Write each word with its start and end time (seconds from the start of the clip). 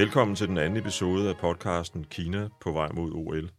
Velkommen 0.00 0.36
til 0.36 0.48
den 0.48 0.58
anden 0.58 0.76
episode 0.76 1.28
af 1.28 1.36
podcasten 1.36 2.04
Kina 2.04 2.48
på 2.60 2.72
vej 2.72 2.88
mod 2.94 3.12
OL. 3.12 3.50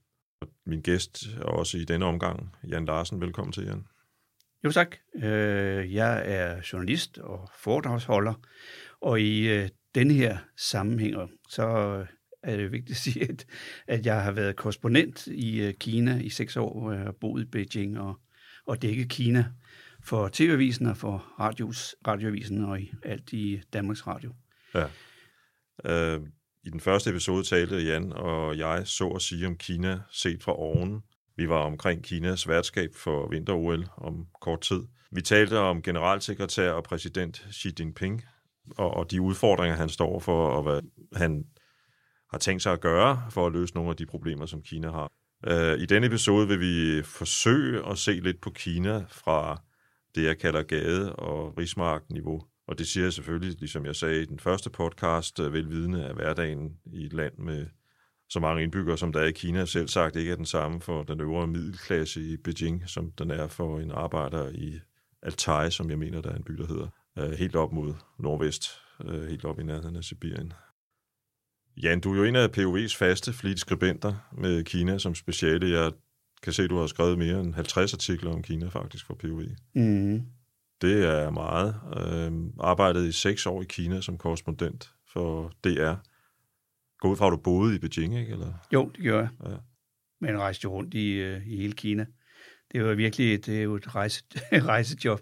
Min 0.65 0.82
gæst 0.82 1.23
er 1.38 1.43
også 1.43 1.77
i 1.77 1.83
denne 1.86 2.05
omgang, 2.05 2.55
Jan 2.70 2.86
Larsen. 2.86 3.21
Velkommen 3.21 3.52
til, 3.52 3.65
Jan. 3.65 3.86
Jo 4.65 4.71
tak. 4.71 4.96
Øh, 5.15 5.93
jeg 5.93 6.23
er 6.25 6.61
journalist 6.73 7.18
og 7.18 7.50
foredragsholder, 7.59 8.33
og 9.01 9.21
i 9.21 9.50
øh, 9.50 9.69
denne 9.96 10.14
her 10.14 10.38
sammenhæng, 10.57 11.15
så 11.50 11.64
er 12.43 12.57
det 12.57 12.71
vigtigt 12.71 12.92
at 12.92 12.97
sige, 12.97 13.29
at, 13.29 13.46
at 13.87 14.05
jeg 14.05 14.23
har 14.23 14.32
været 14.32 14.55
korrespondent 14.55 15.28
i 15.28 15.61
øh, 15.61 15.73
Kina 15.73 16.19
i 16.19 16.29
seks 16.29 16.57
år, 16.57 16.79
hvor 16.79 16.92
jeg 16.92 17.01
har 17.01 17.15
boet 17.21 17.42
i 17.42 17.46
Beijing 17.46 18.00
og, 18.00 18.19
og 18.68 18.82
dækket 18.82 19.10
Kina 19.10 19.46
for 20.04 20.29
TV-avisen 20.33 20.86
og 20.86 20.97
for 20.97 21.18
radios, 21.39 21.96
radioavisen 22.07 22.64
og 22.64 22.82
i 22.82 22.93
alt 23.04 23.33
i 23.33 23.61
Danmarks 23.73 24.07
Radio. 24.07 24.33
Ja. 24.75 24.86
Øh, 25.86 26.20
I 26.64 26.70
den 26.70 26.80
første 26.80 27.10
episode 27.10 27.43
talte 27.43 27.75
Jan 27.75 28.14
og 28.14 28.57
jeg 28.57 28.88
så 28.88 29.07
at 29.07 29.21
sige 29.21 29.48
om 29.48 29.57
Kina 29.57 30.02
set 30.11 30.44
fra 30.44 30.60
oven. 30.60 31.04
Vi 31.38 31.50
var 31.50 31.64
omkring 31.64 32.03
Kinas 32.03 32.47
værtskab 32.47 32.89
for 32.95 33.30
vinter-OL 33.30 33.86
om 33.97 34.25
kort 34.42 34.61
tid. 34.61 34.81
Vi 35.11 35.22
talte 35.22 35.59
om 35.59 35.81
generalsekretær 35.81 36.72
og 36.72 36.84
præsident 36.84 37.47
Xi 37.52 37.70
Jinping 37.80 38.23
og, 38.78 38.92
og 38.92 39.11
de 39.11 39.22
udfordringer, 39.22 39.75
han 39.75 39.89
står 39.89 40.20
for, 40.20 40.47
og 40.47 40.64
hvad 40.64 40.81
han 41.16 41.45
har 42.31 42.38
tænkt 42.38 42.64
sig 42.64 42.73
at 42.73 42.81
gøre 42.81 43.25
for 43.30 43.47
at 43.47 43.53
løse 43.53 43.73
nogle 43.73 43.89
af 43.89 43.95
de 43.95 44.06
problemer, 44.06 44.45
som 44.45 44.61
Kina 44.61 44.92
har. 44.92 45.11
Øh, 45.47 45.80
I 45.80 45.86
denne 45.86 46.08
episode 46.08 46.47
vil 46.47 46.59
vi 46.59 47.03
forsøge 47.03 47.89
at 47.89 47.97
se 47.97 48.11
lidt 48.11 48.41
på 48.41 48.50
Kina 48.50 49.06
fra 49.09 49.61
det, 50.16 50.23
jeg 50.23 50.38
kalder 50.39 50.63
gade- 50.63 51.16
og 51.16 51.58
rigsmark-niveau. 51.58 52.44
Og 52.72 52.77
det 52.77 52.88
siger 52.88 53.03
jeg 53.03 53.14
selvfølgelig, 53.14 53.59
ligesom 53.59 53.86
jeg 53.86 53.95
sagde 53.95 54.22
i 54.22 54.25
den 54.25 54.39
første 54.39 54.69
podcast, 54.69 55.39
øh, 55.39 55.53
velvidende 55.53 56.05
af 56.05 56.16
hverdagen 56.16 56.78
i 56.94 57.05
et 57.05 57.13
land 57.13 57.38
med 57.38 57.67
så 58.30 58.39
mange 58.39 58.63
indbyggere, 58.63 58.97
som 58.97 59.13
der 59.13 59.19
er 59.19 59.25
i 59.25 59.31
Kina, 59.31 59.66
selv 59.66 59.88
sagt 59.88 60.16
ikke 60.16 60.31
er 60.31 60.36
den 60.36 60.45
samme 60.45 60.81
for 60.81 61.03
den 61.03 61.22
øvre 61.22 61.47
middelklasse 61.47 62.22
i 62.22 62.38
Beijing, 62.38 62.83
som 62.89 63.11
den 63.11 63.31
er 63.31 63.47
for 63.47 63.80
en 63.80 63.91
arbejder 63.91 64.50
i 64.50 64.80
Altai, 65.22 65.72
som 65.72 65.89
jeg 65.89 66.00
mener, 66.00 66.22
der 66.22 66.30
er 66.30 66.36
en 66.36 66.44
by, 66.44 66.53
der 66.53 66.67
hedder, 66.67 66.88
øh, 67.17 67.31
helt 67.31 67.55
op 67.55 67.73
mod 67.73 67.94
nordvest, 68.19 68.63
øh, 69.06 69.30
helt 69.30 69.45
op 69.45 69.59
i 69.59 69.63
nærheden 69.63 69.95
af 69.95 70.03
Sibirien. 70.03 70.53
Jan, 71.83 72.00
du 72.00 72.13
er 72.13 72.17
jo 72.17 72.23
en 72.23 72.35
af 72.35 72.58
POV's 72.58 72.97
faste 72.97 73.33
flitskribenter 73.33 74.13
med 74.38 74.63
Kina 74.63 74.97
som 74.97 75.16
speciale. 75.16 75.80
Jeg 75.80 75.91
kan 76.44 76.53
se, 76.53 76.63
at 76.63 76.69
du 76.69 76.78
har 76.78 76.88
skrevet 76.88 77.17
mere 77.17 77.39
end 77.39 77.53
50 77.53 77.94
artikler 77.94 78.31
om 78.31 78.44
Kina 78.44 78.67
faktisk 78.67 79.06
for 79.06 79.13
POV. 79.13 79.41
Mm. 79.75 80.25
Det 80.81 81.05
er 81.05 81.29
meget. 81.29 81.75
Øhm, 81.97 82.51
arbejdet 82.59 83.07
i 83.07 83.11
seks 83.11 83.45
år 83.45 83.61
i 83.61 83.65
Kina 83.69 84.01
som 84.01 84.17
korrespondent 84.17 84.91
for 85.13 85.51
DR. 85.63 85.93
Gå 86.99 87.11
ud 87.11 87.15
fra, 87.15 87.27
at 87.27 87.31
du 87.31 87.38
boede 87.38 87.75
i 87.75 87.79
Beijing, 87.79 88.19
ikke? 88.19 88.31
Eller? 88.31 88.53
Jo, 88.73 88.91
det 88.95 89.03
gjorde 89.03 89.21
jeg. 89.21 89.51
Ja. 89.51 89.57
Men 90.21 90.39
rejste 90.39 90.67
rundt 90.67 90.93
i, 90.93 91.11
øh, 91.11 91.47
i 91.47 91.57
hele 91.57 91.73
Kina. 91.73 92.05
Det 92.71 92.83
var 92.83 92.93
virkelig 92.93 93.45
det 93.45 93.57
er 93.57 93.63
jo 93.63 93.75
et 93.75 93.95
rejse, 93.95 94.23
rejsejob. 94.51 95.21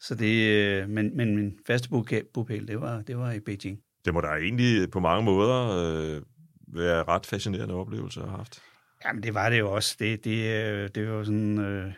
Så 0.00 0.14
det, 0.14 0.48
øh, 0.48 0.88
men, 0.88 1.16
men 1.16 1.36
min 1.36 1.58
faste 1.66 1.88
bopæl, 2.34 2.68
det 2.68 2.80
var, 2.80 3.02
det 3.02 3.18
var 3.18 3.32
i 3.32 3.40
Beijing. 3.40 3.80
Det 4.04 4.14
må 4.14 4.20
da 4.20 4.28
egentlig 4.28 4.90
på 4.90 5.00
mange 5.00 5.24
måder 5.24 5.68
øh, 5.70 6.22
være 6.68 7.04
ret 7.04 7.26
fascinerende 7.26 7.74
oplevelse 7.74 8.20
at 8.20 8.26
have 8.28 8.36
haft. 8.36 8.62
Jamen, 9.04 9.22
det 9.22 9.34
var 9.34 9.50
det 9.50 9.58
jo 9.58 9.74
også. 9.74 9.96
Det, 9.98 10.24
det, 10.24 10.64
øh, 10.64 10.88
det 10.94 11.08
var 11.08 11.24
sådan 11.24 11.58
øh, 11.58 11.92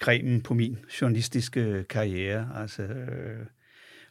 kremen 0.00 0.40
på 0.40 0.54
min 0.54 0.78
journalistiske 1.00 1.84
karriere. 1.88 2.48
Altså, 2.56 2.82
øh, 2.82 3.46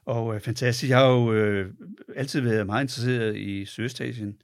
og 0.05 0.35
øh, 0.35 0.41
fantastisk. 0.41 0.89
Jeg 0.89 0.97
har 0.97 1.07
jo 1.07 1.33
øh, 1.33 1.73
altid 2.16 2.41
været 2.41 2.66
meget 2.66 2.83
interesseret 2.83 3.38
i 3.38 3.66
Sydøstasien. 3.66 4.41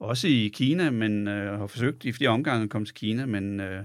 Også 0.00 0.28
i 0.28 0.50
Kina, 0.54 0.90
men 0.90 1.28
øh, 1.28 1.58
har 1.58 1.66
forsøgt 1.66 2.04
i 2.04 2.12
flere 2.12 2.30
omgange 2.30 2.64
at 2.64 2.70
komme 2.70 2.86
til 2.86 2.94
Kina, 2.94 3.26
men 3.26 3.60
øh, 3.60 3.84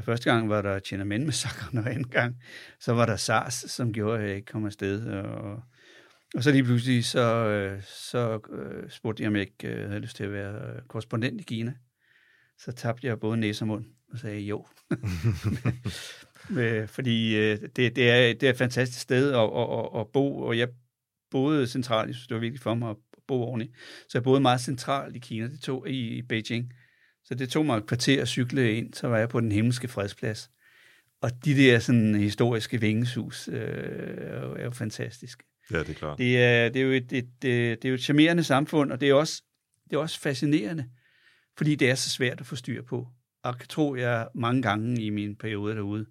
første 0.00 0.30
gang 0.30 0.48
var 0.48 0.62
der 0.62 0.78
Tiananmen-massakren, 0.78 1.78
og 1.78 1.90
anden 1.90 2.08
gang 2.08 2.36
så 2.80 2.92
var 2.92 3.06
der 3.06 3.16
SARS, 3.16 3.54
som 3.54 3.92
gjorde, 3.92 4.18
at 4.18 4.28
jeg 4.28 4.36
ikke 4.36 4.52
kom 4.52 4.64
afsted. 4.64 5.06
Og, 5.06 5.62
og 6.34 6.42
så 6.42 6.50
lige 6.50 6.64
pludselig 6.64 7.04
så, 7.04 7.46
øh, 7.46 7.82
så 7.82 8.40
øh, 8.52 8.90
spurgte 8.90 9.22
jeg, 9.22 9.28
om 9.28 9.36
jeg 9.36 9.42
ikke 9.42 9.68
øh, 9.68 9.88
havde 9.88 10.00
lyst 10.00 10.16
til 10.16 10.24
at 10.24 10.32
være 10.32 10.54
øh, 10.54 10.82
korrespondent 10.88 11.40
i 11.40 11.44
Kina. 11.44 11.74
Så 12.58 12.72
tabte 12.72 13.06
jeg 13.06 13.20
både 13.20 13.36
næse 13.36 13.62
og 13.62 13.68
mund 13.68 13.84
og 14.12 14.18
sagde 14.18 14.40
jo. 14.40 14.66
Fordi 16.86 17.34
det, 17.56 17.76
det, 17.76 18.10
er, 18.10 18.34
det 18.34 18.42
er 18.42 18.50
et 18.50 18.58
fantastisk 18.58 19.00
sted 19.00 19.32
at, 19.32 19.40
at, 19.40 20.00
at 20.00 20.06
bo, 20.12 20.38
og 20.38 20.58
jeg 20.58 20.68
boede 21.30 21.66
centralt. 21.66 22.06
Jeg 22.06 22.14
synes, 22.14 22.26
det 22.26 22.34
var 22.34 22.40
vigtigt 22.40 22.62
for 22.62 22.74
mig 22.74 22.90
at 22.90 22.96
bo 23.28 23.42
ordentligt. 23.42 23.72
Så 24.08 24.18
jeg 24.18 24.22
boede 24.22 24.40
meget 24.40 24.60
centralt 24.60 25.16
i 25.16 25.18
Kina, 25.18 25.46
det 25.46 25.60
tog 25.60 25.88
i, 25.90 26.18
i 26.18 26.22
Beijing. 26.22 26.72
Så 27.24 27.34
det 27.34 27.48
tog 27.48 27.66
mig 27.66 27.76
et 27.76 27.86
kvarter 27.86 28.22
at 28.22 28.28
cykle 28.28 28.76
ind, 28.76 28.94
så 28.94 29.08
var 29.08 29.18
jeg 29.18 29.28
på 29.28 29.40
den 29.40 29.52
himmelske 29.52 29.88
fredsplads. 29.88 30.50
Og 31.20 31.30
de 31.44 31.56
der 31.56 31.78
sådan 31.78 32.14
historiske 32.14 32.80
vingeshus 32.80 33.48
øh, 33.48 33.56
er 34.56 34.64
jo 34.64 34.70
fantastiske. 34.70 35.44
Ja, 35.70 35.78
det 35.78 35.88
er 35.88 35.94
klart. 35.94 36.18
Det 36.18 36.42
er, 36.42 36.68
det 36.68 36.80
er, 36.80 36.86
jo, 36.86 36.92
et, 36.92 37.12
et, 37.12 37.28
det 37.42 37.84
er 37.84 37.88
jo 37.88 37.94
et 37.94 38.02
charmerende 38.02 38.44
samfund, 38.44 38.92
og 38.92 39.00
det 39.00 39.08
er, 39.08 39.14
også, 39.14 39.42
det 39.90 39.96
er 39.96 40.00
også 40.00 40.20
fascinerende, 40.20 40.84
fordi 41.56 41.74
det 41.74 41.90
er 41.90 41.94
så 41.94 42.10
svært 42.10 42.40
at 42.40 42.46
få 42.46 42.56
styr 42.56 42.82
på. 42.82 43.08
Og 43.42 43.54
jeg 43.58 43.68
tror, 43.68 43.96
jeg 43.96 44.28
mange 44.34 44.62
gange 44.62 45.02
i 45.02 45.10
min 45.10 45.36
periode 45.36 45.74
derude 45.74 46.06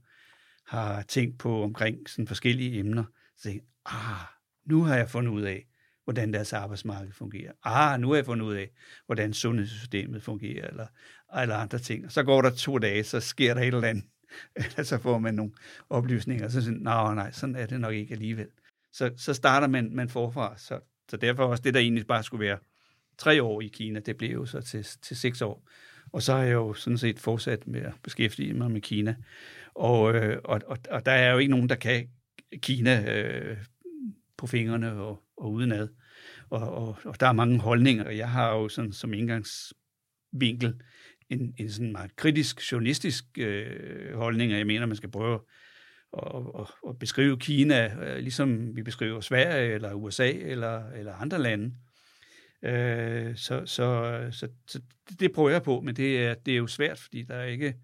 har 0.67 1.01
tænkt 1.01 1.37
på 1.37 1.63
omkring 1.63 2.09
sådan 2.09 2.27
forskellige 2.27 2.79
emner. 2.79 3.03
Så 3.37 3.43
tænkte, 3.43 3.67
ah, 3.85 4.25
nu 4.65 4.83
har 4.83 4.95
jeg 4.95 5.09
fundet 5.09 5.31
ud 5.31 5.41
af, 5.41 5.65
hvordan 6.03 6.33
deres 6.33 6.53
arbejdsmarked 6.53 7.11
fungerer. 7.11 7.51
Ah, 7.63 7.99
nu 7.99 8.09
har 8.09 8.15
jeg 8.15 8.25
fundet 8.25 8.45
ud 8.45 8.53
af, 8.53 8.69
hvordan 9.05 9.33
sundhedssystemet 9.33 10.23
fungerer, 10.23 10.67
eller, 10.67 10.87
eller 11.41 11.55
andre 11.55 11.79
ting. 11.79 12.05
Og 12.05 12.11
så 12.11 12.23
går 12.23 12.41
der 12.41 12.49
to 12.49 12.77
dage, 12.77 13.03
så 13.03 13.19
sker 13.19 13.53
der 13.53 13.61
et 13.61 13.67
eller 13.67 13.87
andet, 13.87 14.05
eller 14.55 14.83
så 14.83 14.97
får 14.97 15.17
man 15.17 15.33
nogle 15.33 15.51
oplysninger, 15.89 16.45
og 16.45 16.51
så 16.51 16.61
siger 16.61 16.77
nej, 16.79 17.15
nej, 17.15 17.31
sådan 17.31 17.55
er 17.55 17.65
det 17.65 17.79
nok 17.79 17.93
ikke 17.93 18.13
alligevel 18.13 18.47
så, 18.95 19.11
så 19.17 19.33
starter 19.33 19.67
man, 19.67 19.89
man 19.91 20.09
forfra. 20.09 20.57
Så, 20.57 20.79
så 21.09 21.17
derfor 21.17 21.43
også 21.43 21.63
det, 21.63 21.73
der 21.73 21.79
egentlig 21.79 22.07
bare 22.07 22.23
skulle 22.23 22.45
være 22.45 22.57
tre 23.17 23.43
år 23.43 23.61
i 23.61 23.67
Kina, 23.67 23.99
det 23.99 24.17
blev 24.17 24.29
jo 24.31 24.45
så 24.45 24.61
til, 24.61 24.83
til 25.01 25.17
seks 25.17 25.41
år. 25.41 25.67
Og 26.11 26.21
så 26.21 26.33
har 26.33 26.43
jeg 26.43 26.53
jo 26.53 26.73
sådan 26.73 26.97
set 26.97 27.19
fortsat 27.19 27.67
med 27.67 27.81
at 27.81 27.93
beskæftige 28.03 28.53
mig 28.53 28.71
med 28.71 28.81
Kina. 28.81 29.15
Og, 29.75 30.15
øh, 30.15 30.39
og, 30.43 30.61
og, 30.67 30.77
og 30.89 31.05
der 31.05 31.11
er 31.11 31.31
jo 31.31 31.37
ikke 31.37 31.51
nogen, 31.51 31.69
der 31.69 31.75
kan 31.75 32.07
Kina 32.57 33.17
øh, 33.17 33.57
på 34.37 34.47
fingrene 34.47 34.91
og, 34.91 35.23
og 35.37 35.51
udenad. 35.51 35.89
Og, 36.49 36.61
og, 36.61 36.97
og 37.05 37.19
der 37.19 37.27
er 37.27 37.33
mange 37.33 37.59
holdninger. 37.59 38.09
Jeg 38.09 38.29
har 38.29 38.55
jo 38.55 38.69
sådan 38.69 38.93
som 38.93 39.13
indgangsvinkel 39.13 40.73
en, 41.29 41.53
en 41.57 41.71
sådan 41.71 41.91
meget 41.91 42.15
kritisk 42.15 42.71
journalistisk 42.71 43.25
øh, 43.37 44.17
holdning, 44.17 44.51
og 44.51 44.57
jeg 44.57 44.67
mener, 44.67 44.85
man 44.85 44.95
skal 44.95 45.11
prøve 45.11 45.39
og, 46.11 46.55
og, 46.55 46.69
og 46.83 46.99
beskrive 46.99 47.39
Kina, 47.39 47.93
øh, 47.93 48.17
ligesom 48.17 48.75
vi 48.75 48.83
beskriver 48.83 49.21
Sverige 49.21 49.73
eller 49.73 49.93
USA 49.93 50.31
eller, 50.31 50.89
eller 50.91 51.13
andre 51.13 51.39
lande. 51.41 51.75
Øh, 52.63 53.37
så, 53.37 53.65
så, 53.65 54.27
så, 54.31 54.47
så 54.67 54.81
det 55.19 55.31
prøver 55.31 55.49
jeg 55.49 55.63
på, 55.63 55.81
men 55.81 55.95
det 55.95 56.25
er, 56.25 56.33
det 56.33 56.51
er 56.51 56.57
jo 56.57 56.67
svært, 56.67 56.99
fordi 56.99 57.23
der 57.23 57.35
er 57.35 57.45
ikke 57.45 57.75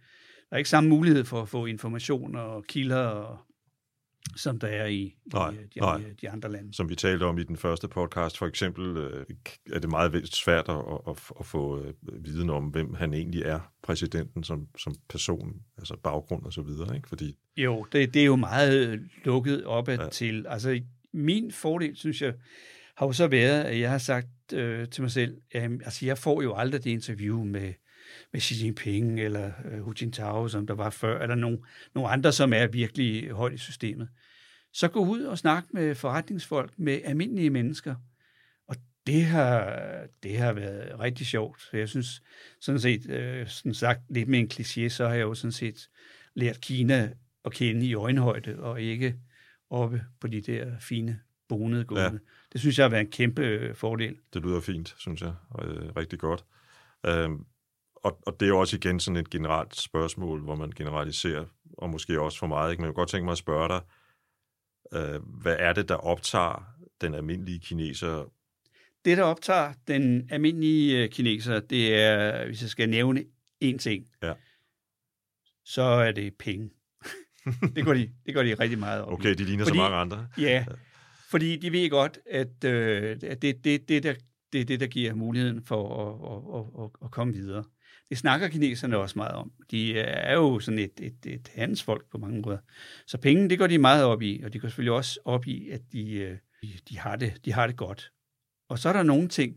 der 0.52 0.56
er 0.56 0.58
ikke 0.58 0.70
samme 0.70 0.90
mulighed 0.90 1.26
for 1.26 1.42
at 1.42 1.50
få 1.50 1.66
information 1.66 2.36
og 2.36 2.64
kilder 2.64 2.98
og, 2.98 3.38
som 4.36 4.60
der 4.60 4.68
er 4.68 4.86
i, 4.86 5.16
nej, 5.34 5.50
i 5.50 5.56
de, 5.56 5.80
nej. 5.80 6.02
de 6.22 6.30
andre 6.30 6.52
lande. 6.52 6.74
Som 6.74 6.90
vi 6.90 6.96
talte 6.96 7.24
om 7.24 7.38
i 7.38 7.44
den 7.44 7.58
første 7.58 7.88
podcast, 7.88 8.38
for 8.38 8.48
eksempel 8.48 8.98
øh, 8.98 9.26
er 9.74 9.80
det 9.80 9.90
meget 9.90 10.28
svært 10.28 10.70
at, 10.70 10.76
at, 11.08 11.32
at 11.40 11.46
få 11.46 11.84
øh, 11.84 11.94
viden 12.26 12.50
om, 12.50 12.64
hvem 12.64 12.94
han 12.94 13.14
egentlig 13.14 13.42
er, 13.42 13.60
præsidenten 13.84 14.44
som, 14.44 14.68
som 14.78 14.96
person, 15.10 15.54
altså 15.78 15.98
baggrund 16.04 16.46
og 16.46 16.54
så 16.54 16.62
videre, 16.62 16.96
ikke? 16.96 17.10
Fordi... 17.10 17.38
Jo, 17.58 17.86
det, 17.92 18.14
det 18.14 18.22
er 18.22 18.26
jo 18.26 18.36
meget 18.36 19.02
lukket 19.26 19.64
op 19.64 19.90
ja. 19.90 20.10
til. 20.10 20.46
Altså, 20.50 20.82
min 21.14 21.52
fordel, 21.52 21.96
synes 21.96 22.22
jeg, 22.22 22.34
har 22.98 23.06
jo 23.06 23.12
så 23.12 23.28
været, 23.28 23.64
at 23.64 23.80
jeg 23.80 23.92
har 23.92 23.98
sagt 23.98 24.54
øh, 24.54 24.90
til 24.90 25.02
mig 25.02 25.12
selv, 25.12 25.38
at 25.52 25.72
altså, 25.72 26.06
jeg 26.06 26.18
får 26.18 26.42
jo 26.42 26.56
aldrig 26.56 26.84
det 26.84 26.90
interview 26.90 27.44
med 27.44 27.74
med 28.34 28.42
Xi 28.42 28.66
Jinping 28.66 29.20
eller 29.20 29.52
øh, 29.72 29.80
Hu 29.80 29.94
Jintao, 30.02 30.48
som 30.48 30.68
der 30.68 30.74
var 30.74 30.90
før, 30.90 31.22
eller 31.22 31.36
nogle, 31.36 31.58
nogle 31.96 32.10
andre, 32.10 32.32
som 32.32 32.54
er 32.54 32.68
virkelig 32.68 33.30
højt 33.30 33.54
i 33.54 33.58
systemet. 33.58 34.10
Så 34.74 34.88
gå 34.88 35.06
ud 35.06 35.22
og 35.22 35.38
snak 35.38 35.64
med 35.74 35.96
forretningsfolk, 35.96 36.74
med 36.78 37.02
almindelige 37.04 37.50
mennesker. 37.50 37.96
Og 38.68 38.76
det 39.08 39.24
har, 39.24 39.80
det 40.24 40.38
har 40.38 40.54
været 40.54 41.00
rigtig 41.00 41.28
sjovt. 41.28 41.70
Jeg 41.74 41.90
synes 41.90 42.22
sådan 42.62 42.80
set, 42.80 43.10
øh, 43.10 43.48
sådan 43.48 43.74
sagt 43.74 44.00
lidt 44.10 44.30
med 44.30 44.40
en 44.40 44.50
kliché, 44.54 44.90
så 44.90 45.08
har 45.08 45.14
jeg 45.14 45.22
jo 45.22 45.34
sådan 45.34 45.52
set 45.52 45.90
lært 46.34 46.62
Kina 46.62 47.10
at 47.46 47.54
kende 47.54 47.86
i 47.86 47.94
øjenhøjde, 47.94 48.60
og 48.60 48.82
ikke 48.82 49.16
oppe 49.70 50.06
på 50.20 50.28
de 50.28 50.42
der 50.42 50.80
fine 50.80 51.20
bonede 51.50 51.86
gulve. 51.86 52.04
Ja. 52.04 52.10
Det 52.54 52.62
synes 52.62 52.78
jeg 52.78 52.84
har 52.84 52.90
været 52.90 53.02
en 53.02 53.12
kæmpe 53.12 53.42
øh, 53.42 53.76
fordel. 53.76 54.16
Det 54.34 54.42
lyder 54.42 54.62
fint, 54.62 54.96
synes 54.98 55.22
jeg. 55.22 55.34
Øh, 55.62 55.96
rigtig 55.98 56.20
godt. 56.20 56.46
Og, 58.04 58.20
og 58.28 58.40
det 58.40 58.46
er 58.46 58.50
jo 58.50 58.60
også 58.60 58.76
igen 58.76 59.00
sådan 59.00 59.18
et 59.18 59.30
generelt 59.30 59.76
spørgsmål, 59.76 60.42
hvor 60.44 60.56
man 60.56 60.72
generaliserer, 60.72 61.46
og 61.78 61.90
måske 61.90 62.22
også 62.22 62.40
for 62.40 62.48
meget. 62.48 62.72
Ikke? 62.72 62.82
Men 62.82 62.86
jeg 62.86 62.94
kunne 62.94 63.02
godt 63.02 63.10
tænke 63.10 63.26
mig 63.26 63.32
at 63.32 63.38
spørge 63.38 63.68
dig, 63.70 63.82
øh, 64.94 65.22
hvad 65.42 65.56
er 65.60 65.74
det, 65.74 65.90
der 65.90 65.96
optager 65.96 66.64
den 67.02 67.14
almindelige 67.14 67.60
kineser 67.60 68.26
det, 69.06 69.18
der 69.18 69.24
optager 69.24 69.74
den 69.88 70.28
almindelige 70.32 71.04
øh, 71.04 71.10
kineser, 71.10 71.60
det 71.60 71.96
er, 72.02 72.46
hvis 72.46 72.62
jeg 72.62 72.70
skal 72.70 72.90
nævne 72.90 73.24
én 73.64 73.78
ting, 73.78 74.06
Ja. 74.24 74.34
så 75.66 75.82
er 75.82 76.12
det 76.12 76.34
penge. 76.40 76.70
det, 77.76 77.86
går 77.86 77.94
de, 77.94 78.10
det 78.26 78.34
går 78.34 78.44
de 78.44 78.54
rigtig 78.54 78.80
meget 78.80 79.02
op. 79.02 79.14
Okay, 79.14 79.30
de 79.34 79.44
ligner 79.44 79.64
Fordi- 79.66 79.78
så 79.78 79.82
mange 79.82 79.98
andre. 79.98 80.28
Ja, 80.38 80.66
fordi 81.30 81.58
de 81.58 81.72
ved 81.72 81.90
godt, 81.90 82.20
at 82.30 82.64
øh, 82.64 83.18
at 83.24 83.42
det, 83.42 83.64
det, 83.64 83.90
det, 83.90 84.04
der, 84.04 84.14
det 84.54 84.62
er 84.62 84.66
det, 84.66 84.80
der 84.80 84.88
giver 84.88 85.14
muligheden 85.14 85.64
for 85.64 85.82
at, 86.08 86.60
at, 86.60 86.84
at, 86.86 87.06
at 87.06 87.12
komme 87.12 87.34
videre. 87.34 87.64
Det 88.12 88.20
snakker 88.20 88.48
kineserne 88.48 88.98
også 88.98 89.20
meget 89.20 89.36
om. 89.36 89.52
De 89.72 89.92
øh, 89.92 90.04
er 90.08 90.34
jo 90.34 90.60
sådan 90.60 90.80
et, 90.80 91.00
et, 91.02 91.26
et 91.26 91.52
handelsfolk 91.56 92.12
på 92.12 92.18
mange 92.18 92.42
måder. 92.42 92.58
Så 93.08 93.18
penge, 93.18 93.50
det 93.50 93.60
går 93.60 93.68
de 93.68 93.78
meget 93.78 94.04
op 94.04 94.22
i, 94.22 94.42
og 94.44 94.54
de 94.54 94.60
går 94.60 94.68
selvfølgelig 94.68 94.94
også 94.94 95.20
op 95.26 95.48
i, 95.48 95.70
at 95.70 95.82
de, 95.92 96.14
øh, 96.14 96.38
de, 96.90 97.00
har, 97.00 97.16
det, 97.16 97.46
de 97.46 97.54
har 97.54 97.68
det 97.68 97.76
godt. 97.76 98.12
Og 98.70 98.80
så 98.80 98.90
er 98.90 98.94
der 98.94 99.04
nogle 99.04 99.28
ting, 99.28 99.56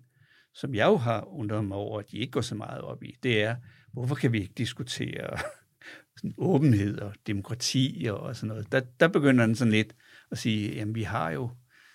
som 0.55 0.75
jeg 0.75 0.87
jo 0.87 0.97
har 0.97 1.25
undret 1.29 1.65
mig 1.65 1.77
over, 1.77 1.99
at 1.99 2.11
de 2.11 2.19
ikke 2.19 2.31
går 2.31 2.41
så 2.41 2.55
meget 2.55 2.81
op 2.81 3.03
i. 3.03 3.17
Det 3.23 3.43
er, 3.43 3.57
hvorfor 3.93 4.15
kan 4.15 4.33
vi 4.33 4.41
ikke 4.41 4.55
diskutere 4.57 5.39
sådan 6.17 6.35
åbenhed 6.39 6.99
og 6.99 7.15
demokrati 7.27 8.07
og 8.11 8.37
sådan 8.37 8.49
noget. 8.49 8.73
Der, 8.73 8.81
der 9.01 9.09
begynder 9.09 9.47
den 9.47 9.55
sådan 9.55 9.73
lidt 9.73 9.95
at 10.31 10.39
sige, 10.39 10.75
jamen 10.75 10.95
vi 10.95 11.03
har 11.03 11.31
jo, 11.31 11.51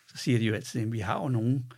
så 0.08 0.18
siger 0.18 0.40
de 0.40 0.46
jo 0.46 0.54
altid, 0.54 0.80
jamen 0.80 0.94
vi 0.94 1.00
har 1.00 1.22
jo 1.22 1.28
nogen, 1.28 1.72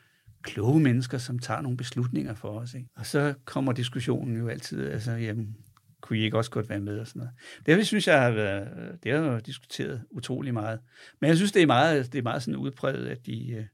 kloge 0.44 0.80
mennesker, 0.80 1.18
som 1.18 1.40
tager 1.40 1.62
nogle 1.62 1.78
beslutninger 1.78 2.34
for 2.34 2.60
os. 2.60 2.74
Ikke? 2.74 2.88
Og 2.96 3.06
så 3.06 3.34
kommer 3.46 3.72
diskussionen 3.74 4.38
jo 4.38 4.48
altid, 4.48 4.90
altså, 4.90 5.12
jamen, 5.12 5.56
kunne 6.02 6.20
I 6.20 6.24
ikke 6.24 6.38
også 6.38 6.52
godt 6.52 6.70
være 6.70 6.80
med 6.80 7.00
og 7.00 7.08
sådan 7.08 7.20
noget. 7.20 7.78
Det 7.78 7.88
synes 7.88 8.08
jeg 8.08 8.22
har 8.22 8.32
været, 8.32 9.04
det 9.04 9.12
har 9.12 9.20
jo 9.20 9.40
diskuteret 9.40 10.04
utrolig 10.10 10.54
meget. 10.54 10.80
Men 11.20 11.28
jeg 11.28 11.38
synes, 11.38 11.52
det 11.52 11.62
er 11.62 11.68
meget, 11.68 12.14
det 12.14 12.20
er 12.20 12.24
meget 12.24 12.44
sådan 12.44 12.60
udpræget, 12.60 13.08
at 13.08 13.26
de, 13.26 13.52
øh, 13.52 13.66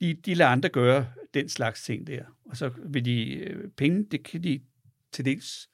de, 0.00 0.14
de 0.14 0.34
lader 0.34 0.50
andre 0.50 0.68
gøre 0.68 1.06
den 1.34 1.48
slags 1.48 1.82
ting 1.82 2.06
der. 2.06 2.24
Og 2.44 2.56
så 2.56 2.70
vil 2.84 3.04
de, 3.04 3.34
øh, 3.34 3.70
penge, 3.70 4.06
det 4.10 4.24
kan 4.24 4.42
de 4.42 4.60
til 5.12 5.24
dels 5.24 5.68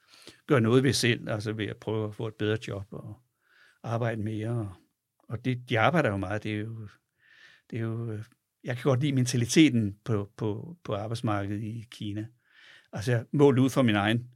gøre 0.47 0.61
noget 0.61 0.83
ved 0.83 0.93
selv, 0.93 1.31
altså 1.31 1.53
ved 1.53 1.67
at 1.67 1.77
prøve 1.77 2.09
at 2.09 2.15
få 2.15 2.27
et 2.27 2.35
bedre 2.35 2.59
job 2.69 2.87
og 2.91 3.21
arbejde 3.83 4.23
mere. 4.23 4.51
Og, 4.51 4.73
og 5.29 5.45
det, 5.45 5.69
de 5.69 5.81
arbejder 5.81 6.11
jo 6.11 6.17
meget, 6.17 6.43
det 6.43 6.53
er 6.53 6.59
jo, 6.59 6.89
det 7.71 7.79
er 7.79 7.83
jo, 7.83 8.13
øh, 8.13 8.25
jeg 8.65 8.77
kan 8.77 8.83
godt 8.83 9.01
lide 9.01 9.13
mentaliteten 9.13 9.97
på, 10.05 10.31
på, 10.37 10.77
på 10.85 10.95
arbejdsmarkedet 10.95 11.63
i 11.63 11.85
Kina. 11.91 12.27
Altså 12.93 13.25
målt 13.33 13.59
ud 13.59 13.71
fra 13.71 13.83
min 13.83 13.95
egen, 13.95 14.27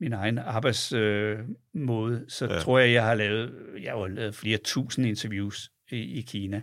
min 0.00 0.12
egen 0.12 0.38
arbejdsmåde, 0.38 2.20
øh, 2.22 2.28
så 2.28 2.46
Ja. 2.46 2.58
tror 2.58 2.78
jeg, 2.78 2.92
jeg 2.92 3.04
har 3.04 3.14
lavet, 3.14 3.54
jeg 3.82 3.92
har 3.92 4.06
lavet 4.08 4.34
flere 4.34 4.58
tusind 4.64 5.06
interviews 5.06 5.72
i, 5.90 5.96
i 5.96 6.20
Kina. 6.20 6.62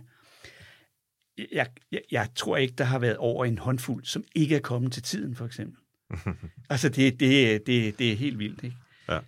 Jeg, 1.52 1.66
jeg, 1.92 2.00
jeg 2.10 2.28
tror 2.36 2.56
ikke, 2.56 2.74
der 2.78 2.84
har 2.84 2.98
været 2.98 3.16
over 3.16 3.44
en 3.44 3.58
håndfuld, 3.58 4.04
som 4.04 4.24
ikke 4.34 4.56
er 4.56 4.60
kommet 4.60 4.92
til 4.92 5.02
tiden, 5.02 5.34
for 5.34 5.46
eksempel. 5.46 5.78
altså, 6.70 6.88
det, 6.88 7.20
det, 7.20 7.66
det, 7.66 7.98
det 7.98 8.12
er 8.12 8.16
helt 8.16 8.38
vildt, 8.38 8.64
ikke? 8.64 8.76
Ja. 9.08 9.18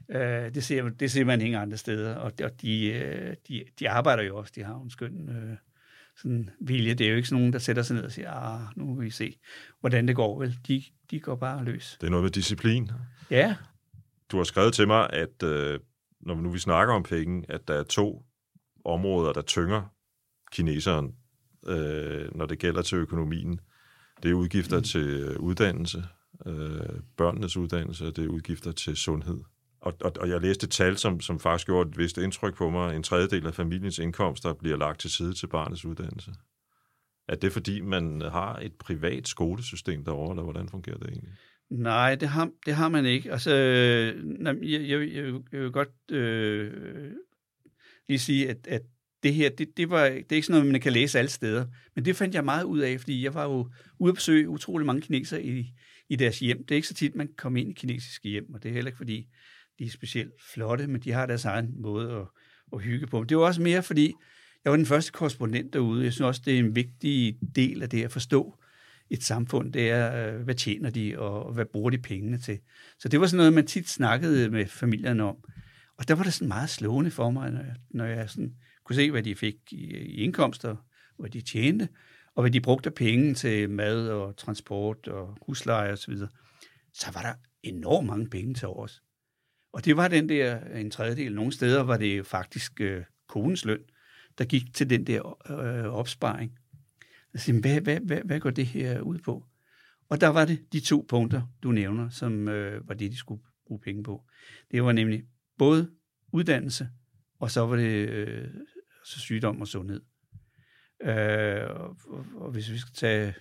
Øh, 0.47 0.55
det, 0.55 0.65
ser, 0.65 0.89
det 0.89 1.11
ser 1.11 1.25
man 1.25 1.41
ingen 1.41 1.61
andre 1.61 1.77
steder, 1.77 2.15
og, 2.15 2.33
og 2.43 2.63
de, 2.63 2.87
øh, 2.87 3.35
de, 3.49 3.65
de 3.79 3.91
arbejder 3.91 4.23
jo 4.23 4.37
også, 4.37 4.53
de 4.57 4.63
har 4.63 4.81
en 4.81 4.91
skøn 4.91 5.29
øh, 5.29 5.57
sådan 6.23 6.51
vilje. 6.61 6.95
Det 6.95 7.07
er 7.07 7.11
jo 7.11 7.17
ikke 7.17 7.29
sådan 7.29 7.41
nogen, 7.41 7.53
der 7.53 7.59
sætter 7.59 7.83
sig 7.83 7.97
ned 7.97 8.05
og 8.05 8.13
siger, 8.13 8.31
ah, 8.31 8.61
nu 8.77 8.95
vil 8.95 9.05
vi 9.05 9.11
se, 9.11 9.39
hvordan 9.81 10.09
det 10.09 10.17
går, 10.17 10.39
vel? 10.39 10.59
De, 10.69 10.83
de 11.11 11.21
går 11.21 11.37
bare 11.37 11.65
løs. 11.65 11.97
Det 12.01 12.07
er 12.07 12.11
noget 12.11 12.25
med 12.25 12.31
disciplin. 12.31 12.91
Ja, 13.31 13.57
Du 14.33 14.37
har 14.37 14.45
skrevet 14.45 14.75
til 14.75 14.87
mig, 14.87 15.11
at 15.13 15.43
øh, 15.43 15.81
når 16.21 16.35
nu 16.35 16.51
vi 16.51 16.59
snakker 16.59 16.95
om 16.95 17.03
penge, 17.03 17.45
at 17.49 17.69
der 17.69 17.75
er 17.75 17.83
to 17.83 18.25
områder, 18.85 19.33
der 19.33 19.43
tynger 19.43 19.83
kineseren, 20.53 21.15
øh, 21.67 22.35
når 22.35 22.47
det 22.47 22.59
gælder 22.59 22.83
til 22.83 22.99
økonomien. 22.99 23.61
Det 24.23 24.31
er 24.31 24.35
udgifter 24.35 24.77
mm. 24.77 24.83
til 24.83 25.07
øh, 25.07 25.41
uddannelse, 25.41 26.05
øh, 26.47 27.01
børnenes 27.17 27.57
uddannelse, 27.57 28.07
og 28.07 28.17
det 28.17 28.25
er 28.25 28.29
udgifter 28.29 28.73
til 28.73 28.97
sundhed. 28.97 29.41
Og, 29.81 29.95
og, 30.01 30.13
og 30.21 30.29
jeg 30.29 30.41
læste 30.41 30.67
tal, 30.67 30.97
som, 30.97 31.21
som 31.21 31.41
faktisk 31.41 31.67
gjorde 31.67 31.89
et 31.89 31.99
vist 31.99 32.19
indtryk 32.19 32.57
på 32.57 32.71
mig. 32.71 32.97
En 32.97 33.03
tredjedel 33.03 33.47
af 33.47 33.55
familiens 33.55 33.99
indkomster 33.99 34.53
bliver 34.53 34.77
lagt 34.77 35.01
til 35.01 35.11
side 35.11 35.35
til 35.35 35.47
barnets 35.47 35.85
uddannelse. 35.85 36.31
Er 37.29 37.35
det 37.35 37.53
fordi, 37.53 37.81
man 37.81 38.21
har 38.21 38.59
et 38.59 38.73
privat 38.75 39.29
skolesystem 39.29 40.05
derovre, 40.05 40.33
eller 40.33 40.43
hvordan 40.43 40.69
fungerer 40.69 40.99
det 40.99 41.09
egentlig? 41.09 41.33
nej, 41.71 42.15
det 42.15 42.29
har, 42.29 42.51
det 42.67 42.75
har 42.75 42.89
man 42.89 43.07
ikke. 43.07 43.33
Altså, 43.33 43.55
øh, 43.55 44.37
jeg, 44.45 44.89
jeg, 44.89 45.15
jeg, 45.15 45.35
jeg 45.53 45.61
vil 45.61 45.73
godt 45.73 46.13
øh, 46.13 47.13
lige 48.09 48.19
sige, 48.19 48.51
at, 48.51 48.67
at 48.67 48.83
det 49.23 49.35
her, 49.35 49.51
det, 49.51 49.77
det, 49.77 49.91
var, 49.91 50.05
det 50.05 50.33
er 50.33 50.37
ikke 50.37 50.47
sådan 50.47 50.61
noget, 50.61 50.73
man 50.73 50.81
kan 50.81 50.93
læse 50.93 51.19
alle 51.19 51.31
steder. 51.31 51.67
Men 51.95 52.05
det 52.05 52.17
fandt 52.17 52.35
jeg 52.35 52.45
meget 52.45 52.65
ud 52.65 52.79
af, 52.79 53.01
fordi 53.01 53.25
jeg 53.25 53.35
var 53.35 53.45
jo 53.45 53.71
ude 53.99 54.11
at 54.11 54.15
besøge 54.15 54.49
utrolig 54.49 54.87
mange 54.87 55.03
kinesere 55.03 55.43
i, 55.43 55.73
i 56.09 56.17
deres 56.17 56.39
hjem. 56.39 56.59
Det 56.59 56.71
er 56.71 56.77
ikke 56.77 56.89
så 56.89 56.95
tit, 56.95 57.15
man 57.15 57.29
kommer 57.37 57.61
ind 57.61 57.71
i 57.71 57.73
kinesiske 57.73 58.29
hjem, 58.29 58.55
og 58.55 58.63
det 58.63 58.69
er 58.69 58.73
heller 58.73 58.89
ikke, 58.89 58.97
fordi 58.97 59.27
de 59.79 59.85
er 59.85 59.91
specielt 59.91 60.33
flotte, 60.53 60.87
men 60.87 61.01
de 61.01 61.13
har 61.13 61.27
deres 61.27 61.45
egen 61.45 61.75
måde 61.81 62.13
at, 62.13 62.27
at 62.73 62.83
hygge 62.83 63.07
på. 63.07 63.25
Det 63.25 63.37
var 63.37 63.43
også 63.45 63.63
mere, 63.63 63.83
fordi 63.83 64.15
jeg 64.65 64.71
var 64.71 64.77
den 64.77 64.87
første 64.87 65.13
korrespondent 65.13 65.73
derude. 65.73 66.05
Jeg 66.05 66.13
synes 66.13 66.27
også, 66.27 66.43
det 66.45 66.55
er 66.55 66.59
en 66.59 66.77
vigtig 66.77 67.39
del 67.57 67.83
af 67.83 67.91
det 67.91 68.05
at 68.05 68.13
forstå 68.13 68.59
et 69.11 69.23
samfund. 69.23 69.73
Det 69.73 69.91
er, 69.91 70.35
øh, 70.35 70.43
hvad 70.43 70.55
tjener 70.55 70.91
de, 70.91 71.19
og 71.19 71.53
hvad 71.53 71.65
bruger 71.65 71.91
de 71.91 71.99
pengene 71.99 72.39
til. 72.39 72.59
Så 72.99 73.09
det 73.09 73.21
var 73.21 73.27
sådan 73.27 73.37
noget, 73.37 73.53
man 73.53 73.67
tit 73.67 73.89
snakkede 73.89 74.51
med 74.51 74.67
familierne 74.67 75.25
om. 75.25 75.37
Og 75.97 76.09
der 76.09 76.15
var 76.15 76.25
det 76.25 76.35
sådan 76.35 76.49
meget 76.49 76.71
slående 76.71 77.11
for 77.11 77.31
mig, 77.31 77.51
når 77.51 77.61
jeg, 77.61 77.75
når 77.91 78.05
jeg 78.05 78.31
sådan 78.31 78.55
kunne 78.85 78.97
se, 78.97 79.11
hvad 79.11 79.23
de 79.23 79.35
fik 79.35 79.57
i, 79.71 79.97
i 79.97 80.15
indkomster, 80.15 80.77
hvad 81.19 81.31
de 81.31 81.41
tjente, 81.41 81.89
og 82.35 82.43
hvad 82.43 82.51
de 82.51 82.61
brugte 82.61 82.91
penge 82.91 83.35
til 83.35 83.71
mad 83.71 84.09
og 84.09 84.37
transport 84.37 85.09
og 85.09 85.39
husleje 85.47 85.93
osv., 85.93 86.17
så, 86.17 86.27
så 86.95 87.11
var 87.15 87.23
der 87.23 87.35
enormt 87.63 88.07
mange 88.07 88.31
penge 88.31 88.55
til 88.55 88.69
overs. 88.69 89.03
Og 89.73 89.85
det 89.85 89.97
var 89.97 90.09
den 90.09 90.29
der 90.29 90.61
en 90.61 90.91
tredjedel. 90.91 91.35
Nogle 91.35 91.53
steder 91.53 91.83
var 91.83 91.97
det 91.97 92.27
faktisk 92.27 92.81
øh, 92.81 93.05
konens 93.29 93.65
løn, 93.65 93.81
der 94.39 94.45
gik 94.45 94.75
til 94.75 94.91
den 94.91 95.07
der 95.07 95.51
øh, 95.51 95.95
opsparing. 95.95 96.59
Jeg 97.33 97.41
siger, 97.41 97.61
hvad, 97.61 97.81
hvad, 97.81 98.01
hvad, 98.01 98.21
hvad 98.25 98.41
går 98.41 98.51
det 98.51 98.67
her 98.67 99.01
ud 99.01 99.19
på? 99.19 99.47
Og 100.09 100.21
der 100.21 100.29
var 100.29 100.45
det 100.45 100.73
de 100.73 100.81
to 100.81 101.07
punkter, 101.09 101.43
du 101.63 101.73
nævner, 101.73 102.09
som 102.09 102.49
øh, 102.49 102.89
var 102.89 102.95
det, 102.95 103.13
de 103.13 103.17
skulle 103.17 103.43
bruge 103.67 103.81
penge 103.81 104.03
på. 104.03 104.25
Det 104.71 104.85
var 104.85 104.93
nemlig 104.93 105.25
både 105.59 105.91
uddannelse, 106.33 106.89
og 107.39 107.51
så 107.51 107.67
var 107.67 107.77
det 107.77 108.09
øh, 108.09 108.49
så 109.05 109.21
sygdom 109.21 109.61
og 109.61 109.69
sundhed. 109.69 110.01
Øh, 111.03 111.71
og, 111.71 111.97
og, 112.09 112.27
og 112.35 112.51
hvis 112.51 112.73
vi 112.73 112.79
skal 112.79 112.95
tage 112.95 113.35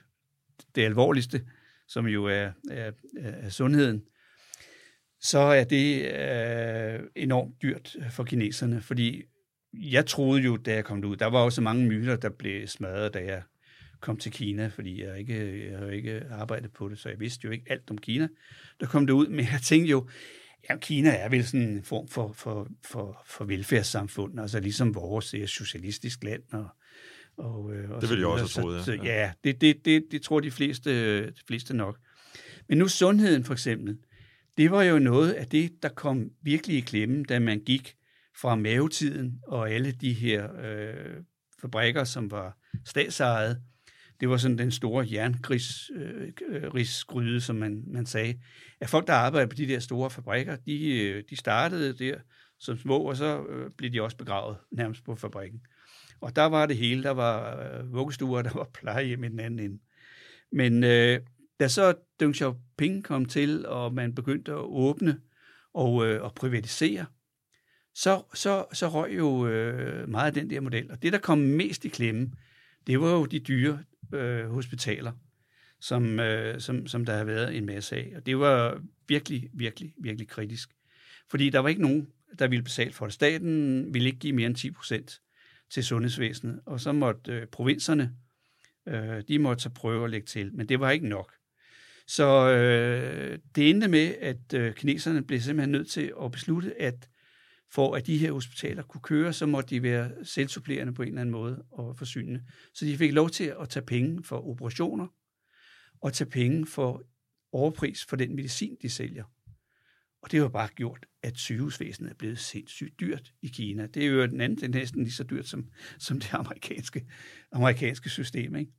det 0.75 0.81
alvorligste, 0.81 1.45
som 1.87 2.07
jo 2.07 2.25
er, 2.25 2.51
er, 2.71 2.91
er 3.17 3.49
sundheden, 3.49 4.03
så 5.25 5.39
er 5.39 5.63
det 5.63 6.11
øh, 6.11 6.99
enormt 7.15 7.61
dyrt 7.61 7.95
for 8.11 8.23
kineserne, 8.23 8.81
fordi 8.81 9.23
jeg 9.73 10.05
troede 10.05 10.41
jo, 10.41 10.57
da 10.57 10.73
jeg 10.73 10.85
kom 10.85 11.03
ud, 11.03 11.15
der 11.15 11.25
var 11.25 11.39
også 11.39 11.61
mange 11.61 11.85
myter, 11.85 12.15
der 12.15 12.29
blev 12.29 12.67
smadret, 12.67 13.13
da 13.13 13.19
jeg 13.19 13.41
kom 14.01 14.17
til 14.17 14.31
Kina, 14.31 14.67
fordi 14.67 15.03
jeg 15.03 15.19
ikke 15.19 15.71
jeg 15.71 15.79
har 15.79 15.87
ikke 15.87 16.23
arbejdet 16.31 16.71
på 16.73 16.89
det, 16.89 16.99
så 16.99 17.09
jeg 17.09 17.19
vidste 17.19 17.45
jo 17.45 17.51
ikke 17.51 17.65
alt 17.69 17.91
om 17.91 17.97
Kina. 17.97 18.27
Der 18.79 18.85
kom 18.85 19.07
det 19.07 19.13
ud, 19.13 19.27
men 19.27 19.39
jeg 19.39 19.59
tænkte 19.63 19.91
jo, 19.91 20.07
ja, 20.69 20.77
Kina 20.77 21.09
er 21.09 21.29
vel 21.29 21.45
sådan 21.45 21.69
en 21.69 21.83
form 21.83 22.07
for, 22.07 22.31
for, 22.31 22.67
for, 22.85 23.23
for 23.25 23.45
velfærdssamfund, 23.45 24.39
altså 24.39 24.59
ligesom 24.59 24.95
vores 24.95 25.29
det 25.29 25.39
er 25.39 25.43
et 25.43 25.49
socialistisk 25.49 26.23
land. 26.23 26.43
Og, 26.51 26.67
og, 27.37 27.73
øh, 27.73 27.91
og 27.91 28.01
Det 28.01 28.09
så 28.09 28.15
jeg 28.15 28.25
også 28.25 28.59
have 28.59 28.63
troet, 28.63 28.85
Så, 28.85 28.91
ja. 28.91 28.97
så, 28.97 29.03
ja, 29.03 29.31
det, 29.43 29.61
det, 29.61 29.85
det, 29.85 30.03
det 30.11 30.21
tror 30.21 30.39
de 30.39 30.51
fleste, 30.51 31.25
de 31.25 31.41
fleste 31.47 31.75
nok. 31.75 31.97
Men 32.69 32.77
nu 32.77 32.87
sundheden 32.87 33.43
for 33.43 33.53
eksempel, 33.53 33.97
det 34.57 34.71
var 34.71 34.83
jo 34.83 34.99
noget 34.99 35.31
af 35.31 35.47
det, 35.47 35.83
der 35.83 35.89
kom 35.89 36.31
virkelig 36.41 36.77
i 36.77 36.81
klemme, 36.81 37.23
da 37.23 37.39
man 37.39 37.59
gik 37.59 37.95
fra 38.37 38.55
mavetiden 38.55 39.39
og 39.47 39.71
alle 39.71 39.91
de 39.91 40.13
her 40.13 40.49
øh, 40.63 41.23
fabrikker, 41.61 42.03
som 42.03 42.31
var 42.31 42.57
statsejet. 42.85 43.61
Det 44.19 44.29
var 44.29 44.37
sådan 44.37 44.57
den 44.57 44.71
store 44.71 45.07
jerngrisgryde, 45.11 47.35
øh, 47.35 47.41
som 47.41 47.55
man, 47.55 47.83
man 47.87 48.05
sagde. 48.05 48.39
At 48.79 48.89
folk, 48.89 49.07
der 49.07 49.13
arbejdede 49.13 49.49
på 49.49 49.55
de 49.55 49.67
der 49.67 49.79
store 49.79 50.09
fabrikker, 50.09 50.55
de, 50.55 51.01
øh, 51.01 51.23
de 51.29 51.35
startede 51.35 51.97
der 51.97 52.17
som 52.59 52.77
små, 52.77 52.97
og 52.97 53.17
så 53.17 53.45
øh, 53.49 53.71
blev 53.77 53.93
de 53.93 54.01
også 54.01 54.17
begravet 54.17 54.57
nærmest 54.71 55.05
på 55.05 55.15
fabrikken. 55.15 55.61
Og 56.21 56.35
der 56.35 56.45
var 56.45 56.65
det 56.65 56.77
hele. 56.77 57.03
Der 57.03 57.11
var 57.11 57.63
øh, 57.63 57.93
vuggestuer, 57.93 58.41
der 58.47 58.53
var 58.53 58.69
plejehjem 58.73 59.23
i 59.23 59.29
den 59.29 59.39
anden 59.39 59.59
ende. 59.59 59.79
Men 60.51 60.83
øh, 60.83 61.19
da 61.59 61.67
så 61.67 61.93
Deng 62.19 62.35
Xiaoping 62.35 63.03
kom 63.03 63.25
til, 63.25 63.65
og 63.65 63.93
man 63.93 64.15
begyndte 64.15 64.51
at 64.51 64.57
åbne 64.57 65.21
og, 65.73 66.07
øh, 66.07 66.23
og 66.23 66.33
privatisere, 66.35 67.05
så, 67.93 68.23
så, 68.33 68.65
så 68.73 68.87
røg 68.87 69.17
jo 69.17 69.47
øh, 69.47 70.09
meget 70.09 70.27
af 70.27 70.33
den 70.33 70.49
der 70.49 70.59
model. 70.59 70.91
Og 70.91 71.01
det, 71.01 71.13
der 71.13 71.19
kom 71.19 71.37
mest 71.37 71.85
i 71.85 71.89
klemme, 71.89 72.31
det 72.87 73.01
var 73.01 73.11
jo 73.11 73.25
de 73.25 73.39
dyre 73.39 73.83
øh, 74.13 74.49
hospitaler, 74.49 75.11
som, 75.79 76.19
øh, 76.19 76.59
som, 76.59 76.87
som 76.87 77.05
der 77.05 77.17
har 77.17 77.23
været 77.23 77.57
en 77.57 77.65
masse 77.65 77.95
af. 77.95 78.13
Og 78.15 78.25
det 78.25 78.39
var 78.39 78.81
virkelig, 79.07 79.49
virkelig, 79.53 79.93
virkelig 79.97 80.27
kritisk. 80.27 80.69
Fordi 81.29 81.49
der 81.49 81.59
var 81.59 81.69
ikke 81.69 81.81
nogen, 81.81 82.07
der 82.39 82.47
ville 82.47 82.63
betale 82.63 82.93
for 82.93 83.05
det. 83.05 83.13
Staten 83.13 83.93
ville 83.93 84.07
ikke 84.07 84.19
give 84.19 84.33
mere 84.33 84.47
end 84.47 84.55
10 84.55 84.71
procent 84.71 85.21
til 85.69 85.83
sundhedsvæsenet, 85.83 86.59
og 86.65 86.79
så 86.79 86.91
måtte 86.91 87.31
øh, 87.31 87.47
provinserne 87.47 88.15
Øh, 88.87 89.23
de 89.27 89.39
måtte 89.39 89.63
så 89.63 89.69
prøve 89.69 90.03
at 90.03 90.09
lægge 90.09 90.25
til, 90.25 90.55
men 90.55 90.69
det 90.69 90.79
var 90.79 90.91
ikke 90.91 91.07
nok. 91.07 91.34
Så 92.07 92.51
øh, 92.51 93.39
det 93.55 93.69
endte 93.69 93.87
med, 93.87 94.15
at 94.21 94.53
øh, 94.53 94.73
kineserne 94.73 95.23
blev 95.23 95.39
simpelthen 95.39 95.71
nødt 95.71 95.89
til 95.89 96.13
at 96.23 96.31
beslutte, 96.31 96.81
at 96.81 97.09
for 97.71 97.95
at 97.95 98.07
de 98.07 98.17
her 98.17 98.31
hospitaler 98.31 98.83
kunne 98.83 99.01
køre, 99.01 99.33
så 99.33 99.45
måtte 99.45 99.75
de 99.75 99.83
være 99.83 100.11
selvsupplerende 100.23 100.93
på 100.93 101.01
en 101.01 101.07
eller 101.07 101.21
anden 101.21 101.31
måde 101.31 101.63
og 101.71 101.97
forsynende. 101.97 102.43
Så 102.73 102.85
de 102.85 102.97
fik 102.97 103.13
lov 103.13 103.29
til 103.29 103.53
at 103.61 103.69
tage 103.69 103.85
penge 103.85 104.23
for 104.23 104.47
operationer 104.47 105.07
og 106.01 106.13
tage 106.13 106.29
penge 106.29 106.65
for 106.65 107.03
overpris 107.51 108.05
for 108.05 108.15
den 108.15 108.35
medicin, 108.35 108.77
de 108.81 108.89
sælger. 108.89 109.23
Og 110.21 110.31
det 110.31 110.39
har 110.39 110.49
bare 110.49 110.69
gjort, 110.75 111.05
at 111.23 111.37
sygehusvæsenet 111.37 112.09
er 112.11 112.15
blevet 112.15 112.39
sindssygt 112.39 112.99
dyrt 112.99 113.33
i 113.41 113.47
Kina. 113.47 113.87
Det 113.87 114.03
er 114.03 114.07
jo 114.07 114.25
den 114.25 114.41
anden, 114.41 114.57
det 114.57 114.63
er 114.63 114.79
næsten 114.79 115.03
lige 115.03 115.13
så 115.13 115.23
dyrt 115.23 115.47
som, 115.47 115.67
som 115.99 116.19
det 116.19 116.33
amerikanske, 116.33 117.05
amerikanske 117.51 118.09
system. 118.09 118.55
Ikke? 118.55 118.71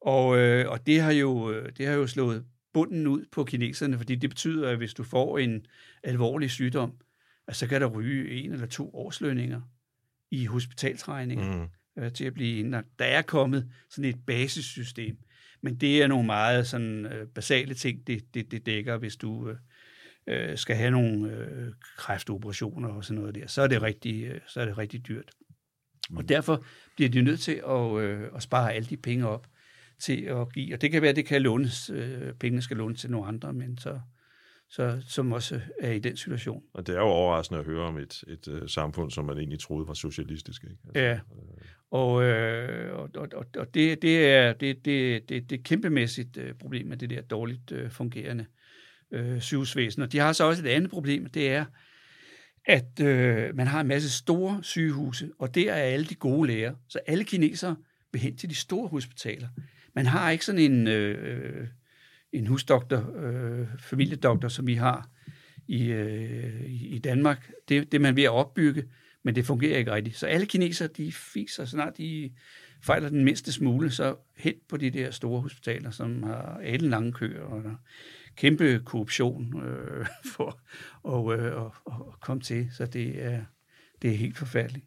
Og, 0.00 0.38
øh, 0.38 0.70
og 0.70 0.86
det, 0.86 1.00
har 1.00 1.12
jo, 1.12 1.52
øh, 1.52 1.72
det 1.76 1.86
har 1.86 1.94
jo 1.94 2.06
slået 2.06 2.44
bunden 2.72 3.06
ud 3.06 3.24
på 3.32 3.44
kineserne, 3.44 3.96
fordi 3.96 4.14
det 4.14 4.30
betyder, 4.30 4.70
at 4.70 4.76
hvis 4.76 4.94
du 4.94 5.02
får 5.02 5.38
en 5.38 5.66
alvorlig 6.02 6.50
sygdom, 6.50 6.92
at 7.48 7.56
så 7.56 7.66
kan 7.66 7.80
der 7.80 7.86
ryge 7.86 8.30
en 8.30 8.52
eller 8.52 8.66
to 8.66 8.90
årslønninger 8.94 9.60
i 10.30 10.44
hospitalsregninger 10.44 11.56
mm. 11.96 12.02
øh, 12.02 12.12
til 12.12 12.24
at 12.24 12.34
blive 12.34 12.58
indlagt. 12.58 12.88
Der 12.98 13.04
er 13.04 13.22
kommet 13.22 13.70
sådan 13.90 14.10
et 14.10 14.26
basissystem, 14.26 15.16
men 15.62 15.76
det 15.76 16.02
er 16.02 16.06
nogle 16.06 16.26
meget 16.26 16.66
sådan, 16.66 17.06
øh, 17.06 17.26
basale 17.26 17.74
ting, 17.74 18.06
det, 18.06 18.34
det, 18.34 18.50
det 18.50 18.66
dækker, 18.66 18.96
hvis 18.96 19.16
du 19.16 19.48
øh, 19.48 19.56
øh, 20.26 20.58
skal 20.58 20.76
have 20.76 20.90
nogle 20.90 21.32
øh, 21.32 21.72
kræftoperationer 21.96 22.88
og 22.88 23.04
sådan 23.04 23.20
noget 23.20 23.34
der. 23.34 23.46
Så 23.46 23.62
er 23.62 23.66
det 23.66 23.82
rigtig, 23.82 24.24
øh, 24.24 24.40
så 24.46 24.60
er 24.60 24.64
det 24.64 24.78
rigtig 24.78 25.08
dyrt. 25.08 25.30
Mm. 26.10 26.16
Og 26.16 26.28
derfor 26.28 26.64
bliver 26.96 27.10
de 27.10 27.22
nødt 27.22 27.40
til 27.40 27.62
at, 27.68 27.98
øh, 28.00 28.28
at 28.34 28.42
spare 28.42 28.72
alle 28.72 28.88
de 28.88 28.96
penge 28.96 29.28
op 29.28 29.46
til 30.00 30.22
at 30.22 30.52
give. 30.52 30.74
Og 30.74 30.80
det 30.80 30.90
kan 30.90 31.02
være, 31.02 31.10
at 31.10 31.16
det 31.16 31.26
kan 31.26 31.42
lånes, 31.42 31.90
øh, 31.90 32.32
pengene 32.34 32.62
skal 32.62 32.76
lånes 32.76 33.00
til 33.00 33.10
nogle 33.10 33.28
andre, 33.28 33.52
men 33.52 33.78
så, 33.78 34.00
så, 34.68 35.02
som 35.06 35.32
også 35.32 35.60
er 35.80 35.92
i 35.92 35.98
den 35.98 36.16
situation. 36.16 36.62
Og 36.74 36.86
det 36.86 36.94
er 36.94 36.98
jo 36.98 37.06
overraskende 37.06 37.60
at 37.60 37.66
høre 37.66 37.82
om 37.82 37.98
et, 37.98 38.24
et 38.28 38.48
uh, 38.48 38.68
samfund, 38.68 39.10
som 39.10 39.24
man 39.24 39.38
egentlig 39.38 39.60
troede 39.60 39.88
var 39.88 39.94
socialistisk. 39.94 40.64
Ikke? 40.64 40.76
Altså, 40.84 41.00
ja, 41.00 41.12
øh... 41.12 41.20
og, 41.90 42.22
øh, 42.22 42.98
og, 42.98 43.10
og, 43.14 43.46
og 43.56 43.74
det, 43.74 44.02
det, 44.02 44.26
er, 44.26 44.52
det, 44.52 44.84
det, 44.84 45.28
det, 45.28 45.50
det 45.50 45.58
er 45.58 45.62
kæmpemæssigt 45.62 46.36
uh, 46.36 46.44
problem 46.60 46.86
med 46.86 46.96
det 46.96 47.10
der 47.10 47.22
dårligt 47.22 47.72
uh, 47.72 47.90
fungerende 47.90 48.46
uh, 49.16 49.40
sygehusvæsen. 49.40 50.02
Og 50.02 50.12
de 50.12 50.18
har 50.18 50.32
så 50.32 50.44
også 50.44 50.62
et 50.62 50.68
andet 50.68 50.90
problem, 50.90 51.26
det 51.26 51.50
er, 51.50 51.64
at 52.66 53.00
øh, 53.00 53.56
man 53.56 53.66
har 53.66 53.80
en 53.80 53.86
masse 53.86 54.10
store 54.10 54.60
sygehuse, 54.62 55.30
og 55.38 55.54
der 55.54 55.72
er 55.72 55.82
alle 55.82 56.06
de 56.06 56.14
gode 56.14 56.46
læger. 56.48 56.74
Så 56.88 56.98
alle 57.06 57.24
kinesere 57.24 57.76
vil 58.12 58.20
hen 58.20 58.36
til 58.36 58.50
de 58.50 58.54
store 58.54 58.88
hospitaler. 58.88 59.48
Man 59.94 60.06
har 60.06 60.30
ikke 60.30 60.44
sådan 60.44 60.72
en, 60.72 60.86
øh, 60.88 61.68
en 62.32 62.46
husdoktor, 62.46 63.12
øh, 63.16 63.66
familiedoktor, 63.78 64.48
som 64.48 64.66
vi 64.66 64.74
har 64.74 65.08
i, 65.68 65.86
øh, 65.86 66.64
i 66.68 66.98
Danmark. 66.98 67.50
Det, 67.68 67.92
det 67.92 67.98
er 67.98 68.02
man 68.02 68.16
ved 68.16 68.22
at 68.22 68.30
opbygge, 68.30 68.84
men 69.22 69.34
det 69.34 69.46
fungerer 69.46 69.78
ikke 69.78 69.92
rigtigt. 69.94 70.16
Så 70.16 70.26
alle 70.26 70.46
kinesere, 70.46 70.88
de 70.88 71.12
fiser, 71.12 71.64
snart 71.64 71.98
de 71.98 72.32
fejler 72.82 73.08
den 73.08 73.24
mindste 73.24 73.52
smule, 73.52 73.90
så 73.90 74.16
hen 74.36 74.54
på 74.68 74.76
de 74.76 74.90
der 74.90 75.10
store 75.10 75.40
hospitaler, 75.40 75.90
som 75.90 76.22
har 76.22 76.60
alle 76.64 76.88
lange 76.88 77.12
køer 77.12 77.42
og 77.42 77.64
der 77.64 77.74
kæmpe 78.36 78.82
korruption 78.84 79.62
øh, 79.62 80.06
for 80.36 80.60
at, 81.08 81.40
øh, 81.40 81.56
og, 81.56 81.74
og 81.84 82.14
komme 82.20 82.42
til. 82.42 82.68
Så 82.72 82.86
det 82.86 83.24
er, 83.24 83.44
det 84.02 84.10
er 84.10 84.16
helt 84.16 84.38
forfærdeligt. 84.38 84.86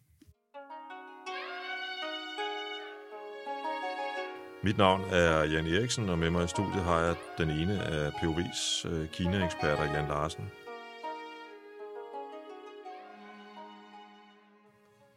Mit 4.64 4.78
navn 4.78 5.02
er 5.10 5.44
Jan 5.44 5.66
Eriksen, 5.66 6.08
og 6.08 6.18
med 6.18 6.30
mig 6.30 6.44
i 6.44 6.48
studiet 6.48 6.84
har 6.84 7.00
jeg 7.00 7.16
den 7.38 7.50
ene 7.50 7.82
af 7.82 8.10
POV's 8.10 8.88
øh, 8.88 9.08
Kina-eksperter, 9.08 9.84
Jan 9.84 10.08
Larsen. 10.08 10.44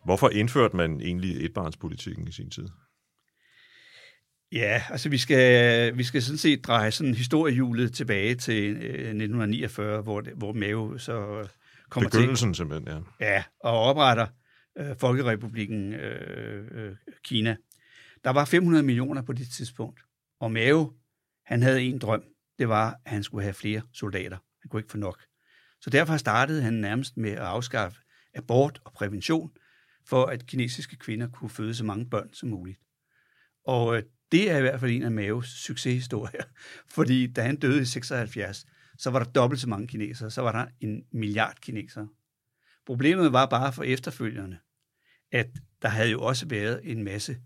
Hvorfor 0.06 0.30
indførte 0.30 0.76
man 0.76 1.02
egentlig 1.02 1.46
etbarnspolitikken 1.46 2.28
i 2.28 2.32
sin 2.32 2.50
tid? 2.50 2.68
Ja, 4.52 4.82
altså 4.90 5.10
vi 5.10 5.18
skal, 5.18 5.98
vi 5.98 6.04
skal 6.04 6.22
sådan 6.22 6.38
set 6.38 6.68
dreje 6.68 6.92
sådan 6.92 7.14
historiehjulet 7.14 7.94
tilbage 7.94 8.36
til 8.36 8.64
øh, 8.76 8.84
1949, 8.84 10.02
hvor, 10.02 10.22
det, 10.22 10.34
hvor 10.34 10.54
Mao 10.54 10.98
så 10.98 11.48
kommer 11.90 12.10
Begyndelsen 12.10 12.54
til. 12.54 12.58
simpelthen, 12.58 12.88
ja. 13.20 13.26
Ja, 13.34 13.44
og 13.64 13.80
opretter 13.80 14.28
øh, 14.78 14.96
Folkerepublikken 15.00 15.94
øh, 15.94 16.66
øh, 16.72 16.96
Kina. 17.24 17.56
Der 18.28 18.34
var 18.34 18.46
500 18.46 18.84
millioner 18.84 19.22
på 19.22 19.34
det 19.34 19.50
tidspunkt, 19.50 20.02
og 20.40 20.52
Mao, 20.52 20.94
han 21.46 21.62
havde 21.62 21.82
en 21.82 22.00
drøm. 22.00 22.24
Det 22.60 22.70
var, 22.70 23.00
at 23.06 23.12
han 23.12 23.24
skulle 23.24 23.44
have 23.44 23.54
flere 23.54 23.82
soldater. 23.94 24.38
Han 24.62 24.70
kunne 24.70 24.80
ikke 24.80 24.92
få 24.92 24.98
nok. 24.98 25.24
Så 25.82 25.90
derfor 25.90 26.18
startede 26.18 26.62
han 26.62 26.74
nærmest 26.74 27.18
med 27.18 27.32
at 27.32 27.38
afskaffe 27.38 28.02
abort 28.36 28.82
og 28.86 28.94
prævention, 28.94 29.52
for 30.06 30.26
at 30.26 30.46
kinesiske 30.46 30.96
kvinder 30.96 31.28
kunne 31.28 31.50
føde 31.50 31.76
så 31.76 31.84
mange 31.84 32.10
børn 32.10 32.34
som 32.34 32.50
muligt. 32.50 32.80
Og 33.66 33.98
øh, 33.98 34.04
det 34.32 34.52
er 34.52 34.58
i 34.58 34.62
hvert 34.62 34.80
fald 34.80 34.92
en 34.92 35.04
af 35.04 35.12
Maos 35.12 35.48
succeshistorier, 35.48 36.44
fordi 36.96 37.28
da 37.28 37.42
han 37.42 37.56
døde 37.56 37.82
i 37.82 37.86
76, 37.86 38.66
så 38.98 39.10
var 39.10 39.24
der 39.24 39.32
dobbelt 39.32 39.62
så 39.62 39.70
mange 39.70 39.88
kinesere, 39.88 40.32
så 40.32 40.42
var 40.42 40.52
der 40.52 40.68
en 40.80 41.04
milliard 41.12 41.58
kinesere. 41.62 42.08
Problemet 42.86 43.34
var 43.34 43.46
bare 43.46 43.74
for 43.74 43.84
efterfølgerne, 43.84 44.60
at 45.32 45.50
der 45.82 45.90
havde 45.90 46.10
jo 46.10 46.22
også 46.22 46.48
været 46.48 46.82
en 46.84 47.04
masse 47.04 47.38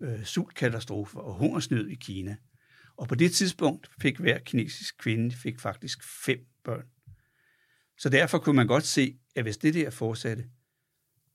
øh, 0.00 0.24
sultkatastrofer 0.24 1.20
og 1.20 1.34
hungersnød 1.34 1.88
i 1.88 1.94
Kina. 1.94 2.36
Og 2.96 3.08
på 3.08 3.14
det 3.14 3.32
tidspunkt 3.32 3.90
fik 4.00 4.18
hver 4.18 4.38
kinesisk 4.38 4.98
kvinde 4.98 5.36
fik 5.36 5.60
faktisk 5.60 6.04
fem 6.24 6.46
børn. 6.64 6.86
Så 7.98 8.08
derfor 8.08 8.38
kunne 8.38 8.56
man 8.56 8.66
godt 8.66 8.84
se, 8.84 9.18
at 9.36 9.42
hvis 9.42 9.56
det 9.56 9.74
der 9.74 9.90
fortsatte, 9.90 10.44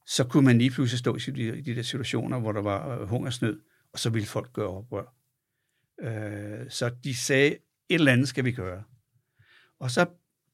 så 0.06 0.24
kunne 0.24 0.46
man 0.46 0.58
lige 0.58 0.72
pludselig 0.72 1.00
stå 1.00 1.16
i 1.16 1.20
de, 1.20 1.62
de 1.62 1.76
der 1.76 1.82
situationer, 1.82 2.40
hvor 2.40 2.52
der 2.52 2.62
var 2.62 3.00
øh, 3.00 3.08
hungersnød, 3.08 3.62
og 3.94 4.00
så 4.00 4.10
ville 4.10 4.28
folk 4.28 4.54
gøre 4.54 4.68
oprør. 4.68 5.16
Øh, 6.02 6.70
så 6.70 6.92
de 7.04 7.16
sagde, 7.16 7.52
et 7.52 7.60
eller 7.90 8.12
andet 8.12 8.28
skal 8.28 8.46
vi 8.46 8.52
gøre. 8.52 8.84
Og 9.80 9.92
så 9.92 10.06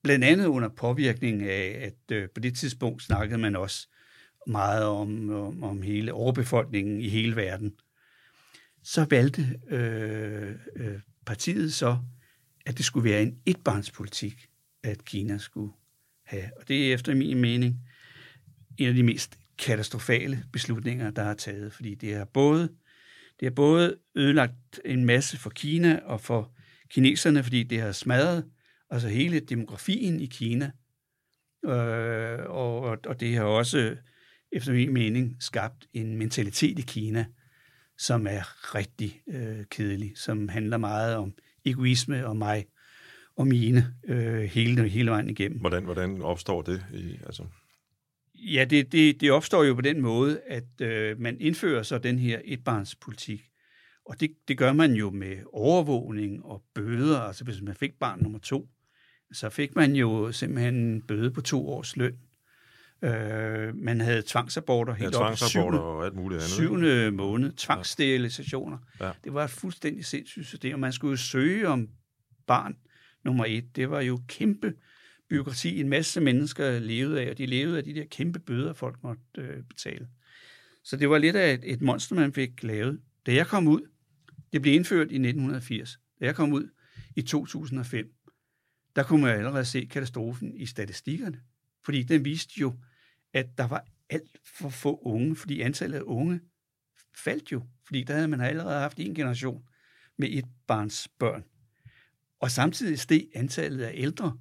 blandt 0.04 0.26
andet 0.26 0.46
under 0.46 0.70
påvirkning 0.70 1.44
af, 1.44 1.80
at 1.86 2.16
øh, 2.16 2.30
på 2.30 2.40
det 2.40 2.58
tidspunkt 2.58 3.04
snakkede 3.04 3.40
man 3.40 3.56
også 3.56 3.88
meget 4.48 4.84
om, 4.84 5.30
om, 5.30 5.64
om 5.64 5.82
hele 5.82 6.14
overbefolkningen 6.14 7.02
i 7.02 7.10
hele 7.10 7.36
verden 7.36 7.74
så 8.84 9.06
valgte 9.10 9.60
øh, 9.70 10.56
øh, 10.76 11.00
partiet 11.26 11.74
så, 11.74 11.98
at 12.66 12.78
det 12.78 12.86
skulle 12.86 13.10
være 13.10 13.22
en 13.22 13.38
etbarnspolitik, 13.46 14.50
at 14.84 15.06
Kina 15.06 15.38
skulle 15.38 15.74
have. 16.26 16.52
Og 16.58 16.68
det 16.68 16.90
er 16.90 16.94
efter 16.94 17.16
min 17.16 17.42
mening 17.42 17.80
en 18.78 18.88
af 18.88 18.94
de 18.94 19.04
mest 19.04 19.38
katastrofale 19.58 20.44
beslutninger, 20.54 21.12
der 21.12 21.24
er 21.24 21.34
taget, 21.34 21.74
fordi 21.74 21.96
det 21.96 22.16
har 22.16 22.26
både, 22.26 22.62
det 23.40 23.46
har 23.46 23.52
både 23.52 23.98
ødelagt 24.16 24.80
en 24.86 25.06
masse 25.06 25.38
for 25.38 25.50
Kina 25.50 26.00
og 26.04 26.22
for 26.22 26.52
kineserne, 26.90 27.44
fordi 27.44 27.64
det 27.64 27.82
har 27.82 27.92
smadret 27.92 28.46
altså 28.90 29.08
hele 29.08 29.40
demografien 29.40 30.20
i 30.20 30.26
Kina, 30.26 30.72
øh, 31.66 32.40
og, 32.50 32.82
og 32.82 33.20
det 33.20 33.36
har 33.36 33.44
også 33.44 33.96
efter 34.52 34.74
min 34.74 34.94
mening 34.94 35.36
skabt 35.40 35.88
en 35.94 36.18
mentalitet 36.18 36.80
i 36.80 36.82
Kina, 36.82 37.26
som 38.02 38.28
er 38.28 38.76
rigtig 38.76 39.22
øh, 39.28 39.66
kedelig, 39.70 40.12
som 40.16 40.50
handler 40.50 40.78
meget 40.78 41.16
om 41.16 41.34
egoisme 41.66 42.28
og 42.28 42.38
mig 42.38 42.66
og 43.36 43.48
mine 43.48 43.94
øh, 44.04 44.42
hele, 44.42 44.88
hele 44.88 45.12
vejen 45.12 45.30
igennem. 45.30 45.60
Hvordan, 45.60 45.84
hvordan 45.84 46.22
opstår 46.22 46.62
det? 46.62 46.86
I, 46.94 47.18
altså? 47.26 47.44
Ja, 48.36 48.66
det, 48.66 48.92
det, 48.92 49.22
det 49.22 49.32
opstår 49.32 49.64
jo 49.64 49.74
på 49.74 49.82
den 49.82 50.02
måde, 50.02 50.42
at 50.48 50.82
øh, 50.82 51.20
man 51.20 51.38
indfører 51.40 51.84
så 51.84 51.98
den 51.98 52.20
her 52.20 52.40
etbarnspolitik. 52.46 53.42
Og 54.06 54.20
det, 54.20 54.32
det 54.48 54.58
gør 54.58 54.74
man 54.74 54.94
jo 54.94 55.10
med 55.10 55.38
overvågning 55.54 56.46
og 56.46 56.64
bøder. 56.76 57.20
Altså 57.20 57.44
hvis 57.44 57.62
man 57.62 57.76
fik 57.76 58.00
barn 58.00 58.24
nummer 58.24 58.40
to, 58.40 58.70
så 59.34 59.50
fik 59.50 59.76
man 59.76 59.96
jo 59.96 60.32
simpelthen 60.32 60.76
en 60.76 61.02
bøde 61.02 61.32
på 61.32 61.42
to 61.42 61.70
års 61.70 61.98
løn. 61.98 62.18
Øh, 63.04 63.76
man 63.76 64.02
havde 64.02 64.24
tvangsaborter 64.28 64.94
helt 64.94 65.14
ja, 65.14 65.20
op 65.20 65.38
og 65.74 66.06
alt 66.06 66.16
muligt 66.16 66.42
andet. 66.42 66.52
Syvende 66.52 67.12
måned, 67.12 67.52
tvangssterilisationer. 67.52 68.78
Ja. 69.00 69.12
Det 69.24 69.34
var 69.34 69.44
et 69.44 69.50
fuldstændig 69.50 70.06
sindssygt 70.06 70.48
system, 70.48 70.74
og 70.74 70.80
man 70.80 70.94
skulle 70.94 71.12
jo 71.12 71.18
søge 71.18 71.68
om 71.68 71.90
barn 72.48 72.78
nummer 73.26 73.46
et. 73.48 73.76
Det 73.76 73.90
var 73.90 74.02
jo 74.02 74.22
kæmpe 74.28 74.74
byråkrati, 75.30 75.80
en 75.80 75.90
masse 75.90 76.22
mennesker 76.22 76.80
levede 76.80 77.22
af, 77.22 77.30
og 77.30 77.38
de 77.38 77.46
levede 77.46 77.78
af 77.78 77.84
de 77.84 77.96
der 77.96 78.06
kæmpe 78.12 78.40
bøder, 78.40 78.74
folk 78.74 79.04
måtte 79.04 79.22
øh, 79.38 79.64
betale. 79.64 80.08
Så 80.84 80.98
det 80.98 81.10
var 81.10 81.18
lidt 81.18 81.36
af 81.36 81.54
et, 81.54 81.62
et 81.64 81.82
monster, 81.82 82.16
man 82.16 82.34
fik 82.34 82.64
lavet. 82.64 83.00
Da 83.26 83.34
jeg 83.34 83.48
kom 83.48 83.68
ud, 83.68 83.82
det 84.54 84.62
blev 84.62 84.74
indført 84.74 85.12
i 85.12 85.16
1980. 85.16 86.00
Da 86.20 86.26
jeg 86.26 86.36
kom 86.36 86.54
ud 86.54 86.70
i 87.16 87.22
2005, 87.22 88.08
der 88.96 89.04
kunne 89.04 89.22
man 89.22 89.38
allerede 89.38 89.66
se 89.66 89.86
katastrofen 89.86 90.56
i 90.56 90.66
statistikkerne. 90.66 91.40
Fordi 91.86 92.04
den 92.04 92.26
viste 92.26 92.54
jo, 92.60 92.76
at 93.34 93.58
der 93.58 93.68
var 93.68 93.86
alt 94.10 94.38
for 94.60 94.70
få 94.70 95.00
unge, 95.04 95.36
fordi 95.36 95.62
antallet 95.62 95.98
af 95.98 96.02
unge 96.06 96.40
faldt 97.16 97.52
jo 97.52 97.62
fordi 97.92 98.04
der 98.04 98.14
havde 98.14 98.28
man 98.28 98.42
allerede 98.42 98.80
haft 98.80 99.00
en 99.00 99.16
generation 99.16 99.64
med 100.18 100.28
et 100.32 100.46
barns 100.68 101.08
børn. 101.20 101.44
Og 102.40 102.52
samtidig 102.52 103.00
steg 103.00 103.28
antallet 103.36 103.84
af 103.84 103.92
ældre, 103.96 104.38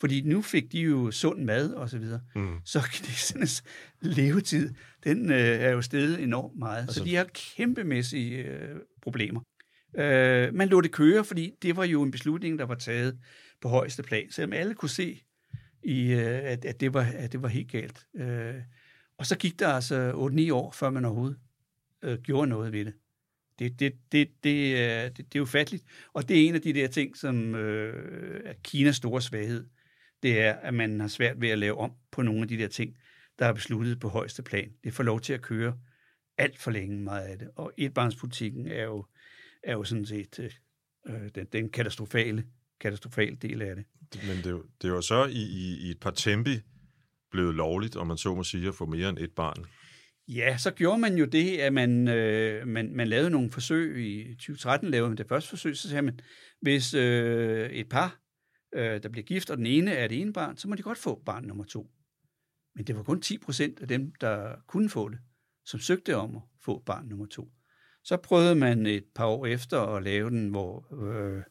fordi 0.00 0.20
nu 0.20 0.42
fik 0.42 0.72
de 0.72 0.80
jo 0.80 1.10
sund 1.10 1.44
mad 1.44 1.72
og 1.72 1.88
så 1.88 1.98
videre. 1.98 2.20
Mm. 2.34 2.58
Så 2.64 2.80
kinesernes 2.92 3.62
levetid, 4.00 4.74
den 5.04 5.30
øh, 5.30 5.38
er 5.38 5.70
jo 5.70 5.82
steget 5.82 6.22
enormt 6.22 6.58
meget. 6.58 6.82
Altså, 6.82 6.98
så 6.98 7.04
de 7.04 7.14
har 7.14 7.24
kæmpemæssige 7.34 8.44
øh, 8.44 8.76
problemer. 9.02 9.40
Øh, 9.96 10.54
man 10.54 10.68
lå 10.68 10.80
det 10.80 10.92
køre, 10.92 11.24
fordi 11.24 11.52
det 11.62 11.76
var 11.76 11.84
jo 11.84 12.02
en 12.02 12.10
beslutning, 12.10 12.58
der 12.58 12.64
var 12.64 12.74
taget 12.74 13.18
på 13.60 13.68
højeste 13.68 14.02
plan, 14.02 14.30
selvom 14.30 14.52
alle 14.52 14.74
kunne 14.74 14.88
se, 14.88 15.22
i, 15.82 16.12
øh, 16.12 16.40
at, 16.44 16.64
at, 16.64 16.80
det 16.80 16.94
var, 16.94 17.06
at 17.14 17.32
det 17.32 17.42
var 17.42 17.48
helt 17.48 17.70
galt. 17.70 18.06
Øh, 18.14 18.54
og 19.18 19.26
så 19.26 19.38
gik 19.38 19.58
der 19.58 19.68
altså 19.68 20.12
8-9 20.48 20.52
år, 20.52 20.72
før 20.72 20.90
man 20.90 21.04
overhovedet 21.04 21.38
øh, 22.02 22.18
gjorde 22.18 22.46
noget 22.46 22.72
ved 22.72 22.84
det. 22.84 22.94
Det, 23.58 23.80
det, 23.80 23.94
det, 24.12 24.28
det, 24.44 24.82
er, 24.82 25.08
det, 25.08 25.32
det 25.32 25.38
er 25.38 25.42
ufatteligt. 25.42 25.84
Og 26.12 26.28
det 26.28 26.42
er 26.42 26.48
en 26.48 26.54
af 26.54 26.62
de 26.62 26.72
der 26.72 26.88
ting, 26.88 27.16
som 27.16 27.54
øh, 27.54 28.40
er 28.44 28.54
Kinas 28.64 28.96
store 28.96 29.22
svaghed. 29.22 29.66
Det 30.22 30.40
er, 30.40 30.52
at 30.52 30.74
man 30.74 31.00
har 31.00 31.08
svært 31.08 31.40
ved 31.40 31.48
at 31.48 31.58
lave 31.58 31.78
om 31.78 31.92
på 32.10 32.22
nogle 32.22 32.42
af 32.42 32.48
de 32.48 32.58
der 32.58 32.68
ting, 32.68 32.96
der 33.38 33.46
er 33.46 33.52
besluttet 33.52 34.00
på 34.00 34.08
højeste 34.08 34.42
plan. 34.42 34.72
Det 34.84 34.94
får 34.94 35.02
lov 35.02 35.20
til 35.20 35.32
at 35.32 35.42
køre 35.42 35.78
alt 36.38 36.58
for 36.58 36.70
længe 36.70 37.00
meget 37.00 37.26
af 37.26 37.38
det. 37.38 37.50
Og 37.56 37.72
etbarnspolitikken 37.76 38.66
er 38.66 38.84
jo, 38.84 39.04
er 39.62 39.72
jo 39.72 39.84
sådan 39.84 40.06
set 40.06 40.38
øh, 40.38 40.50
øh 41.06 41.30
den, 41.34 41.46
den 41.52 41.70
katastrofale, 41.70 42.44
katastrofale 42.82 43.36
del 43.36 43.62
af 43.62 43.76
det. 43.76 43.84
Men 44.26 44.36
det, 44.44 44.62
det 44.82 44.92
var 44.92 45.00
så 45.00 45.24
i, 45.24 45.42
i, 45.42 45.86
i 45.86 45.90
et 45.90 46.00
par 46.00 46.10
tempi 46.10 46.60
blevet 47.30 47.54
lovligt, 47.54 47.96
om 47.96 48.06
man 48.06 48.16
så 48.16 48.34
må 48.34 48.42
sige, 48.42 48.68
at 48.68 48.74
få 48.74 48.86
mere 48.86 49.08
end 49.08 49.18
et 49.18 49.32
barn. 49.32 49.66
Ja, 50.28 50.56
så 50.56 50.70
gjorde 50.70 50.98
man 50.98 51.16
jo 51.16 51.24
det, 51.24 51.58
at 51.58 51.72
man, 51.72 52.08
øh, 52.08 52.68
man, 52.68 52.96
man 52.96 53.08
lavede 53.08 53.30
nogle 53.30 53.50
forsøg. 53.50 54.06
I 54.06 54.34
2013 54.34 54.90
lavede 54.90 55.08
man 55.08 55.18
det 55.18 55.28
første 55.28 55.50
forsøg, 55.50 55.76
så 55.76 55.88
sagde 55.88 56.02
man, 56.02 56.20
hvis 56.60 56.94
øh, 56.94 57.70
et 57.70 57.88
par, 57.88 58.20
øh, 58.74 59.02
der 59.02 59.08
bliver 59.08 59.24
gift, 59.24 59.50
og 59.50 59.56
den 59.56 59.66
ene 59.66 59.92
er 59.92 60.08
det 60.08 60.20
ene 60.20 60.32
barn, 60.32 60.56
så 60.56 60.68
må 60.68 60.74
de 60.74 60.82
godt 60.82 60.98
få 60.98 61.22
barn 61.26 61.44
nummer 61.44 61.64
to. 61.64 61.90
Men 62.74 62.86
det 62.86 62.96
var 62.96 63.02
kun 63.02 63.20
10 63.20 63.38
procent 63.38 63.80
af 63.80 63.88
dem, 63.88 64.12
der 64.20 64.56
kunne 64.66 64.88
få 64.88 65.08
det, 65.08 65.18
som 65.64 65.80
søgte 65.80 66.16
om 66.16 66.36
at 66.36 66.42
få 66.64 66.82
barn 66.86 67.06
nummer 67.06 67.26
to. 67.26 67.48
Så 68.04 68.16
prøvede 68.16 68.54
man 68.54 68.86
et 68.86 69.04
par 69.14 69.26
år 69.26 69.46
efter 69.46 69.80
at 69.80 70.02
lave 70.02 70.30
den, 70.30 70.48
hvor, 70.48 71.02
øh, 71.04 71.42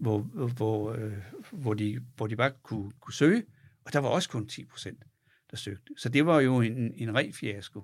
hvor, 0.00 0.18
hvor, 0.56 0.92
øh, 0.92 1.12
hvor, 1.50 1.74
de, 1.74 2.00
hvor 2.16 2.26
de 2.26 2.36
bare 2.36 2.52
kunne, 2.62 2.90
kunne 3.00 3.14
søge, 3.14 3.44
og 3.84 3.92
der 3.92 3.98
var 3.98 4.08
også 4.08 4.28
kun 4.28 4.48
10 4.48 4.64
procent, 4.64 5.02
der 5.50 5.56
søgte. 5.56 5.94
Så 5.96 6.08
det 6.08 6.26
var 6.26 6.40
jo 6.40 6.60
en, 6.60 6.94
en 6.96 7.14
ren 7.14 7.32
fiasko. 7.32 7.82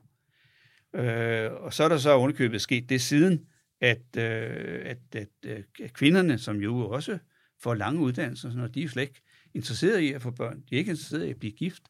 Øh, 0.95 1.53
og 1.53 1.75
så 1.75 1.85
er 1.85 1.89
der 1.89 1.99
så 1.99 2.17
underkøbet 2.17 2.61
sket 2.61 2.89
det 2.89 3.01
siden, 3.01 3.47
at, 3.81 4.17
øh, 4.19 4.83
at, 4.85 4.99
at, 5.13 5.29
øh, 5.47 5.63
at 5.83 5.93
kvinderne, 5.93 6.39
som 6.39 6.57
jo 6.57 6.89
også 6.89 7.19
får 7.63 7.75
lange 7.75 8.01
uddannelser, 8.01 8.53
når 8.53 8.67
de 8.67 8.83
er 8.83 8.89
slet 8.89 9.03
ikke 9.03 9.23
interesseret 9.55 10.01
i 10.01 10.13
at 10.13 10.23
få 10.23 10.31
børn. 10.31 10.61
De 10.71 10.75
er 10.75 10.79
ikke 10.79 10.91
interesseret 10.91 11.27
i 11.27 11.31
at 11.31 11.39
blive 11.39 11.53
gift. 11.53 11.83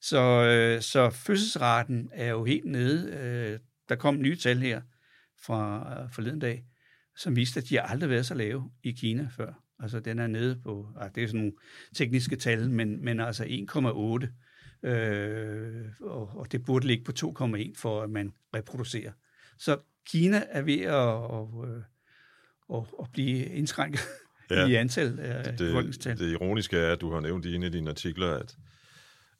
Så, 0.00 0.20
øh, 0.20 0.82
så 0.82 1.10
fødselsraten 1.10 2.10
er 2.12 2.30
jo 2.30 2.44
helt 2.44 2.64
nede. 2.64 3.10
Øh, 3.12 3.58
der 3.88 3.94
kom 3.96 4.20
nye 4.20 4.36
tal 4.36 4.58
her 4.58 4.82
fra 5.42 5.92
øh, 6.02 6.10
forleden 6.10 6.38
dag, 6.38 6.64
som 7.20 7.36
viste, 7.36 7.60
at 7.60 7.68
de 7.68 7.74
har 7.74 7.82
aldrig 7.82 8.10
været 8.10 8.26
så 8.26 8.34
lave 8.34 8.70
i 8.82 8.90
Kina 8.90 9.28
før. 9.36 9.52
Altså 9.78 10.00
den 10.00 10.18
er 10.18 10.26
nede 10.26 10.60
på, 10.64 10.88
ah, 10.96 11.10
det 11.14 11.22
er 11.22 11.26
sådan 11.26 11.40
nogle 11.40 11.52
tekniske 11.94 12.36
tal, 12.36 12.70
men, 12.70 13.04
men 13.04 13.20
altså 13.20 13.44
1,8. 13.44 14.88
Øh, 14.88 15.86
og, 16.00 16.36
og 16.36 16.52
det 16.52 16.64
burde 16.64 16.86
ligge 16.86 17.04
på 17.04 17.12
2,1 17.18 17.72
for 17.76 18.02
at 18.02 18.10
man 18.10 18.32
reproducerer. 18.54 19.12
Så 19.58 19.78
Kina 20.06 20.42
er 20.48 20.62
ved 20.62 20.80
at, 20.80 20.94
at, 21.36 21.84
at, 22.76 22.86
at 23.00 23.12
blive 23.12 23.44
indskrænket 23.44 24.00
ja. 24.50 24.66
i 24.66 24.74
antal 24.74 25.20
af 25.20 25.44
det, 25.44 25.58
det, 25.58 26.18
det 26.18 26.32
ironiske 26.32 26.78
er, 26.78 26.92
at 26.92 27.00
du 27.00 27.12
har 27.12 27.20
nævnt 27.20 27.44
i 27.44 27.54
en 27.54 27.62
af 27.62 27.72
dine 27.72 27.90
artikler, 27.90 28.34
at 28.34 28.56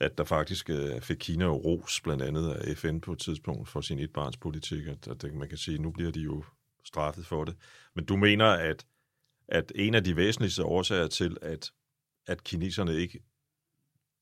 at 0.01 0.19
der 0.19 0.25
faktisk 0.25 0.71
øh, 0.71 1.01
fik 1.01 1.17
Kina 1.17 1.45
jo 1.45 1.55
ros 1.55 2.01
blandt 2.01 2.23
andet 2.23 2.53
af 2.53 2.77
FN 2.77 3.01
på 3.01 3.13
et 3.13 3.19
tidspunkt 3.19 3.69
for 3.69 3.81
sin 3.81 3.99
etbarnspolitik, 3.99 4.87
at, 4.87 5.09
at 5.09 5.35
man 5.35 5.49
kan 5.49 5.59
sige, 5.59 5.75
at 5.75 5.81
nu 5.81 5.91
bliver 5.91 6.11
de 6.11 6.21
jo 6.21 6.45
straffet 6.85 7.27
for 7.27 7.45
det. 7.45 7.57
Men 7.95 8.05
du 8.05 8.17
mener, 8.17 8.47
at, 8.47 8.87
at 9.49 9.73
en 9.75 9.95
af 9.95 10.05
de 10.05 10.17
væsentligste 10.17 10.65
årsager 10.65 11.07
til, 11.07 11.37
at, 11.43 11.71
at 12.27 12.45
kineserne 12.45 12.95
ikke, 12.95 13.23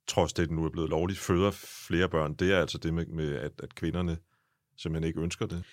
trods 0.06 0.32
det 0.32 0.50
nu 0.50 0.64
er 0.64 0.70
blevet 0.70 0.90
lovligt, 0.90 1.18
føder 1.18 1.50
flere 1.88 2.08
børn, 2.08 2.34
det 2.34 2.52
er 2.52 2.60
altså 2.60 2.78
det 2.78 2.94
med, 2.94 3.06
med 3.06 3.34
at, 3.34 3.52
at 3.62 3.74
kvinderne 3.74 4.18
simpelthen 4.76 5.08
ikke 5.08 5.20
ønsker 5.20 5.46
det? 5.46 5.64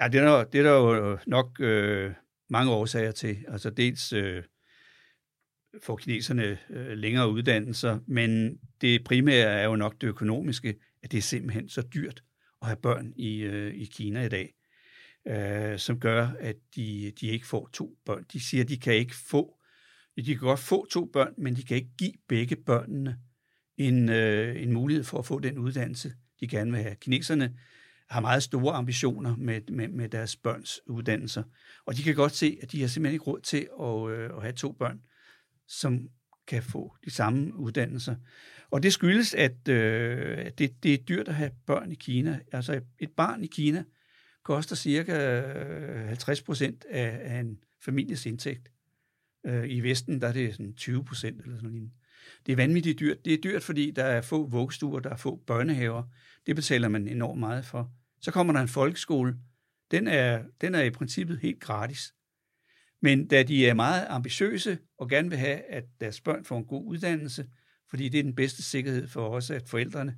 Ja, 0.00 0.08
det 0.08 0.20
er 0.20 0.24
der, 0.24 0.44
det 0.44 0.58
er 0.58 0.62
der 0.62 0.72
jo 0.72 1.18
nok 1.26 1.60
øh, 1.60 2.12
mange 2.50 2.72
årsager 2.72 3.12
til. 3.12 3.44
Altså 3.48 3.70
dels 3.70 4.12
øh, 4.12 4.42
får 5.82 5.96
kineserne 5.96 6.58
øh, 6.70 6.98
længere 6.98 7.30
uddannelser, 7.30 7.98
men 8.06 8.58
det 8.80 9.04
primære 9.04 9.48
er 9.48 9.64
jo 9.64 9.76
nok 9.76 10.00
det 10.00 10.06
økonomiske, 10.06 10.74
at 11.02 11.12
det 11.12 11.18
er 11.18 11.22
simpelthen 11.22 11.68
så 11.68 11.82
dyrt 11.82 12.22
at 12.62 12.68
have 12.68 12.76
børn 12.76 13.12
i, 13.16 13.40
øh, 13.40 13.74
i 13.74 13.84
Kina 13.84 14.24
i 14.24 14.28
dag, 14.28 14.54
øh, 15.26 15.78
som 15.78 16.00
gør, 16.00 16.28
at 16.40 16.56
de, 16.76 17.12
de 17.20 17.26
ikke 17.26 17.46
får 17.46 17.68
to 17.72 17.96
børn. 18.04 18.24
De 18.32 18.40
siger, 18.40 18.64
at 18.64 18.68
de 18.68 18.78
kan 18.78 18.94
ikke 18.94 19.14
få, 19.14 19.58
de 20.16 20.24
kan 20.24 20.36
godt 20.36 20.60
få 20.60 20.86
to 20.86 21.04
børn, 21.04 21.34
men 21.38 21.56
de 21.56 21.62
kan 21.62 21.76
ikke 21.76 21.90
give 21.98 22.12
begge 22.28 22.56
børnene 22.56 23.18
en, 23.76 24.08
øh, 24.08 24.62
en 24.62 24.72
mulighed 24.72 25.04
for 25.04 25.18
at 25.18 25.26
få 25.26 25.38
den 25.38 25.58
uddannelse, 25.58 26.12
de 26.40 26.48
gerne 26.48 26.70
vil 26.70 26.82
have. 26.82 26.94
Kineserne 26.94 27.58
har 28.10 28.20
meget 28.20 28.42
store 28.42 28.74
ambitioner 28.74 29.36
med, 29.36 29.60
med, 29.68 29.88
med 29.88 30.08
deres 30.08 30.36
børns 30.36 30.80
uddannelser, 30.86 31.42
og 31.86 31.96
de 31.96 32.02
kan 32.02 32.14
godt 32.14 32.32
se, 32.32 32.58
at 32.62 32.72
de 32.72 32.80
har 32.80 32.88
simpelthen 32.88 33.14
ikke 33.14 33.24
råd 33.24 33.40
til 33.40 33.68
at, 33.80 34.10
øh, 34.10 34.36
at 34.36 34.42
have 34.42 34.52
to 34.52 34.72
børn 34.72 35.00
som 35.68 36.08
kan 36.46 36.62
få 36.62 36.96
de 37.04 37.10
samme 37.10 37.56
uddannelser. 37.56 38.16
Og 38.70 38.82
det 38.82 38.92
skyldes, 38.92 39.34
at 39.34 39.68
øh, 39.68 40.50
det, 40.58 40.82
det 40.82 40.94
er 40.94 40.98
dyrt 40.98 41.28
at 41.28 41.34
have 41.34 41.50
børn 41.66 41.92
i 41.92 41.94
Kina. 41.94 42.40
Altså 42.52 42.80
et 42.98 43.10
barn 43.10 43.44
i 43.44 43.46
Kina 43.46 43.84
koster 44.48 44.76
cirka 44.76 45.40
øh, 45.40 46.06
50 46.06 46.42
procent 46.42 46.84
af, 46.90 47.20
af 47.22 47.40
en 47.40 47.58
families 47.84 48.26
indtægt. 48.26 48.72
Øh, 49.46 49.64
I 49.68 49.80
Vesten 49.80 50.20
der 50.20 50.28
er 50.28 50.32
det 50.32 50.52
sådan 50.52 50.74
20 50.74 51.04
procent 51.04 51.42
eller 51.42 51.56
sådan 51.56 51.70
noget. 51.70 51.90
Det 52.46 52.52
er 52.52 52.56
vanvittigt 52.56 53.00
dyrt. 53.00 53.24
Det 53.24 53.34
er 53.34 53.38
dyrt, 53.38 53.62
fordi 53.62 53.90
der 53.90 54.04
er 54.04 54.20
få 54.20 54.46
vuggestuer, 54.46 55.00
der 55.00 55.10
er 55.10 55.16
få 55.16 55.36
børnehaver. 55.46 56.02
Det 56.46 56.56
betaler 56.56 56.88
man 56.88 57.08
enormt 57.08 57.40
meget 57.40 57.64
for. 57.64 57.92
Så 58.20 58.30
kommer 58.30 58.52
der 58.52 58.60
en 58.60 58.68
folkeskole. 58.68 59.36
Den 59.90 60.06
er, 60.06 60.42
den 60.60 60.74
er 60.74 60.82
i 60.82 60.90
princippet 60.90 61.38
helt 61.38 61.60
gratis. 61.60 62.14
Men 63.02 63.28
da 63.28 63.42
de 63.42 63.66
er 63.66 63.74
meget 63.74 64.06
ambitiøse 64.08 64.78
og 64.98 65.08
gerne 65.08 65.28
vil 65.28 65.38
have, 65.38 65.58
at 65.58 65.84
deres 66.00 66.20
børn 66.20 66.44
får 66.44 66.58
en 66.58 66.66
god 66.66 66.86
uddannelse, 66.86 67.46
fordi 67.90 68.08
det 68.08 68.18
er 68.18 68.24
den 68.24 68.34
bedste 68.34 68.62
sikkerhed 68.62 69.08
for 69.08 69.28
os, 69.28 69.50
at 69.50 69.68
forældrene 69.68 70.16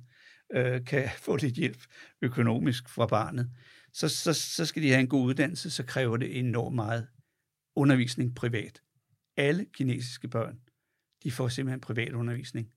øh, 0.53 0.85
kan 0.85 1.09
få 1.25 1.35
lidt 1.35 1.55
hjælp 1.55 1.83
økonomisk 2.21 2.89
fra 2.89 3.05
barnet, 3.05 3.49
så, 3.93 4.09
så, 4.09 4.33
så 4.33 4.65
skal 4.65 4.83
de 4.83 4.89
have 4.89 4.99
en 4.99 5.07
god 5.07 5.25
uddannelse, 5.25 5.69
så 5.69 5.83
kræver 5.83 6.17
det 6.17 6.39
enormt 6.39 6.75
meget 6.75 7.07
undervisning 7.75 8.35
privat. 8.35 8.81
Alle 9.37 9.65
kinesiske 9.73 10.27
børn, 10.27 10.59
de 11.23 11.31
får 11.31 11.47
simpelthen 11.47 11.81
privat 11.81 12.13
undervisning. 12.13 12.71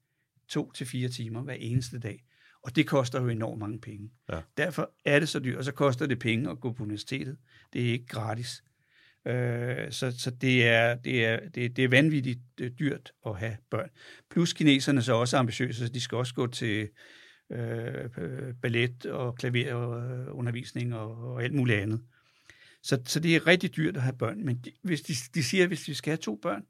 To 0.48 0.72
til 0.72 0.86
fire 0.86 1.08
timer 1.08 1.42
hver 1.42 1.54
eneste 1.54 1.98
dag. 1.98 2.24
Og 2.62 2.76
det 2.76 2.86
koster 2.86 3.22
jo 3.22 3.28
enormt 3.28 3.58
mange 3.58 3.80
penge. 3.80 4.10
Ja. 4.32 4.40
Derfor 4.56 4.94
er 5.04 5.18
det 5.18 5.28
så 5.28 5.38
dyrt, 5.38 5.58
og 5.58 5.64
så 5.64 5.72
koster 5.72 6.06
det 6.06 6.18
penge 6.18 6.50
at 6.50 6.60
gå 6.60 6.72
på 6.72 6.82
universitetet. 6.82 7.36
Det 7.72 7.88
er 7.88 7.92
ikke 7.92 8.06
gratis. 8.06 8.62
Øh, 9.26 9.92
så 9.92 10.14
så 10.18 10.30
det, 10.30 10.68
er, 10.68 10.94
det, 10.94 11.26
er, 11.26 11.48
det, 11.48 11.76
det 11.76 11.84
er 11.84 11.88
vanvittigt 11.88 12.40
øh, 12.60 12.70
dyrt 12.78 13.12
at 13.26 13.38
have 13.38 13.56
børn. 13.70 13.90
Plus 14.30 14.52
kineserne 14.52 14.98
er 14.98 15.02
så 15.02 15.12
også 15.12 15.36
ambitiøse, 15.36 15.86
så 15.86 15.92
de 15.92 16.00
skal 16.00 16.18
også 16.18 16.34
gå 16.34 16.46
til 16.46 16.88
øh, 17.50 18.54
ballet 18.62 19.06
og 19.06 19.34
klaverundervisning 19.34 20.94
og, 20.94 21.32
og 21.32 21.42
alt 21.42 21.54
muligt 21.54 21.78
andet. 21.78 22.00
Så, 22.82 23.02
så 23.04 23.20
det 23.20 23.36
er 23.36 23.46
rigtig 23.46 23.76
dyrt 23.76 23.96
at 23.96 24.02
have 24.02 24.16
børn. 24.18 24.44
Men 24.44 24.56
de, 24.64 24.72
hvis 24.82 25.02
de, 25.02 25.14
de 25.34 25.42
siger, 25.42 25.62
at 25.62 25.68
hvis 25.68 25.88
vi 25.88 25.94
skal 25.94 26.10
have 26.10 26.16
to 26.16 26.38
børn, 26.42 26.64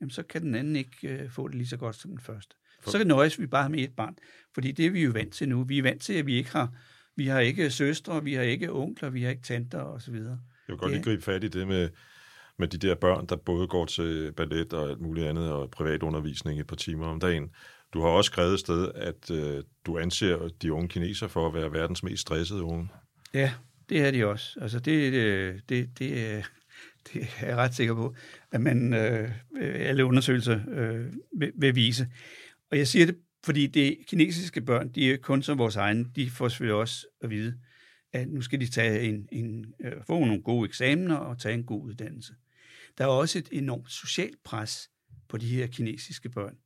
jamen, 0.00 0.10
så 0.10 0.22
kan 0.22 0.42
den 0.42 0.54
anden 0.54 0.76
ikke 0.76 1.08
øh, 1.08 1.30
få 1.30 1.48
det 1.48 1.56
lige 1.56 1.68
så 1.68 1.76
godt 1.76 1.96
som 1.96 2.10
den 2.10 2.20
første. 2.20 2.56
For... 2.82 2.90
Så 2.90 2.98
kan 2.98 3.06
nøjes 3.06 3.40
vi 3.40 3.46
bare 3.46 3.70
med 3.70 3.78
et 3.78 3.96
barn. 3.96 4.16
Fordi 4.54 4.72
det 4.72 4.86
er 4.86 4.90
vi 4.90 5.02
jo 5.02 5.10
vant 5.10 5.34
til 5.34 5.48
nu. 5.48 5.64
Vi 5.64 5.78
er 5.78 5.82
vant 5.82 6.02
til, 6.02 6.12
at 6.12 6.26
vi 6.26 6.34
ikke 6.34 6.50
har, 6.50 6.74
vi 7.16 7.26
har 7.26 7.40
ikke 7.40 7.70
søstre, 7.70 8.24
vi 8.24 8.34
har 8.34 8.42
ikke 8.42 8.72
onkler, 8.72 9.10
vi 9.10 9.22
har 9.22 9.30
ikke 9.30 9.42
tanter 9.42 9.80
osv. 9.80 10.14
Jeg 10.14 10.36
vil 10.68 10.76
godt 10.76 10.92
lige 10.92 11.02
gribe 11.02 11.22
fat 11.22 11.44
i 11.44 11.48
det 11.48 11.68
med, 11.68 11.88
med 12.58 12.68
de 12.68 12.78
der 12.78 12.94
børn, 12.94 13.26
der 13.26 13.36
både 13.36 13.66
går 13.66 13.86
til 13.86 14.32
ballet 14.32 14.72
og 14.72 14.90
alt 14.90 15.00
muligt 15.00 15.26
andet, 15.26 15.52
og 15.52 15.70
privat 15.70 16.02
undervisning 16.02 16.60
et 16.60 16.66
par 16.66 16.76
timer 16.76 17.06
om 17.06 17.20
dagen. 17.20 17.50
Du 17.92 18.00
har 18.00 18.08
også 18.08 18.28
skrevet 18.28 18.54
et 18.54 18.60
sted, 18.60 18.90
at 18.94 19.30
øh, 19.30 19.64
du 19.86 19.98
anser 19.98 20.48
de 20.62 20.72
unge 20.72 20.88
kineser 20.88 21.28
for 21.28 21.46
at 21.46 21.54
være 21.54 21.72
verdens 21.72 22.02
mest 22.02 22.20
stressede 22.20 22.62
unge. 22.62 22.88
Ja, 23.34 23.52
det 23.88 24.00
er 24.00 24.10
de 24.10 24.26
også. 24.26 24.58
Altså 24.60 24.78
det, 24.78 25.12
øh, 25.12 25.54
det, 25.54 25.68
det, 25.68 25.88
det, 25.98 26.44
det 27.12 27.28
er 27.40 27.46
jeg 27.46 27.56
ret 27.56 27.74
sikker 27.74 27.94
på, 27.94 28.14
at 28.50 28.60
man 28.60 28.94
øh, 28.94 29.30
alle 29.60 30.04
undersøgelser 30.04 30.60
øh, 30.68 31.06
vil, 31.32 31.52
vil 31.54 31.74
vise. 31.74 32.08
Og 32.70 32.78
jeg 32.78 32.88
siger 32.88 33.06
det, 33.06 33.16
fordi 33.44 33.66
det 33.66 33.98
kinesiske 34.06 34.60
børn, 34.60 34.88
de 34.88 35.12
er 35.12 35.16
kun 35.16 35.42
som 35.42 35.58
vores 35.58 35.76
egne, 35.76 36.06
de 36.16 36.30
får 36.30 36.48
selvfølgelig 36.48 36.74
også 36.74 37.06
at 37.22 37.30
vide, 37.30 37.54
at 38.12 38.28
nu 38.28 38.40
skal 38.40 38.60
de 38.60 38.66
tage 38.66 39.00
en, 39.00 39.28
en, 39.32 39.74
øh, 39.84 39.92
få 40.06 40.24
nogle 40.24 40.42
gode 40.42 40.68
eksamener 40.68 41.16
og 41.16 41.38
tage 41.38 41.54
en 41.54 41.64
god 41.64 41.82
uddannelse. 41.82 42.32
Der 42.98 43.04
er 43.04 43.08
også 43.08 43.38
et 43.38 43.48
enormt 43.52 43.90
socialt 43.90 44.42
pres 44.44 44.90
på 45.28 45.36
de 45.36 45.46
her 45.46 45.66
kinesiske 45.66 46.28
børn. 46.28 46.56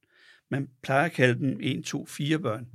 Man 0.55 0.69
plejer 0.83 1.05
at 1.05 1.12
kalde 1.12 1.40
dem 1.40 1.59
1, 1.62 1.85
2, 1.85 2.07
4 2.07 2.38
børn, 2.38 2.69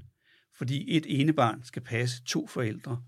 fordi 0.56 0.98
et 0.98 1.06
ene 1.08 1.34
barn 1.34 1.64
skal 1.64 1.82
passe 1.82 2.24
to 2.24 2.48
forældre 2.48 3.04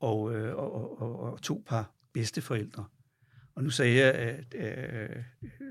og, 0.00 0.34
øh, 0.34 0.54
og, 0.54 1.02
og, 1.02 1.20
og 1.20 1.42
to 1.42 1.62
par 1.66 1.94
bedsteforældre. 2.12 2.84
Og 3.54 3.64
nu 3.64 3.70
sagde 3.70 3.96
jeg, 3.96 4.14
at 4.14 4.54
øh, 4.54 5.22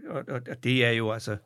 og, 0.08 0.24
og 0.28 0.63
det 0.63 0.86
er 0.86 0.90
jo 0.90 1.12
altså 1.12 1.38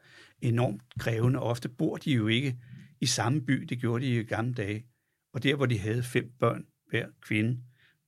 enormt 0.41 0.81
krævende. 0.99 1.39
Ofte 1.39 1.69
bor 1.69 1.97
de 1.97 2.11
jo 2.11 2.27
ikke 2.27 2.57
i 3.01 3.05
samme 3.05 3.41
by, 3.41 3.53
det 3.53 3.79
gjorde 3.79 4.05
de 4.05 4.19
i 4.19 4.23
gamle 4.23 4.53
dage. 4.53 4.85
Og 5.33 5.43
der, 5.43 5.55
hvor 5.55 5.65
de 5.65 5.79
havde 5.79 6.03
fem 6.03 6.31
børn, 6.39 6.65
hver 6.89 7.07
kvinde 7.21 7.61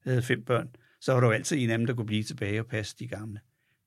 havde 0.03 0.21
fem 0.21 0.45
børn, 0.45 0.75
så 1.01 1.13
var 1.13 1.19
der 1.19 1.27
jo 1.27 1.33
altid 1.33 1.57
en 1.57 1.69
af 1.69 1.77
dem, 1.77 1.87
der 1.87 1.93
kunne 1.93 2.05
blive 2.05 2.23
tilbage 2.23 2.59
og 2.59 2.67
passe 2.67 2.95
de 2.99 3.07
gamle. 3.07 3.39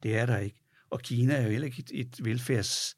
Det 0.03 0.16
er 0.16 0.27
der 0.27 0.38
ikke. 0.38 0.61
Og 0.90 1.01
Kina 1.01 1.35
er 1.35 1.42
jo 1.42 1.51
heller 1.51 1.66
ikke 1.66 1.81
et, 1.81 2.01
et 2.01 2.25
velfærds, 2.25 2.96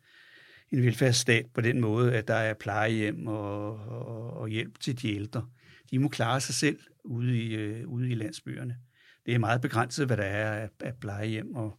en 0.73 0.83
velfærdsstat 0.83 1.47
på 1.55 1.61
den 1.61 1.81
måde, 1.81 2.15
at 2.15 2.29
der 2.29 2.35
er 2.35 2.55
plejehjem 2.55 3.27
og, 3.27 3.71
og, 3.73 4.37
og 4.37 4.49
hjælp 4.49 4.81
til 4.81 5.03
de 5.03 5.15
ældre. 5.15 5.47
De 5.91 5.99
må 5.99 6.09
klare 6.09 6.41
sig 6.41 6.55
selv 6.55 6.79
ude 7.05 7.43
i, 7.43 7.55
øh, 7.55 7.89
ude 7.89 8.11
i 8.11 8.15
landsbyerne. 8.15 8.77
Det 9.27 9.35
er 9.35 9.39
meget 9.39 9.61
begrænset, 9.61 10.07
hvad 10.07 10.17
der 10.17 10.23
er 10.23 10.63
af, 10.63 10.69
af 10.81 10.95
plejehjem 11.01 11.55
og, 11.55 11.79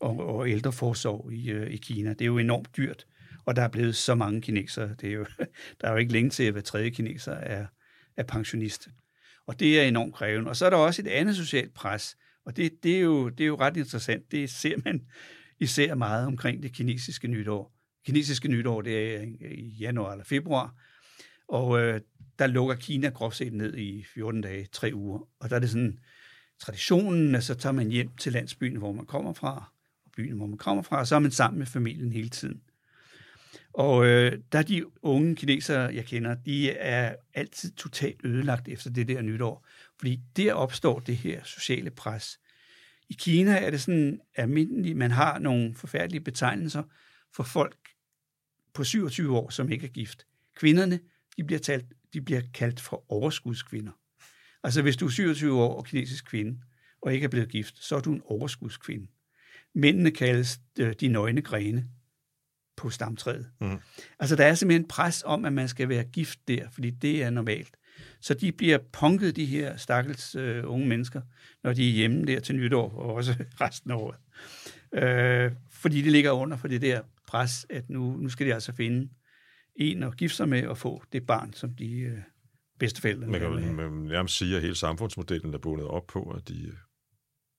og, 0.00 0.36
og 0.36 0.50
ældreforsorg 0.50 1.32
i, 1.32 1.50
øh, 1.50 1.70
i 1.70 1.76
Kina. 1.76 2.10
Det 2.10 2.20
er 2.20 2.26
jo 2.26 2.38
enormt 2.38 2.76
dyrt, 2.76 3.06
og 3.44 3.56
der 3.56 3.62
er 3.62 3.68
blevet 3.68 3.96
så 3.96 4.14
mange 4.14 4.40
kinesere. 4.40 4.94
Det 5.00 5.08
er 5.08 5.12
jo, 5.12 5.26
der 5.80 5.88
er 5.88 5.92
jo 5.92 5.96
ikke 5.96 6.12
længe 6.12 6.30
til, 6.30 6.44
at 6.44 6.52
hver 6.52 6.60
tredje 6.60 6.90
kineser 6.90 7.32
er, 7.32 7.66
er 8.16 8.22
pensionist. 8.22 8.88
Og 9.46 9.60
det 9.60 9.80
er 9.80 9.84
enormt 9.84 10.14
krævende. 10.14 10.50
Og 10.50 10.56
så 10.56 10.66
er 10.66 10.70
der 10.70 10.76
også 10.76 11.02
et 11.02 11.08
andet 11.08 11.36
socialt 11.36 11.74
pres, 11.74 12.16
og 12.44 12.56
det, 12.56 12.82
det, 12.82 12.96
er, 12.96 13.00
jo, 13.00 13.28
det 13.28 13.44
er 13.44 13.48
jo 13.48 13.56
ret 13.56 13.76
interessant. 13.76 14.32
Det 14.32 14.50
ser 14.50 14.76
man 14.84 15.06
især 15.60 15.94
meget 15.94 16.26
omkring 16.26 16.62
det 16.62 16.72
kinesiske 16.72 17.28
nytår. 17.28 17.81
Kinesiske 18.06 18.48
nytår, 18.48 18.82
det 18.82 19.14
er 19.16 19.22
øh, 19.22 19.50
i 19.50 19.76
januar 19.80 20.12
eller 20.12 20.24
februar, 20.24 20.74
og 21.48 21.80
øh, 21.80 22.00
der 22.38 22.46
lukker 22.46 22.74
Kina 22.74 23.08
groft 23.08 23.36
set 23.36 23.52
ned 23.52 23.76
i 23.76 24.04
14 24.14 24.40
dage, 24.40 24.68
tre 24.72 24.90
uger. 24.94 25.28
Og 25.40 25.50
der 25.50 25.56
er 25.56 25.60
det 25.60 25.70
sådan 25.70 25.98
traditionen, 26.60 27.34
at 27.34 27.44
så 27.44 27.54
tager 27.54 27.72
man 27.72 27.88
hjem 27.88 28.16
til 28.16 28.32
landsbyen, 28.32 28.76
hvor 28.76 28.92
man 28.92 29.06
kommer 29.06 29.32
fra, 29.32 29.72
og 30.04 30.10
byen, 30.16 30.36
hvor 30.36 30.46
man 30.46 30.58
kommer 30.58 30.82
fra, 30.82 30.98
og 30.98 31.06
så 31.06 31.14
er 31.14 31.18
man 31.18 31.30
sammen 31.30 31.58
med 31.58 31.66
familien 31.66 32.12
hele 32.12 32.28
tiden. 32.28 32.60
Og 33.72 34.06
øh, 34.06 34.38
der 34.52 34.58
er 34.58 34.62
de 34.62 34.84
unge 35.02 35.36
kinesere, 35.36 35.94
jeg 35.94 36.04
kender, 36.04 36.34
de 36.34 36.70
er 36.70 37.14
altid 37.34 37.72
totalt 37.72 38.20
ødelagt 38.24 38.68
efter 38.68 38.90
det 38.90 39.08
der 39.08 39.22
nytår. 39.22 39.66
Fordi 39.98 40.20
der 40.36 40.54
opstår 40.54 40.98
det 40.98 41.16
her 41.16 41.44
sociale 41.44 41.90
pres. 41.90 42.38
I 43.08 43.14
Kina 43.18 43.58
er 43.58 43.70
det 43.70 43.80
sådan 43.80 44.20
almindeligt, 44.36 44.96
man 44.96 45.10
har 45.10 45.38
nogle 45.38 45.74
forfærdelige 45.74 46.20
betegnelser 46.20 46.82
for 47.34 47.42
folk 47.42 47.76
på 48.74 48.84
27 48.84 49.36
år, 49.36 49.50
som 49.50 49.70
ikke 49.70 49.86
er 49.86 49.90
gift. 49.90 50.26
Kvinderne, 50.56 51.00
de 51.36 51.44
bliver, 51.44 51.58
talt, 51.58 51.86
de 52.12 52.20
bliver 52.20 52.42
kaldt 52.54 52.80
for 52.80 53.04
overskudskvinder. 53.08 53.92
Altså 54.64 54.82
hvis 54.82 54.96
du 54.96 55.06
er 55.06 55.10
27 55.10 55.62
år 55.62 55.76
og 55.76 55.84
kinesisk 55.84 56.24
kvinde, 56.24 56.58
og 57.02 57.14
ikke 57.14 57.24
er 57.24 57.28
blevet 57.28 57.48
gift, 57.48 57.84
så 57.84 57.96
er 57.96 58.00
du 58.00 58.12
en 58.12 58.22
overskudskvinde. 58.24 59.06
Mændene 59.74 60.10
kaldes 60.10 60.60
øh, 60.78 60.94
de 61.00 61.08
nøgne 61.08 61.42
grene 61.42 61.88
på 62.76 62.90
stamtræet. 62.90 63.50
Mm. 63.60 63.78
Altså 64.18 64.36
der 64.36 64.44
er 64.44 64.54
simpelthen 64.54 64.88
pres 64.88 65.22
om, 65.26 65.44
at 65.44 65.52
man 65.52 65.68
skal 65.68 65.88
være 65.88 66.04
gift 66.04 66.38
der, 66.48 66.70
fordi 66.70 66.90
det 66.90 67.22
er 67.22 67.30
normalt. 67.30 67.76
Så 68.20 68.34
de 68.34 68.52
bliver 68.52 68.78
punket, 68.92 69.36
de 69.36 69.44
her 69.44 69.76
stakkels 69.76 70.34
øh, 70.34 70.70
unge 70.70 70.88
mennesker, 70.88 71.20
når 71.64 71.72
de 71.72 71.88
er 71.88 71.92
hjemme 71.92 72.24
der 72.24 72.40
til 72.40 72.56
nytår, 72.56 72.90
og 72.90 73.14
også 73.14 73.44
resten 73.60 73.90
af 73.90 73.94
året. 73.94 74.16
Øh, 74.94 75.52
fordi 75.70 76.02
det 76.02 76.12
ligger 76.12 76.30
under 76.30 76.56
for 76.56 76.68
det 76.68 76.82
der 76.82 77.00
pres, 77.32 77.66
at 77.70 77.90
nu, 77.90 78.16
nu 78.16 78.28
skal 78.28 78.46
de 78.46 78.54
altså 78.54 78.72
finde 78.72 79.10
en 79.76 80.02
at 80.02 80.16
gifte 80.16 80.36
sig 80.36 80.48
med 80.48 80.66
og 80.66 80.78
få 80.78 81.02
det 81.12 81.26
barn, 81.26 81.52
som 81.52 81.74
de 81.74 81.98
øh, 81.98 82.18
bedsteforældre 82.78 83.26
Man 83.26 83.40
kan 83.40 83.50
jo 83.50 83.90
nærmest 83.90 84.36
sige, 84.36 84.56
at 84.56 84.62
hele 84.62 84.74
samfundsmodellen 84.74 85.54
er 85.54 85.58
bundet 85.58 85.86
op 85.86 86.06
på, 86.06 86.22
at 86.22 86.48
de, 86.48 86.72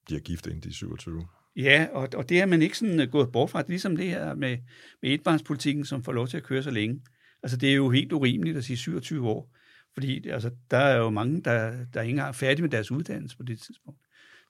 de 0.10 0.16
er 0.16 0.20
gift 0.20 0.48
inden 0.48 0.62
de 0.62 0.70
er 0.70 0.74
27. 0.74 1.28
Ja, 1.56 1.88
og, 1.92 2.10
og 2.16 2.30
det 2.30 2.42
er 2.42 2.46
man 2.46 2.62
ikke 2.62 2.78
sådan 2.78 3.02
øh, 3.02 3.08
gået 3.08 3.32
bort 3.32 3.50
fra. 3.50 3.60
Det 3.60 3.66
er 3.66 3.70
ligesom 3.70 3.98
det 3.98 4.06
her 4.06 4.36
med, 4.36 4.58
med 5.02 5.14
etbarnspolitikken, 5.14 5.86
som 5.86 6.04
får 6.04 6.12
lov 6.12 6.28
til 6.28 6.38
at 6.38 6.44
køre 6.44 6.64
så 6.64 6.72
længe. 6.72 7.02
Altså, 7.44 7.58
det 7.58 7.70
er 7.70 7.76
jo 7.76 7.90
helt 7.90 8.14
urimeligt 8.14 8.58
at 8.58 8.64
sige 8.64 8.78
27 8.78 9.30
år. 9.30 9.56
Fordi 9.94 10.30
altså, 10.30 10.52
der 10.72 10.78
er 10.78 10.98
jo 10.98 11.10
mange, 11.10 11.42
der, 11.42 11.86
der 11.94 12.02
ikke 12.02 12.10
engang 12.10 12.30
er 12.30 12.32
færdige 12.32 12.62
med 12.62 12.70
deres 12.70 12.92
uddannelse 12.92 13.38
på 13.38 13.44
det 13.44 13.60
tidspunkt. 13.60 14.00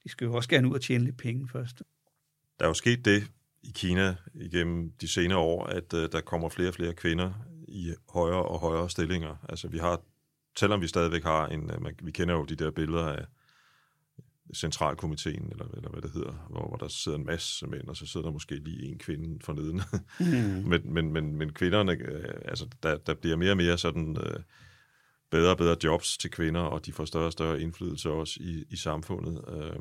De 0.04 0.10
skal 0.10 0.26
jo 0.26 0.34
også 0.34 0.50
gerne 0.50 0.68
ud 0.68 0.74
og 0.74 0.82
tjene 0.82 1.04
lidt 1.04 1.18
penge 1.18 1.50
først. 1.50 1.84
Der 2.60 2.66
er 2.66 2.70
jo 2.70 2.74
sket 2.74 3.06
det 3.06 3.24
i 3.64 3.72
Kina 3.76 4.16
igennem 4.34 4.92
de 5.02 5.08
senere 5.08 5.38
år, 5.38 5.66
at 5.66 5.94
uh, 5.94 6.00
der 6.12 6.22
kommer 6.22 6.50
flere 6.50 6.70
og 6.70 6.74
flere 6.74 6.94
kvinder 6.94 7.34
i 7.68 7.94
højere 8.10 8.44
og 8.44 8.60
højere 8.60 8.90
stillinger. 8.90 9.36
Altså 9.50 9.68
vi 9.68 9.78
har, 9.78 10.02
selvom 10.58 10.82
vi 10.82 10.88
stadigvæk 10.88 11.24
har 11.24 11.48
en, 11.48 11.72
uh, 11.72 12.06
vi 12.06 12.12
kender 12.12 12.36
jo 12.36 12.46
de 12.46 12.56
der 12.56 12.72
billeder 12.72 13.06
af 13.06 13.26
centralkomiteen, 14.56 15.48
eller, 15.52 15.66
eller 15.74 15.90
hvad 15.90 16.02
det 16.02 16.12
hedder, 16.12 16.48
hvor, 16.50 16.68
hvor 16.68 16.78
der 16.78 16.88
sidder 16.88 17.18
en 17.18 17.26
masse 17.26 17.68
mænd, 17.68 17.88
og 17.88 17.98
så 17.98 18.06
sidder 18.06 18.26
der 18.26 18.34
måske 18.34 18.56
lige 18.56 18.92
en 18.92 18.98
kvinde 18.98 19.46
for 19.46 19.54
neden. 19.54 19.82
Mm. 20.20 20.70
men, 20.70 20.94
men, 20.94 21.14
men, 21.14 21.36
men 21.36 21.54
kvinderne, 21.54 21.92
øh, 21.92 22.34
altså 22.46 22.68
der, 22.84 22.98
der 22.98 23.14
bliver 23.14 23.36
mere 23.36 23.52
og 23.52 23.58
mere 23.58 23.78
sådan 23.78 24.18
øh, 24.20 24.40
bedre 25.32 25.52
og 25.52 25.58
bedre 25.58 25.78
jobs 25.84 26.18
til 26.18 26.32
kvinder, 26.32 26.62
og 26.62 26.86
de 26.86 26.94
får 26.94 27.06
større 27.06 27.26
og 27.26 27.32
større 27.32 27.62
indflydelse 27.62 28.10
også 28.10 28.38
i, 28.40 28.64
i 28.70 28.76
samfundet. 28.76 29.46
Øh, 29.48 29.80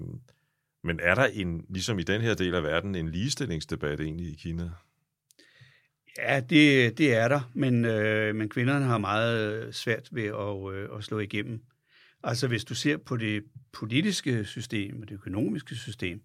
men 0.85 1.01
er 1.03 1.15
der 1.15 1.25
en, 1.25 1.65
ligesom 1.69 1.99
i 1.99 2.03
den 2.03 2.21
her 2.21 2.35
del 2.35 2.55
af 2.55 2.63
verden, 2.63 2.95
en 2.95 3.09
ligestillingsdebat 3.09 4.01
egentlig 4.01 4.27
i 4.27 4.35
Kina? 4.35 4.71
Ja, 6.19 6.41
det, 6.41 6.99
det 6.99 7.15
er 7.15 7.29
der, 7.29 7.51
men, 7.55 7.85
øh, 7.85 8.35
men 8.35 8.49
kvinderne 8.49 8.85
har 8.85 8.99
meget 8.99 9.75
svært 9.75 10.09
ved 10.13 10.25
at, 10.25 10.75
øh, 10.75 10.99
at 10.99 11.05
slå 11.05 11.19
igennem. 11.19 11.63
Altså 12.25 12.49
hvis 12.49 12.65
du 12.65 12.75
ser 12.75 12.97
på 12.97 13.17
det 13.17 13.45
politiske 13.73 14.45
system 14.45 15.03
og 15.03 15.09
det 15.09 15.15
økonomiske 15.15 15.75
system, 15.75 16.21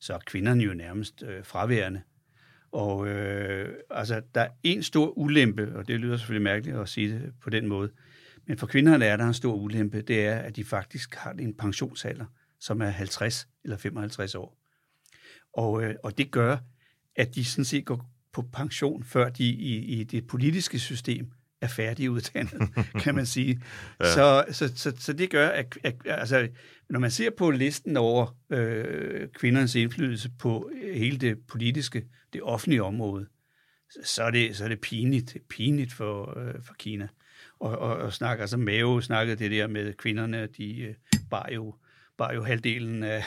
så 0.00 0.14
er 0.14 0.18
kvinderne 0.26 0.64
jo 0.64 0.74
nærmest 0.74 1.22
øh, 1.22 1.44
fraværende. 1.44 2.02
Og 2.72 3.08
øh, 3.08 3.74
altså, 3.90 4.22
der 4.34 4.40
er 4.40 4.48
en 4.62 4.82
stor 4.82 5.18
ulempe, 5.18 5.72
og 5.76 5.88
det 5.88 6.00
lyder 6.00 6.16
selvfølgelig 6.16 6.42
mærkeligt 6.42 6.76
at 6.76 6.88
sige 6.88 7.08
det 7.08 7.32
på 7.42 7.50
den 7.50 7.66
måde, 7.66 7.90
men 8.46 8.58
for 8.58 8.66
kvinderne 8.66 9.04
er 9.04 9.16
der 9.16 9.26
en 9.26 9.34
stor 9.34 9.54
ulempe, 9.54 10.02
det 10.02 10.26
er, 10.26 10.38
at 10.38 10.56
de 10.56 10.64
faktisk 10.64 11.14
har 11.14 11.32
en 11.32 11.54
pensionsalder, 11.54 12.24
som 12.62 12.82
er 12.82 12.88
50 12.88 13.48
eller 13.64 13.76
55 13.76 14.34
år. 14.34 14.58
Og, 15.54 15.82
øh, 15.82 15.94
og 16.02 16.18
det 16.18 16.30
gør, 16.30 16.56
at 17.16 17.34
de 17.34 17.44
sådan 17.44 17.64
set 17.64 17.84
går 17.84 18.10
på 18.32 18.42
pension, 18.42 19.04
før 19.04 19.28
de 19.28 19.44
i, 19.44 19.76
i 19.76 20.04
det 20.04 20.26
politiske 20.26 20.78
system 20.78 21.32
er 21.60 21.66
færdiguddannet, 21.66 22.68
kan 23.04 23.14
man 23.14 23.26
sige. 23.26 23.62
ja. 24.00 24.12
så, 24.12 24.44
så, 24.50 24.72
så, 24.76 24.92
så 24.98 25.12
det 25.12 25.30
gør, 25.30 25.48
at, 25.48 25.78
at 25.84 25.94
altså, 26.04 26.48
når 26.90 27.00
man 27.00 27.10
ser 27.10 27.30
på 27.30 27.50
listen 27.50 27.96
over 27.96 28.36
øh, 28.50 29.28
kvindernes 29.28 29.74
indflydelse 29.74 30.30
på 30.38 30.70
hele 30.94 31.18
det 31.18 31.38
politiske, 31.48 32.04
det 32.32 32.42
offentlige 32.42 32.82
område, 32.82 33.26
så 34.04 34.22
er 34.22 34.30
det, 34.30 34.56
så 34.56 34.64
er 34.64 34.68
det 34.68 34.80
pinligt, 34.80 35.36
pinligt 35.48 35.92
for, 35.92 36.38
øh, 36.38 36.54
for 36.62 36.74
Kina. 36.78 37.08
Og, 37.60 37.78
og, 37.78 37.96
og 37.96 38.12
snakker, 38.12 38.42
altså 38.42 38.56
Mao 38.56 39.00
snakkede 39.00 39.36
det 39.36 39.50
der 39.50 39.66
med 39.66 39.92
kvinderne, 39.94 40.46
de 40.46 40.80
øh, 40.80 40.94
bar, 41.30 41.48
jo, 41.52 41.74
var 42.22 42.34
jo 42.34 42.42
halvdelen 42.42 43.02
af, 43.02 43.24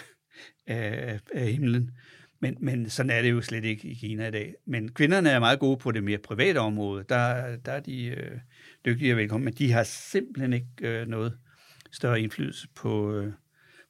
af, 0.67 1.19
af 1.34 1.51
himlen. 1.51 1.91
Men, 2.39 2.58
men 2.60 2.89
sådan 2.89 3.10
er 3.10 3.21
det 3.21 3.31
jo 3.31 3.41
slet 3.41 3.63
ikke 3.63 3.88
i 3.88 3.93
Kina 3.93 4.27
i 4.27 4.31
dag. 4.31 4.53
Men 4.65 4.91
kvinderne 4.91 5.29
er 5.29 5.39
meget 5.39 5.60
gode 5.60 5.77
på 5.77 5.91
det 5.91 6.03
mere 6.03 6.17
private 6.17 6.58
område. 6.58 7.05
Der, 7.10 7.55
der 7.55 7.71
er 7.71 7.79
de 7.79 8.05
øh, 8.05 8.38
dygtige 8.86 9.13
og 9.13 9.17
velkommen, 9.17 9.45
men 9.45 9.53
de 9.53 9.71
har 9.71 9.84
simpelthen 9.84 10.53
ikke 10.53 10.67
øh, 10.81 11.08
noget 11.08 11.38
større 11.91 12.21
indflydelse 12.21 12.67
på, 12.75 13.12
øh, 13.12 13.34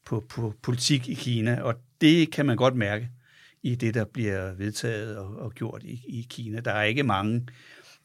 på, 0.06 0.26
på 0.30 0.54
politik 0.62 1.10
i 1.10 1.13
Kina. 1.13 1.62
Og 1.62 1.76
det 2.02 2.32
kan 2.32 2.46
man 2.46 2.58
godt 2.58 2.76
mærke 2.76 3.10
i 3.63 3.76
det, 3.76 3.94
der 3.94 4.06
bliver 4.06 4.54
vedtaget 4.54 5.18
og, 5.18 5.36
og 5.36 5.54
gjort 5.54 5.84
i, 5.84 6.04
i 6.08 6.28
Kina. 6.30 6.60
Der 6.60 6.72
er 6.72 6.84
ikke 6.84 7.04
mange, 7.04 7.48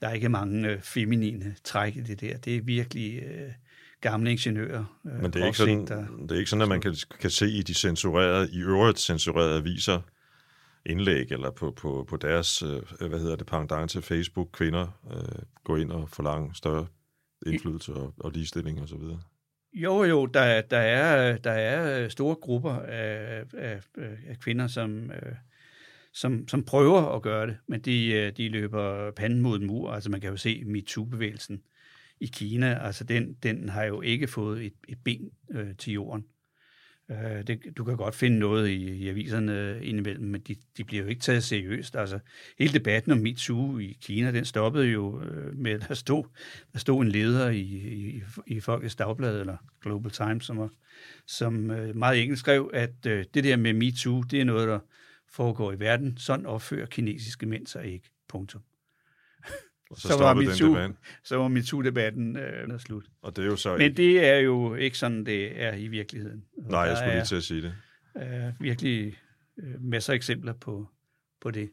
der 0.00 0.08
er 0.08 0.12
ikke 0.12 0.28
mange 0.28 0.68
øh, 0.68 0.80
feminine 0.80 1.54
træk 1.64 1.96
i 1.96 2.00
det 2.00 2.20
der. 2.20 2.36
Det 2.36 2.56
er 2.56 2.60
virkelig... 2.60 3.22
Øh, 3.22 3.52
gamle 4.00 4.30
ingeniører. 4.30 5.00
Øh, 5.06 5.22
Men 5.22 5.32
det 5.32 5.42
er, 5.42 5.46
ikke 5.46 5.58
sådan, 5.58 5.86
der, 5.86 6.06
det 6.22 6.32
er 6.32 6.38
ikke 6.38 6.50
sådan, 6.50 6.62
at 6.62 6.68
man 6.68 6.80
kan, 6.80 6.96
kan 7.20 7.30
se 7.30 7.50
i 7.50 7.62
de 7.62 7.74
censurerede, 7.74 8.48
i 8.52 8.58
øvrigt 8.58 8.98
censurerede 8.98 9.56
aviser, 9.56 10.00
indlæg, 10.86 11.32
eller 11.32 11.50
på, 11.50 11.70
på, 11.70 12.06
på 12.08 12.16
deres, 12.16 12.62
øh, 12.62 13.08
hvad 13.08 13.20
hedder 13.20 13.36
det, 13.36 13.46
pendant 13.46 13.90
til 13.90 14.02
Facebook, 14.02 14.48
kvinder 14.52 15.00
øh, 15.12 15.42
gå 15.64 15.76
ind 15.76 15.92
og 15.92 16.08
forlange 16.08 16.54
større 16.54 16.86
indflydelse 17.46 17.92
og, 17.92 18.14
og 18.18 18.32
ligestilling 18.32 18.82
osv.? 18.82 19.02
Jo, 19.72 20.04
jo, 20.04 20.26
der, 20.26 20.60
der, 20.60 20.78
er, 20.78 21.36
der 21.36 21.50
er 21.50 22.08
store 22.08 22.34
grupper 22.34 22.74
af, 22.74 23.44
af, 23.52 23.80
af 24.28 24.38
kvinder, 24.40 24.66
som, 24.66 25.10
øh, 25.10 25.32
som, 26.12 26.48
som 26.48 26.64
prøver 26.64 27.16
at 27.16 27.22
gøre 27.22 27.46
det, 27.46 27.56
men 27.68 27.80
de, 27.80 28.12
øh, 28.12 28.32
de 28.36 28.48
løber 28.48 29.10
panden 29.10 29.40
mod 29.40 29.60
en 29.60 29.66
mur. 29.66 29.92
Altså 29.92 30.10
man 30.10 30.20
kan 30.20 30.30
jo 30.30 30.36
se 30.36 30.62
MeToo-bevægelsen 30.66 31.62
i 32.20 32.26
Kina, 32.26 32.86
altså 32.86 33.04
den, 33.04 33.36
den 33.42 33.68
har 33.68 33.84
jo 33.84 34.00
ikke 34.00 34.28
fået 34.28 34.66
et, 34.66 34.74
et 34.88 34.98
ben 35.04 35.30
øh, 35.50 35.76
til 35.76 35.92
jorden. 35.92 36.24
Øh, 37.10 37.46
det, 37.46 37.60
du 37.76 37.84
kan 37.84 37.96
godt 37.96 38.14
finde 38.14 38.38
noget 38.38 38.68
i, 38.68 38.88
i 38.88 39.08
aviserne 39.08 39.60
øh, 39.60 39.88
indimellem, 39.88 40.24
men 40.24 40.40
de, 40.40 40.56
de 40.76 40.84
bliver 40.84 41.02
jo 41.02 41.08
ikke 41.08 41.22
taget 41.22 41.44
seriøst. 41.44 41.96
Altså, 41.96 42.18
hele 42.58 42.72
debatten 42.72 43.12
om 43.12 43.18
MeToo 43.18 43.78
i 43.78 43.96
Kina, 44.02 44.32
den 44.32 44.44
stoppede 44.44 44.86
jo 44.86 45.22
øh, 45.22 45.56
med, 45.56 45.72
at 45.72 45.88
der 45.88 45.94
stod, 45.94 46.24
der 46.72 46.78
stod 46.78 47.02
en 47.02 47.08
leder 47.08 47.50
i, 47.50 47.60
i, 47.60 48.22
i 48.46 48.60
Folkets 48.60 48.96
Dagblad, 48.96 49.40
eller 49.40 49.56
Global 49.82 50.10
Times, 50.10 50.44
som, 50.44 50.58
var, 50.58 50.70
som 51.26 51.70
øh, 51.70 51.96
meget 51.96 52.22
enkelt 52.22 52.38
skrev, 52.38 52.70
at 52.74 53.06
øh, 53.06 53.24
det 53.34 53.44
der 53.44 53.56
med 53.56 53.72
MeToo, 53.72 54.22
det 54.22 54.40
er 54.40 54.44
noget, 54.44 54.68
der 54.68 54.78
foregår 55.32 55.72
i 55.72 55.80
verden. 55.80 56.16
Sådan 56.16 56.46
opfører 56.46 56.86
kinesiske 56.86 57.46
mænd 57.46 57.66
sig 57.66 57.86
ikke. 57.86 58.10
Punktum. 58.28 58.62
Og 59.90 59.96
så, 59.96 60.08
så 60.08 60.18
var 60.18 60.34
MeToo, 60.34 60.94
så 61.24 61.36
var 61.36 61.48
MeToo-debatten 61.48 62.36
øh, 62.36 62.78
slut. 62.78 63.04
Og 63.22 63.36
det 63.36 63.42
er 63.42 63.46
jo 63.46 63.56
så 63.56 63.76
Men 63.76 63.96
det 63.96 64.26
er 64.26 64.38
jo 64.38 64.74
ikke 64.74 64.98
sådan, 64.98 65.26
det 65.26 65.62
er 65.62 65.74
i 65.74 65.88
virkeligheden. 65.88 66.44
Og 66.58 66.70
Nej, 66.70 66.80
jeg 66.80 66.96
skulle 66.96 67.14
lige 67.14 67.24
til 67.24 67.36
at 67.36 67.42
sige 67.42 67.62
det. 67.62 67.74
Er 68.14 68.52
virkelig 68.60 69.18
øh, 69.58 69.74
masser 69.80 70.12
af 70.12 70.16
eksempler 70.16 70.52
på, 70.52 70.88
på 71.40 71.50
det. 71.50 71.70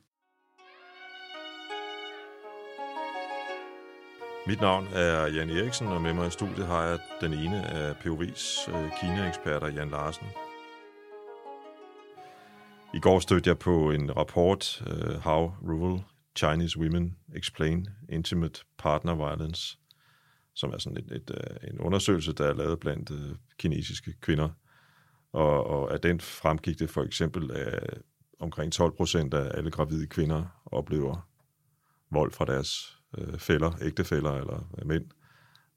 Mit 4.48 4.62
navn 4.62 4.88
er 4.94 5.28
Jan 5.28 5.50
Eriksen, 5.50 5.88
og 5.88 6.02
med 6.02 6.14
mig 6.14 6.28
i 6.28 6.32
studiet 6.32 6.68
har 6.68 6.86
jeg 6.86 7.00
den 7.22 7.34
ene 7.34 7.68
af 7.68 7.92
POV's 7.94 8.72
øh, 8.72 8.92
Kina-eksperter, 9.02 9.68
Jan 9.68 9.90
Larsen. 9.90 10.28
I 12.94 13.00
går 13.00 13.20
stødte 13.20 13.50
jeg 13.50 13.58
på 13.58 13.92
en 13.92 14.18
rapport, 14.18 14.82
uh, 14.82 15.14
How 15.14 15.54
Rural 15.68 16.04
Chinese 16.38 16.80
Women 16.80 17.18
Explain 17.36 17.88
Intimate 18.10 18.62
Partner 18.78 19.16
Violence, 19.16 19.78
som 20.54 20.72
er 20.74 20.78
sådan 20.78 20.98
et, 20.98 21.12
et, 21.12 21.32
en 21.72 21.80
undersøgelse, 21.80 22.34
der 22.34 22.48
er 22.48 22.54
lavet 22.54 22.80
blandt 22.80 23.12
øh, 23.12 23.36
kinesiske 23.58 24.14
kvinder. 24.22 24.50
Og, 25.32 25.68
og 25.68 25.94
af 25.94 26.02
den 26.02 26.20
fremgik 26.20 26.80
det 26.80 26.90
for 26.90 27.04
eksempel, 27.04 27.52
at 27.52 28.02
omkring 28.40 28.74
12 28.74 28.92
procent 28.92 29.34
af 29.34 29.58
alle 29.58 29.72
gravide 29.72 30.08
kvinder 30.08 30.62
oplever 30.66 31.30
vold 32.10 32.32
fra 32.32 32.46
deres 32.46 33.00
øh, 33.18 33.40
fælder, 33.40 33.72
ægtefælder 33.82 34.32
eller 34.32 34.72
øh, 34.78 34.88
mænd. 34.88 35.06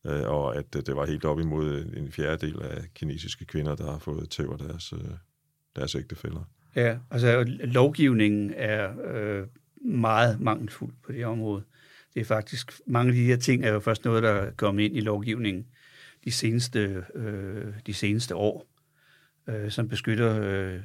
Øh, 0.06 0.28
og 0.28 0.56
at 0.56 0.72
det 0.72 0.96
var 0.96 1.06
helt 1.06 1.24
op 1.24 1.40
imod 1.40 1.92
en 1.96 2.12
fjerdedel 2.12 2.62
af 2.62 2.84
kinesiske 2.94 3.44
kvinder, 3.44 3.74
der 3.74 3.92
har 3.92 3.98
fået 3.98 4.30
tæv 4.30 4.58
deres, 4.58 4.92
øh, 4.92 5.10
deres 5.76 5.94
ægtefælder. 5.94 6.44
Ja, 6.76 6.98
altså 7.10 7.44
lovgivningen 7.60 8.52
er 8.56 8.92
øh, 9.14 9.46
meget 9.80 10.40
mangelfuld 10.40 10.94
på 11.02 11.12
det 11.12 11.26
område. 11.26 11.64
Det 12.14 12.20
er 12.20 12.24
faktisk, 12.24 12.80
mange 12.86 13.08
af 13.08 13.14
de 13.14 13.24
her 13.24 13.36
ting 13.36 13.64
er 13.64 13.72
jo 13.72 13.80
først 13.80 14.04
noget, 14.04 14.22
der 14.22 14.30
er 14.30 14.50
kommet 14.50 14.82
ind 14.82 14.96
i 14.96 15.00
lovgivningen 15.00 15.66
de 16.24 16.30
seneste, 16.30 17.04
øh, 17.14 17.74
de 17.86 17.94
seneste 17.94 18.34
år, 18.34 18.66
øh, 19.46 19.70
som 19.70 19.88
beskytter 19.88 20.40
øh, 20.42 20.80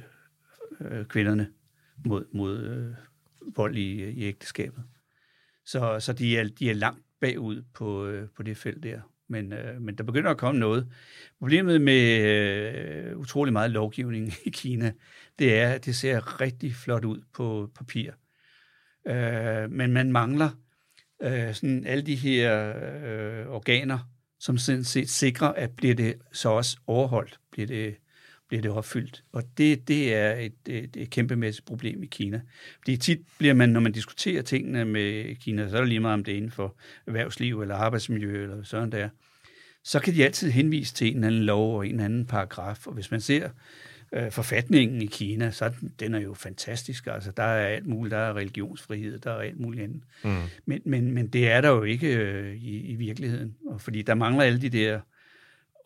øh, 0.80 1.04
kvinderne 1.04 1.48
mod, 2.04 2.24
mod 2.32 2.62
øh, 2.62 2.94
vold 3.56 3.76
i, 3.76 4.10
i 4.10 4.22
ægteskabet. 4.22 4.84
Så, 5.64 6.00
så 6.00 6.12
de, 6.12 6.38
er, 6.38 6.48
de 6.58 6.70
er 6.70 6.74
langt 6.74 7.02
bagud 7.20 7.62
på, 7.74 8.06
øh, 8.06 8.28
på 8.36 8.42
det 8.42 8.56
felt 8.56 8.82
der. 8.82 9.00
Men, 9.28 9.52
øh, 9.52 9.80
men 9.80 9.94
der 9.94 10.04
begynder 10.04 10.30
at 10.30 10.38
komme 10.38 10.60
noget. 10.60 10.92
Problemet 11.38 11.80
med 11.80 12.20
øh, 12.20 13.18
utrolig 13.18 13.52
meget 13.52 13.70
lovgivning 13.70 14.32
i 14.44 14.50
Kina, 14.50 14.92
det 15.38 15.58
er, 15.58 15.68
at 15.68 15.84
det 15.84 15.96
ser 15.96 16.40
rigtig 16.40 16.74
flot 16.74 17.04
ud 17.04 17.22
på 17.34 17.70
papir. 17.74 18.10
Øh, 18.10 18.25
Øh, 19.08 19.70
men 19.70 19.92
man 19.92 20.12
mangler 20.12 20.50
øh, 21.22 21.54
sådan 21.54 21.86
alle 21.86 22.02
de 22.02 22.14
her 22.14 22.72
øh, 23.04 23.46
organer, 23.48 23.98
som 24.40 24.58
sådan 24.58 24.84
set 24.84 25.10
sikrer, 25.10 25.48
at 25.48 25.70
bliver 25.70 25.94
det 25.94 26.14
så 26.32 26.48
også 26.48 26.76
overholdt, 26.86 27.40
bliver 27.52 27.66
det, 27.66 27.96
bliver 28.48 28.62
det 28.62 28.70
opfyldt. 28.70 29.24
Og 29.32 29.42
det, 29.58 29.88
det 29.88 30.14
er 30.14 30.34
et, 30.34 30.54
et, 30.68 30.96
et 30.96 31.10
kæmpemæssigt 31.10 31.66
problem 31.66 32.02
i 32.02 32.06
Kina. 32.06 32.40
Fordi 32.78 32.96
tit 32.96 33.18
bliver 33.38 33.54
man, 33.54 33.68
når 33.68 33.80
man 33.80 33.92
diskuterer 33.92 34.42
tingene 34.42 34.84
med 34.84 35.34
Kina, 35.34 35.68
så 35.68 35.76
er 35.76 35.80
det 35.80 35.88
lige 35.88 36.00
meget 36.00 36.14
om 36.14 36.24
det 36.24 36.32
er 36.32 36.36
inden 36.36 36.50
for 36.50 36.76
erhvervsliv 37.06 37.60
eller 37.60 37.74
arbejdsmiljø 37.74 38.42
eller 38.42 38.62
sådan 38.62 38.92
der, 38.92 39.08
så 39.84 40.00
kan 40.00 40.14
de 40.14 40.24
altid 40.24 40.50
henvise 40.50 40.94
til 40.94 41.06
en 41.06 41.14
eller 41.14 41.26
anden 41.26 41.42
lov 41.42 41.76
og 41.76 41.86
en 41.86 41.92
eller 41.92 42.04
anden 42.04 42.26
paragraf. 42.26 42.86
Og 42.86 42.92
hvis 42.92 43.10
man 43.10 43.20
ser 43.20 43.48
øh, 44.12 44.30
forfatningen 44.30 45.02
i 45.02 45.06
Kina, 45.06 45.50
så 45.50 45.68
den, 45.68 45.92
den 46.00 46.14
er 46.14 46.20
jo 46.20 46.34
fantastisk. 46.34 47.06
Altså, 47.06 47.30
der 47.30 47.42
er 47.42 47.66
alt 47.66 47.86
muligt. 47.86 48.12
Der 48.12 48.18
er 48.18 48.36
religionsfrihed, 48.36 49.18
der 49.18 49.30
er 49.30 49.40
alt 49.40 49.60
muligt 49.60 49.84
andet. 49.84 50.02
Mm. 50.24 50.30
Men, 50.66 50.80
men, 50.84 51.10
men 51.10 51.26
det 51.26 51.50
er 51.50 51.60
der 51.60 51.68
jo 51.68 51.82
ikke 51.82 52.16
øh, 52.16 52.54
i, 52.54 52.80
i 52.80 52.94
virkeligheden. 52.94 53.56
Og 53.66 53.80
fordi 53.80 54.02
der 54.02 54.14
mangler 54.14 54.44
alle 54.44 54.60
de 54.60 54.70
der 54.70 55.00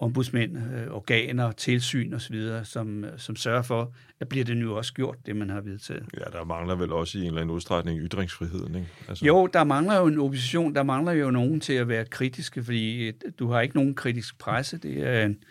ombudsmænd, 0.00 0.56
øh, 0.56 0.86
organer, 0.90 1.52
tilsyn 1.52 2.14
osv., 2.14 2.36
som, 2.64 3.04
som 3.16 3.36
sørger 3.36 3.62
for, 3.62 3.92
at 4.20 4.28
bliver 4.28 4.44
det 4.44 4.56
nu 4.56 4.76
også 4.76 4.94
gjort, 4.94 5.16
det 5.26 5.36
man 5.36 5.50
har 5.50 5.60
vedtaget. 5.60 6.06
Ja, 6.16 6.38
der 6.38 6.44
mangler 6.44 6.74
vel 6.74 6.92
også 6.92 7.18
i 7.18 7.20
en 7.20 7.26
eller 7.26 7.40
anden 7.40 7.56
udstrækning 7.56 8.00
ytringsfriheden, 8.00 8.74
ikke? 8.74 8.88
Altså... 9.08 9.26
Jo, 9.26 9.46
der 9.46 9.64
mangler 9.64 9.96
jo 9.96 10.06
en 10.06 10.18
opposition, 10.18 10.74
der 10.74 10.82
mangler 10.82 11.12
jo 11.12 11.30
nogen 11.30 11.60
til 11.60 11.72
at 11.72 11.88
være 11.88 12.04
kritiske, 12.04 12.64
fordi 12.64 13.12
du 13.38 13.50
har 13.50 13.60
ikke 13.60 13.76
nogen 13.76 13.94
kritisk 13.94 14.38
presse, 14.38 14.78
det 14.78 15.06
er 15.06 15.24
en, 15.24 15.44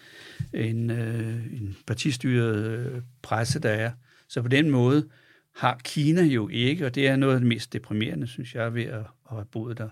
en, 0.53 0.89
øh, 0.89 1.45
en 1.45 1.77
partistyret 1.87 2.65
øh, 2.65 3.01
presse, 3.21 3.59
der 3.59 3.69
er. 3.69 3.91
Så 4.27 4.41
på 4.41 4.47
den 4.47 4.69
måde 4.69 5.09
har 5.55 5.79
Kina 5.83 6.23
jo 6.23 6.49
ikke, 6.49 6.85
og 6.85 6.95
det 6.95 7.07
er 7.07 7.15
noget 7.15 7.33
af 7.33 7.39
det 7.39 7.47
mest 7.47 7.73
deprimerende, 7.73 8.27
synes 8.27 8.55
jeg, 8.55 8.73
ved 8.73 8.83
at, 8.83 8.99
at 8.99 9.05
have 9.29 9.45
boet 9.51 9.77
der 9.77 9.89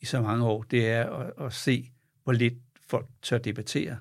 i 0.00 0.06
så 0.06 0.20
mange 0.20 0.44
år, 0.44 0.62
det 0.62 0.88
er 0.90 1.10
at, 1.10 1.46
at 1.46 1.52
se, 1.52 1.90
hvor 2.24 2.32
lidt 2.32 2.54
folk 2.92 3.08
tør 3.22 3.38
debattere. 3.38 3.98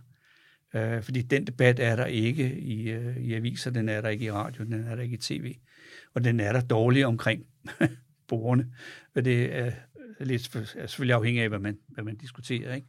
Øh, 0.75 1.04
fordi 1.04 1.21
den 1.21 1.47
debat 1.47 1.80
er 1.80 1.95
der 1.95 2.06
ikke 2.06 2.60
i, 2.60 2.89
øh, 2.89 3.17
i 3.17 3.34
aviser, 3.34 3.71
den 3.71 3.89
er 3.89 4.01
der 4.01 4.10
ikke 4.10 4.25
i 4.25 4.32
radio, 4.32 4.63
den 4.63 4.73
er 4.73 4.95
der 4.95 5.04
ikke 5.04 5.13
i 5.13 5.17
tv. 5.17 5.56
Og 6.13 6.23
den 6.23 6.39
er 6.39 6.51
der 6.51 6.62
dårlig 6.62 7.06
omkring 7.06 7.45
borgerne. 8.30 8.73
Og 9.15 9.25
det 9.25 9.56
er 9.56 9.71
lidt 10.19 10.56
er 10.56 10.88
selvfølgelig 10.88 11.15
afhængig 11.15 11.43
af, 11.43 11.49
hvad 11.49 11.60
man, 11.60 11.80
hvad 11.88 12.04
man 12.04 12.15
diskuterer. 12.15 12.75
Ikke? 12.75 12.88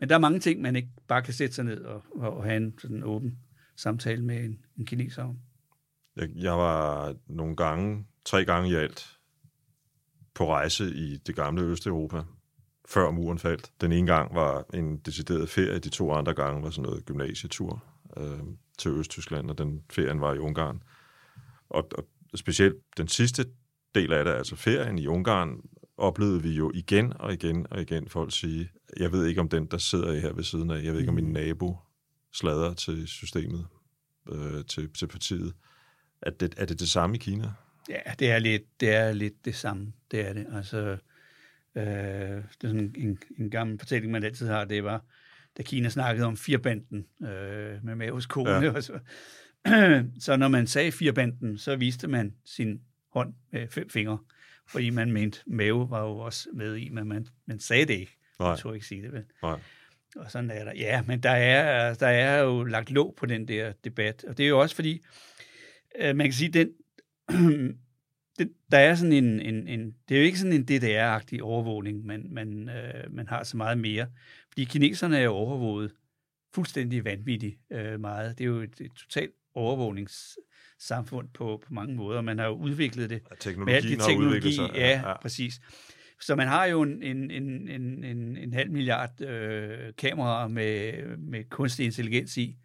Men 0.00 0.08
der 0.08 0.14
er 0.14 0.18
mange 0.18 0.40
ting, 0.40 0.60
man 0.60 0.76
ikke 0.76 0.88
bare 1.08 1.22
kan 1.22 1.34
sætte 1.34 1.54
sig 1.54 1.64
ned 1.64 1.80
og, 1.80 2.02
og 2.10 2.44
have 2.44 2.56
en 2.56 2.78
sådan 2.78 3.02
åben 3.02 3.38
samtale 3.76 4.24
med 4.24 4.44
en, 4.44 4.64
en 4.78 4.86
kineser 4.86 5.22
om. 5.22 5.38
Jeg, 6.16 6.28
jeg 6.34 6.52
var 6.52 7.14
nogle 7.26 7.56
gange, 7.56 8.06
tre 8.24 8.44
gange 8.44 8.70
i 8.70 8.74
alt, 8.74 9.18
på 10.34 10.52
rejse 10.52 10.94
i 10.94 11.16
det 11.16 11.36
gamle 11.36 11.62
Østeuropa, 11.62 12.22
før 12.88 13.10
muren 13.10 13.38
faldt. 13.38 13.70
Den 13.80 13.92
ene 13.92 14.06
gang 14.06 14.34
var 14.34 14.64
en 14.74 14.96
decideret 14.96 15.48
ferie, 15.48 15.78
de 15.78 15.88
to 15.88 16.12
andre 16.12 16.34
gange 16.34 16.62
var 16.62 16.70
sådan 16.70 16.82
noget 16.82 17.04
gymnasietur 17.04 17.84
øh, 18.16 18.38
til 18.78 18.90
Østtyskland, 18.90 19.50
og 19.50 19.58
den 19.58 19.82
ferien 19.90 20.20
var 20.20 20.34
i 20.34 20.38
Ungarn. 20.38 20.82
Og, 21.68 21.88
og 21.98 22.04
specielt 22.34 22.76
den 22.96 23.08
sidste 23.08 23.44
del 23.94 24.12
af 24.12 24.24
det, 24.24 24.32
altså 24.32 24.56
ferien 24.56 24.98
i 24.98 25.06
Ungarn, 25.06 25.60
oplevede 25.96 26.42
vi 26.42 26.50
jo 26.50 26.70
igen 26.74 27.12
og 27.18 27.32
igen 27.32 27.66
og 27.70 27.80
igen 27.80 28.08
folk 28.08 28.32
sige, 28.32 28.70
jeg 28.96 29.12
ved 29.12 29.26
ikke 29.26 29.40
om 29.40 29.48
den, 29.48 29.66
der 29.66 29.78
sidder 29.78 30.20
her 30.20 30.32
ved 30.32 30.44
siden 30.44 30.70
af, 30.70 30.82
jeg 30.82 30.92
ved 30.92 31.00
ikke 31.00 31.08
om 31.08 31.14
min 31.14 31.26
mm. 31.26 31.32
nabo 31.32 31.76
slader 32.32 32.74
til 32.74 33.08
systemet, 33.08 33.66
øh, 34.32 34.64
til, 34.64 34.92
til 34.92 35.06
partiet. 35.06 35.54
Er 36.22 36.30
det, 36.30 36.54
er 36.56 36.64
det 36.64 36.80
det 36.80 36.88
samme 36.88 37.16
i 37.16 37.18
Kina? 37.18 37.52
Ja, 37.88 38.00
det 38.18 38.30
er 38.30 38.38
lidt 38.38 38.62
det, 38.80 38.94
er 38.94 39.12
lidt 39.12 39.44
det 39.44 39.54
samme. 39.54 39.92
Det 40.10 40.28
er 40.28 40.32
det. 40.32 40.46
Altså, 40.52 40.98
Øh, 41.76 41.84
det 41.84 42.64
er 42.64 42.68
sådan 42.68 42.94
en, 42.96 43.18
en 43.38 43.50
gammel 43.50 43.78
fortælling, 43.78 44.12
man 44.12 44.24
altid 44.24 44.46
har, 44.46 44.64
det 44.64 44.84
var, 44.84 45.04
da 45.56 45.62
Kina 45.62 45.88
snakkede 45.88 46.26
om 46.26 46.36
firbanden 46.36 47.06
øh, 47.22 47.84
med 47.84 47.94
Maos 47.94 48.26
kone. 48.26 48.50
Ja. 48.50 48.80
så. 48.80 48.98
så 50.24 50.36
når 50.36 50.48
man 50.48 50.66
sagde 50.66 50.92
firbanden, 50.92 51.58
så 51.58 51.76
viste 51.76 52.08
man 52.08 52.34
sin 52.44 52.80
hånd 53.12 53.34
med 53.52 53.68
fem 53.68 53.90
fingre, 53.90 54.18
fordi 54.66 54.90
man 54.90 55.12
mente, 55.12 55.40
Mao 55.46 55.82
var 55.82 56.02
jo 56.02 56.18
også 56.18 56.48
med 56.52 56.76
i, 56.76 56.88
men 56.88 57.08
man, 57.08 57.26
man 57.46 57.60
sagde 57.60 57.86
det 57.86 57.94
ikke. 57.94 58.16
Nej. 58.38 58.48
Jeg 58.48 58.58
tror 58.58 58.74
ikke 58.74 58.86
sige 58.86 59.02
det, 59.02 59.12
vel? 59.12 59.24
Nej. 59.42 59.58
Og 60.16 60.30
sådan 60.30 60.50
er 60.50 60.64
der. 60.64 60.72
Ja, 60.76 61.02
men 61.02 61.20
der 61.20 61.30
er, 61.30 61.94
der 61.94 62.06
er 62.06 62.42
jo 62.42 62.64
lagt 62.64 62.90
låg 62.90 63.14
på 63.16 63.26
den 63.26 63.48
der 63.48 63.72
debat, 63.84 64.24
og 64.24 64.38
det 64.38 64.44
er 64.44 64.48
jo 64.48 64.60
også 64.60 64.74
fordi, 64.74 65.02
øh, 65.98 66.16
man 66.16 66.26
kan 66.26 66.32
sige, 66.32 66.50
den 66.50 66.70
det, 68.38 68.52
der 68.70 68.78
er 68.78 68.94
sådan 68.94 69.12
en, 69.12 69.40
en, 69.40 69.68
en, 69.68 69.94
det 70.08 70.14
er 70.14 70.18
jo 70.18 70.24
ikke 70.24 70.38
sådan 70.38 70.52
en 70.52 70.66
DDR-agtig 70.70 71.42
overvågning, 71.42 72.06
man, 72.06 72.26
man, 72.30 72.68
øh, 72.68 73.14
man 73.14 73.26
har 73.28 73.44
så 73.44 73.56
meget 73.56 73.78
mere. 73.78 74.06
Fordi 74.48 74.64
kineserne 74.64 75.18
er 75.18 75.22
jo 75.22 75.32
overvåget 75.32 75.92
fuldstændig 76.54 77.04
vanvittigt 77.04 77.58
øh, 77.72 78.00
meget. 78.00 78.38
Det 78.38 78.44
er 78.44 78.48
jo 78.48 78.60
et, 78.60 78.80
et 78.80 78.92
totalt 78.96 79.30
overvågningssamfund 79.54 81.28
på, 81.34 81.62
på 81.66 81.74
mange 81.74 81.94
måder. 81.94 82.20
Man 82.20 82.38
har 82.38 82.46
jo 82.46 82.52
udviklet 82.52 83.10
det. 83.10 83.22
Ja, 83.30 83.36
teknologien 83.40 83.84
med 83.84 84.06
teknologi, 84.06 84.22
har 84.22 84.28
udviklet 84.28 84.54
sig. 84.54 84.70
Ja, 84.74 85.00
ja, 85.08 85.20
præcis. 85.20 85.60
Så 86.20 86.36
man 86.36 86.48
har 86.48 86.64
jo 86.64 86.82
en, 86.82 87.02
en, 87.02 87.30
en, 87.30 87.68
en, 87.68 88.04
en, 88.04 88.36
en 88.36 88.52
halv 88.52 88.70
milliard 88.70 89.20
øh, 89.20 89.92
kameraer 89.98 90.48
med, 90.48 90.92
med 91.16 91.44
kunstig 91.44 91.86
intelligens 91.86 92.36
i, 92.36 92.56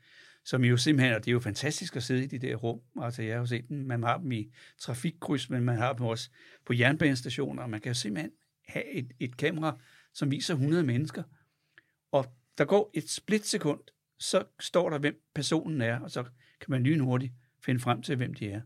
som 0.49 0.63
jo 0.63 0.77
simpelthen, 0.77 1.13
og 1.13 1.25
det 1.25 1.31
er 1.31 1.33
jo 1.33 1.39
fantastisk 1.39 1.95
at 1.95 2.03
sidde 2.03 2.23
i 2.23 2.27
de 2.27 2.39
der 2.39 2.55
rum, 2.55 2.81
altså 3.01 3.21
jeg 3.21 3.33
har 3.33 3.39
jo 3.39 3.45
set 3.45 3.69
dem, 3.69 3.77
man 3.77 4.03
har 4.03 4.17
dem 4.17 4.31
i 4.31 4.51
trafikkryds, 4.77 5.49
men 5.49 5.63
man 5.63 5.77
har 5.77 5.93
dem 5.93 6.05
også 6.05 6.29
på 6.65 6.73
jernbanestationer, 6.73 7.63
og 7.63 7.69
man 7.69 7.81
kan 7.81 7.89
jo 7.89 7.93
simpelthen 7.93 8.31
have 8.67 8.85
et, 8.85 9.11
et 9.19 9.37
kamera, 9.37 9.79
som 10.13 10.31
viser 10.31 10.53
100 10.53 10.83
mennesker, 10.83 11.23
og 12.11 12.25
der 12.57 12.65
går 12.65 12.91
et 12.93 13.09
splitsekund, 13.09 13.79
så 14.19 14.43
står 14.59 14.89
der, 14.89 14.97
hvem 14.97 15.21
personen 15.35 15.81
er, 15.81 15.99
og 15.99 16.11
så 16.11 16.23
kan 16.59 16.67
man 16.67 16.83
lynhurtigt 16.83 17.33
finde 17.65 17.79
frem 17.79 18.01
til, 18.01 18.15
hvem 18.15 18.33
de 18.33 18.49
er. 18.49 18.61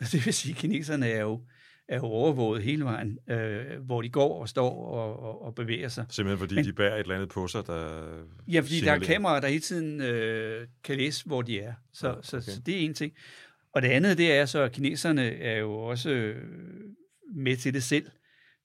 Det 0.12 0.26
vil 0.26 0.34
sige, 0.34 0.52
at 0.52 0.58
kineserne 0.58 1.06
er 1.06 1.20
jo, 1.20 1.46
er 1.88 1.96
jo 1.96 2.04
overvåget 2.04 2.62
hele 2.62 2.84
vejen, 2.84 3.18
øh, 3.30 3.80
hvor 3.80 4.02
de 4.02 4.08
går 4.08 4.40
og 4.40 4.48
står 4.48 4.86
og, 4.86 5.20
og, 5.20 5.42
og 5.42 5.54
bevæger 5.54 5.88
sig. 5.88 6.06
Simpelthen 6.10 6.38
fordi 6.38 6.54
Men, 6.54 6.64
de 6.64 6.72
bærer 6.72 6.94
et 6.94 7.00
eller 7.00 7.14
andet 7.14 7.28
på 7.28 7.46
sig, 7.48 7.66
der 7.66 8.02
Ja, 8.48 8.60
fordi 8.60 8.74
signalerer. 8.74 8.98
der 8.98 9.06
er 9.06 9.12
kameraer, 9.12 9.40
der 9.40 9.48
hele 9.48 9.60
tiden 9.60 10.00
øh, 10.00 10.66
kan 10.84 10.96
læse, 10.96 11.26
hvor 11.26 11.42
de 11.42 11.60
er. 11.60 11.72
Så, 11.92 12.06
ja, 12.08 12.12
okay. 12.12 12.22
så, 12.22 12.40
så 12.40 12.60
det 12.66 12.74
er 12.76 12.80
en 12.80 12.94
ting. 12.94 13.12
Og 13.72 13.82
det 13.82 13.88
andet, 13.88 14.18
det 14.18 14.32
er 14.32 14.46
så, 14.46 14.62
at 14.62 14.72
kineserne 14.72 15.22
er 15.30 15.58
jo 15.58 15.72
også 15.74 16.10
øh, 16.10 16.42
med 17.34 17.56
til 17.56 17.74
det 17.74 17.82
selv, 17.82 18.06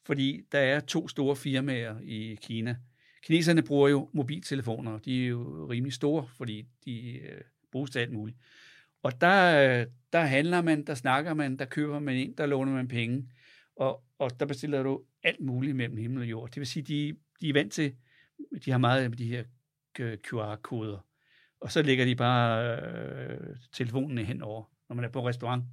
fordi 0.06 0.42
der 0.52 0.60
er 0.60 0.80
to 0.80 1.08
store 1.08 1.36
firmaer 1.36 1.96
i 2.04 2.38
Kina. 2.42 2.76
Kineserne 3.24 3.62
bruger 3.62 3.90
jo 3.90 4.10
mobiltelefoner, 4.14 4.98
de 4.98 5.24
er 5.24 5.28
jo 5.28 5.68
rimelig 5.72 5.94
store, 5.94 6.28
fordi 6.38 6.66
de 6.86 7.20
øh, 7.20 7.42
bruges 7.72 7.92
til 7.92 8.00
alt 8.00 8.12
muligt. 8.12 8.38
Og 9.04 9.22
der, 9.22 9.86
der 10.14 10.20
handler 10.20 10.62
man, 10.62 10.86
der 10.86 10.94
snakker 10.94 11.34
man, 11.34 11.58
der 11.58 11.66
køber 11.66 12.00
man 12.00 12.16
ind, 12.16 12.36
der 12.36 12.46
låner 12.46 12.72
man 12.72 12.88
penge, 12.88 13.30
og, 13.76 14.04
og 14.20 14.40
der 14.40 14.46
bestiller 14.46 14.84
du 14.84 15.02
alt 15.24 15.40
muligt 15.40 15.76
mellem 15.76 15.98
himmel 15.98 16.22
og 16.22 16.30
jord. 16.30 16.50
Det 16.50 16.60
vil 16.60 16.68
sige, 16.68 16.84
de, 16.84 17.18
de 17.42 17.50
er 17.50 17.54
vant 17.54 17.74
til, 17.74 17.96
de 18.66 18.72
har 18.72 18.78
meget 18.78 19.04
af 19.04 19.12
de 19.12 19.28
her 19.28 19.44
øh, 20.00 20.18
QR-koder, 20.18 21.06
og 21.62 21.72
så 21.72 21.82
lægger 21.82 22.06
de 22.06 22.16
bare 22.16 22.78
øh, 22.82 23.56
telefonen 23.72 24.26
henover, 24.26 24.64
når 24.90 24.96
man 24.96 25.06
er 25.06 25.10
på 25.10 25.28
restaurant 25.28 25.64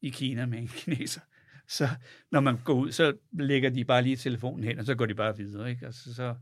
i 0.00 0.08
Kina 0.08 0.46
med 0.46 0.58
en 0.58 0.68
kineser. 0.68 1.20
Så 1.68 1.88
når 2.32 2.40
man 2.40 2.58
går 2.64 2.74
ud, 2.74 2.92
så 2.92 3.16
lægger 3.32 3.70
de 3.70 3.84
bare 3.84 4.02
lige 4.02 4.16
telefonen 4.16 4.64
hen, 4.64 4.78
og 4.78 4.84
så 4.84 4.94
går 4.94 5.06
de 5.06 5.14
bare 5.14 5.36
videre. 5.36 5.70
Ikke? 5.70 5.86
Altså, 5.86 6.14
så, 6.14 6.34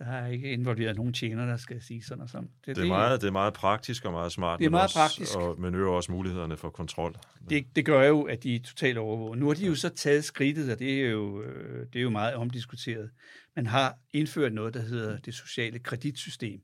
der 0.00 0.06
er 0.06 0.26
ikke 0.26 0.52
involveret 0.52 0.96
nogen 0.96 1.12
tjener, 1.12 1.46
der 1.46 1.56
skal 1.56 1.82
sige 1.82 2.02
sådan 2.02 2.22
og 2.22 2.28
sådan. 2.28 2.50
Det, 2.66 2.76
det, 2.76 2.82
er, 2.82 2.88
meget, 2.88 3.20
det 3.20 3.26
er 3.28 3.32
meget 3.32 3.54
praktisk 3.54 4.04
og 4.04 4.12
meget 4.12 4.32
smart. 4.32 4.58
Det 4.58 4.66
er 4.66 4.70
meget 4.70 4.84
også, 4.84 4.98
praktisk. 4.98 5.36
Og, 5.36 5.60
men 5.60 5.74
øger 5.74 5.90
også 5.90 6.12
mulighederne 6.12 6.56
for 6.56 6.70
kontrol. 6.70 7.16
Det, 7.50 7.66
det 7.76 7.84
gør 7.84 8.06
jo, 8.06 8.22
at 8.22 8.42
de 8.42 8.54
er 8.54 8.60
totalt 8.60 8.98
overvåget. 8.98 9.38
Nu 9.38 9.46
har 9.46 9.54
de 9.54 9.66
jo 9.66 9.74
så 9.74 9.88
taget 9.88 10.24
skridtet, 10.24 10.72
og 10.72 10.78
det 10.78 11.04
er 11.04 11.10
jo, 11.10 11.42
øh, 11.42 11.86
det 11.92 11.98
er 11.98 12.02
jo 12.02 12.10
meget 12.10 12.34
omdiskuteret. 12.34 13.10
Man 13.56 13.66
har 13.66 13.98
indført 14.12 14.52
noget, 14.52 14.74
der 14.74 14.80
hedder 14.80 15.18
det 15.18 15.34
sociale 15.34 15.78
kreditsystem. 15.78 16.60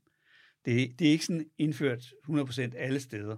Det, 0.65 0.99
det 0.99 1.07
er 1.07 1.11
ikke 1.11 1.25
sådan 1.25 1.45
indført 1.57 2.03
100% 2.29 2.77
alle 2.77 2.99
steder. 2.99 3.37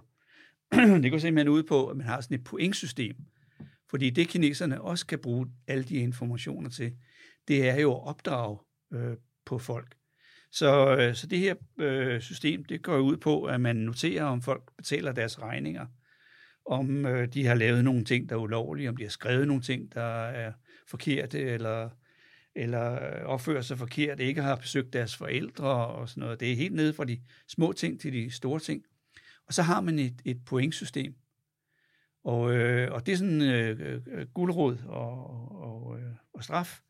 det 1.02 1.10
går 1.10 1.18
simpelthen 1.18 1.48
ud 1.48 1.62
på, 1.62 1.86
at 1.86 1.96
man 1.96 2.06
har 2.06 2.20
sådan 2.20 2.38
et 2.38 2.44
pointsystem. 2.44 3.16
Fordi 3.90 4.10
det 4.10 4.28
kineserne 4.28 4.80
også 4.80 5.06
kan 5.06 5.18
bruge 5.18 5.46
alle 5.66 5.84
de 5.84 5.94
informationer 5.94 6.70
til, 6.70 6.92
det 7.48 7.68
er 7.68 7.80
jo 7.80 7.92
at 7.92 8.06
opdrage 8.06 8.58
øh, 8.92 9.16
på 9.50 9.58
folk. 9.58 9.94
Så, 10.52 10.96
øh, 10.96 11.14
så 11.14 11.26
det 11.26 11.38
her 11.38 11.54
øh, 11.78 12.20
system, 12.20 12.64
det 12.64 12.82
går 12.82 12.98
ud 12.98 13.16
på, 13.16 13.44
at 13.44 13.60
man 13.60 13.76
noterer, 13.76 14.24
om 14.24 14.42
folk 14.42 14.62
betaler 14.76 15.12
deres 15.12 15.40
regninger, 15.42 15.86
om 16.66 17.06
øh, 17.06 17.28
de 17.28 17.46
har 17.46 17.54
lavet 17.54 17.84
nogle 17.84 18.04
ting, 18.04 18.28
der 18.28 18.34
er 18.34 18.40
ulovlige, 18.40 18.88
om 18.88 18.96
de 18.96 19.02
har 19.02 19.10
skrevet 19.10 19.46
nogle 19.46 19.62
ting, 19.62 19.94
der 19.94 20.24
er 20.24 20.52
forkerte, 20.88 21.40
eller, 21.40 21.90
eller 22.54 22.92
øh, 22.92 23.24
opfører 23.24 23.62
sig 23.62 23.78
forkert, 23.78 24.20
ikke 24.20 24.42
har 24.42 24.56
besøgt 24.56 24.92
deres 24.92 25.16
forældre 25.16 25.86
og 25.86 26.08
sådan 26.08 26.20
noget. 26.20 26.40
Det 26.40 26.52
er 26.52 26.56
helt 26.56 26.74
nede 26.74 26.92
fra 26.92 27.04
de 27.04 27.20
små 27.48 27.72
ting 27.72 28.00
til 28.00 28.12
de 28.12 28.30
store 28.30 28.60
ting. 28.60 28.84
Og 29.46 29.54
så 29.54 29.62
har 29.62 29.80
man 29.80 29.98
et, 29.98 30.22
et 30.24 30.44
pointsystem. 30.46 31.14
Og, 32.24 32.52
øh, 32.52 32.92
og 32.92 33.06
det 33.06 33.12
er 33.12 33.16
sådan 33.16 33.42
øh, 33.42 34.00
øh 34.06 34.26
guldråd 34.34 34.78
og, 34.86 35.30
og, 35.30 35.62
og, 35.62 35.98
øh, 35.98 36.12
og 36.34 36.44
straf. 36.44 36.80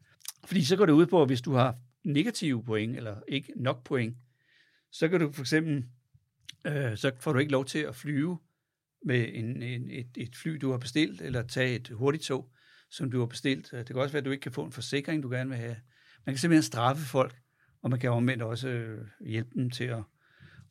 Fordi 0.45 0.65
så 0.65 0.77
går 0.77 0.87
det 0.87 0.93
ud 0.93 1.07
på, 1.07 1.23
at 1.23 1.29
hvis 1.29 1.41
du 1.41 1.53
har 1.53 1.77
negative 2.05 2.65
point, 2.65 2.97
eller 2.97 3.17
ikke 3.29 3.53
nok 3.57 3.85
point, 3.85 4.17
så 4.93 5.09
kan 5.09 5.21
du 5.21 5.33
for 5.33 5.43
eksempel, 5.43 5.85
øh, 6.67 6.97
så 6.97 7.13
får 7.21 7.33
du 7.33 7.39
ikke 7.39 7.53
lov 7.53 7.65
til 7.65 7.79
at 7.79 7.97
flyve 7.97 8.39
med 9.07 9.29
en, 9.33 9.63
en, 9.63 9.91
et, 9.91 10.09
et 10.17 10.37
fly, 10.37 10.51
du 10.51 10.71
har 10.71 10.79
bestilt, 10.79 11.21
eller 11.21 11.43
tage 11.43 11.77
et 11.77 11.89
hurtigt 11.89 12.25
tog, 12.25 12.53
som 12.91 13.11
du 13.11 13.19
har 13.19 13.27
bestilt. 13.27 13.71
Det 13.71 13.87
kan 13.87 13.97
også 13.97 14.13
være, 14.13 14.19
at 14.19 14.25
du 14.25 14.31
ikke 14.31 14.43
kan 14.43 14.53
få 14.53 14.65
en 14.65 14.73
forsikring, 14.73 15.23
du 15.23 15.31
gerne 15.31 15.51
vil 15.51 15.59
have. 15.59 15.77
Man 16.27 16.35
kan 16.35 16.39
simpelthen 16.39 16.63
straffe 16.63 17.07
folk, 17.07 17.37
og 17.83 17.91
man 17.91 17.99
kan 17.99 18.11
omvendt 18.11 18.43
også 18.43 18.69
øh, 18.69 19.07
hjælpe 19.21 19.51
dem 19.55 19.71
til 19.71 19.85
at, 19.85 20.03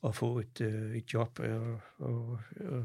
at 0.04 0.14
få 0.14 0.38
et, 0.38 0.60
øh, 0.60 0.96
et 0.96 1.14
job 1.14 1.38
og, 1.38 1.80
og, 1.98 2.38
og, 2.60 2.84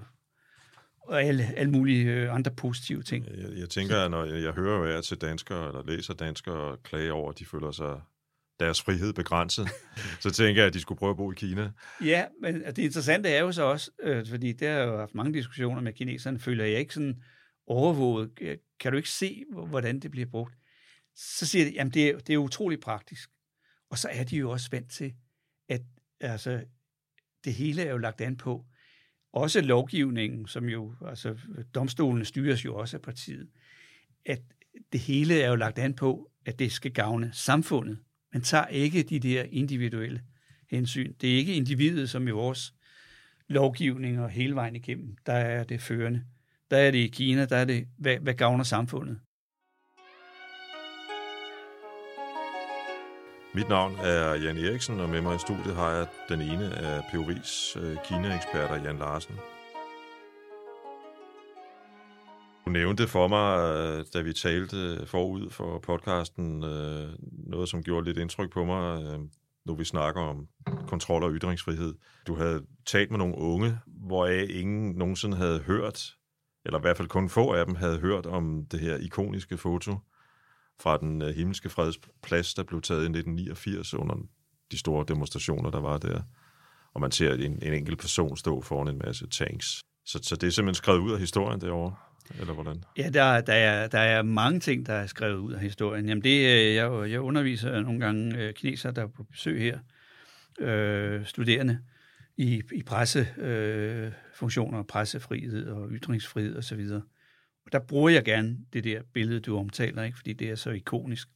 og 0.99 1.23
alle, 1.23 1.43
alle 1.43 1.71
mulige 1.71 2.13
øh, 2.13 2.35
andre 2.35 2.51
positive 2.51 3.03
ting. 3.03 3.25
Jeg, 3.25 3.57
jeg 3.57 3.69
tænker, 3.69 3.97
at 3.97 4.11
når 4.11 4.25
jeg 4.25 4.53
hører 4.53 4.93
jer 4.93 5.01
til 5.01 5.17
danskere, 5.17 5.67
eller 5.67 5.83
læser 5.83 6.13
danskere 6.13 6.77
klage 6.83 7.13
over, 7.13 7.31
at 7.31 7.39
de 7.39 7.45
føler 7.45 7.71
sig 7.71 8.01
deres 8.59 8.81
frihed 8.81 9.13
begrænset, 9.13 9.67
så 10.23 10.31
tænker 10.31 10.61
jeg, 10.61 10.67
at 10.67 10.73
de 10.73 10.81
skulle 10.81 10.99
prøve 10.99 11.09
at 11.09 11.17
bo 11.17 11.31
i 11.31 11.35
Kina. 11.35 11.71
Ja, 12.03 12.25
men 12.41 12.65
det 12.65 12.77
interessante 12.77 13.29
er 13.29 13.41
jo 13.41 13.51
så 13.51 13.63
også, 13.63 13.91
øh, 14.03 14.27
fordi 14.27 14.51
der 14.51 14.73
har 14.73 14.79
jo 14.79 14.97
haft 14.97 15.15
mange 15.15 15.33
diskussioner 15.33 15.81
med 15.81 15.93
kineserne, 15.93 16.39
føler 16.39 16.65
jeg 16.65 16.79
ikke 16.79 16.93
sådan 16.93 17.23
overvåget. 17.67 18.59
Kan 18.79 18.91
du 18.91 18.97
ikke 18.97 19.09
se, 19.09 19.43
hvordan 19.67 19.99
det 19.99 20.11
bliver 20.11 20.27
brugt? 20.27 20.53
Så 21.15 21.45
siger 21.45 21.65
de, 21.65 21.71
jamen 21.71 21.93
det 21.93 22.09
er, 22.09 22.19
det 22.19 22.33
er 22.33 22.37
utrolig 22.37 22.79
praktisk. 22.79 23.29
Og 23.89 23.97
så 23.97 24.09
er 24.11 24.23
de 24.23 24.37
jo 24.37 24.51
også 24.51 24.69
vant 24.71 24.91
til, 24.91 25.13
at 25.69 25.81
altså, 26.19 26.63
det 27.45 27.53
hele 27.53 27.81
er 27.81 27.91
jo 27.91 27.97
lagt 27.97 28.21
an 28.21 28.37
på, 28.37 28.65
også 29.33 29.61
lovgivningen, 29.61 30.47
som 30.47 30.65
jo, 30.65 30.95
altså 31.07 31.37
domstolene 31.75 32.25
styres 32.25 32.65
jo 32.65 32.75
også 32.75 32.97
af 32.97 33.01
partiet, 33.01 33.47
at 34.25 34.41
det 34.91 34.99
hele 34.99 35.41
er 35.41 35.49
jo 35.49 35.55
lagt 35.55 35.79
an 35.79 35.93
på, 35.93 36.31
at 36.45 36.59
det 36.59 36.71
skal 36.71 36.91
gavne 36.91 37.29
samfundet. 37.33 37.99
Man 38.35 38.41
tager 38.41 38.67
ikke 38.67 39.03
de 39.03 39.19
der 39.19 39.43
individuelle 39.51 40.21
hensyn. 40.71 41.13
Det 41.21 41.33
er 41.33 41.37
ikke 41.37 41.53
individet, 41.53 42.09
som 42.09 42.27
i 42.27 42.31
vores 42.31 42.73
lovgivning 43.47 44.21
og 44.21 44.29
hele 44.29 44.55
vejen 44.55 44.75
igennem, 44.75 45.15
der 45.25 45.33
er 45.33 45.63
det 45.63 45.81
førende. 45.81 46.23
Der 46.71 46.77
er 46.77 46.91
det 46.91 46.97
i 46.97 47.07
Kina, 47.07 47.45
der 47.45 47.57
er 47.57 47.65
det, 47.65 47.87
hvad, 47.97 48.17
hvad 48.17 48.33
gavner 48.33 48.63
samfundet. 48.63 49.19
Mit 53.53 53.69
navn 53.69 53.95
er 53.95 54.33
Jan 54.33 54.57
Eriksen, 54.57 54.99
og 54.99 55.09
med 55.09 55.21
mig 55.21 55.35
i 55.35 55.39
studiet 55.39 55.75
har 55.75 55.91
jeg 55.91 56.07
den 56.29 56.41
ene 56.41 56.75
af 56.75 56.99
POV's 56.99 57.79
øh, 57.79 57.97
Kina-eksperter, 58.05 58.83
Jan 58.83 58.97
Larsen. 58.97 59.35
Du 62.65 62.69
nævnte 62.69 63.07
for 63.07 63.27
mig, 63.27 63.59
øh, 63.59 64.05
da 64.13 64.21
vi 64.21 64.33
talte 64.33 64.77
øh, 64.77 65.07
forud 65.07 65.49
for 65.49 65.79
podcasten, 65.79 66.63
øh, 66.63 67.09
noget, 67.47 67.69
som 67.69 67.83
gjorde 67.83 68.05
lidt 68.05 68.17
indtryk 68.17 68.51
på 68.51 68.65
mig, 68.65 69.19
når 69.65 69.75
vi 69.75 69.83
snakker 69.83 70.21
om 70.21 70.47
kontrol 70.87 71.23
og 71.23 71.31
ytringsfrihed. 71.31 71.93
Du 72.27 72.35
havde 72.35 72.65
talt 72.85 73.11
med 73.11 73.17
nogle 73.17 73.37
unge, 73.37 73.79
hvoraf 73.87 74.47
ingen 74.49 74.95
nogensinde 74.95 75.37
havde 75.37 75.59
hørt, 75.59 76.15
eller 76.65 76.79
i 76.79 76.81
hvert 76.81 76.97
fald 76.97 77.07
kun 77.07 77.29
få 77.29 77.53
af 77.53 77.65
dem 77.65 77.75
havde 77.75 77.99
hørt 77.99 78.25
om 78.25 78.65
det 78.71 78.79
her 78.79 78.97
ikoniske 78.97 79.57
foto 79.57 79.97
fra 80.79 80.97
den 80.97 81.21
himmelske 81.21 81.69
fredsplads, 81.69 82.53
der 82.53 82.63
blev 82.63 82.81
taget 82.81 83.01
i 83.01 83.05
1989 83.05 83.93
under 83.93 84.15
de 84.71 84.77
store 84.77 85.05
demonstrationer, 85.07 85.69
der 85.69 85.79
var 85.79 85.97
der. 85.97 86.21
Og 86.93 87.01
man 87.01 87.11
ser 87.11 87.33
en, 87.33 87.59
en 87.61 87.73
enkelt 87.73 87.99
person 87.99 88.37
stå 88.37 88.61
foran 88.61 88.87
en 88.87 89.01
masse 89.05 89.27
tanks. 89.27 89.81
Så, 90.05 90.19
så 90.23 90.35
det 90.35 90.47
er 90.47 90.51
simpelthen 90.51 90.75
skrevet 90.75 90.99
ud 90.99 91.11
af 91.11 91.19
historien 91.19 91.61
derovre, 91.61 91.95
eller 92.39 92.53
hvordan? 92.53 92.83
Ja, 92.97 93.09
der, 93.09 93.41
der, 93.41 93.53
er, 93.53 93.87
der 93.87 93.99
er 93.99 94.21
mange 94.21 94.59
ting, 94.59 94.85
der 94.85 94.93
er 94.93 95.07
skrevet 95.07 95.37
ud 95.37 95.53
af 95.53 95.59
historien. 95.59 96.09
Jamen 96.09 96.23
det, 96.23 96.39
øh, 96.39 96.75
jeg, 96.75 97.11
jeg 97.11 97.19
underviser 97.19 97.81
nogle 97.81 97.99
gange 97.99 98.37
øh, 98.37 98.53
kineser, 98.53 98.91
der 98.91 99.01
er 99.01 99.07
på 99.07 99.23
besøg 99.23 99.61
her, 99.61 99.79
øh, 100.59 101.25
studerende, 101.25 101.79
i, 102.37 102.61
i 102.71 102.83
pressefunktioner, 102.83 104.79
øh, 104.79 104.85
pressefrihed 104.85 105.67
og 105.67 105.89
ytringsfrihed 105.89 106.57
osv. 106.57 106.87
Og 106.91 107.01
og 107.65 107.71
der 107.71 107.79
bruger 107.79 108.09
jeg 108.09 108.23
gerne 108.23 108.57
det 108.73 108.83
der 108.83 109.01
billede, 109.13 109.39
du 109.39 109.57
omtaler, 109.57 110.03
ikke? 110.03 110.17
fordi 110.17 110.33
det 110.33 110.49
er 110.49 110.55
så 110.55 110.71
ikonisk. 110.71 111.27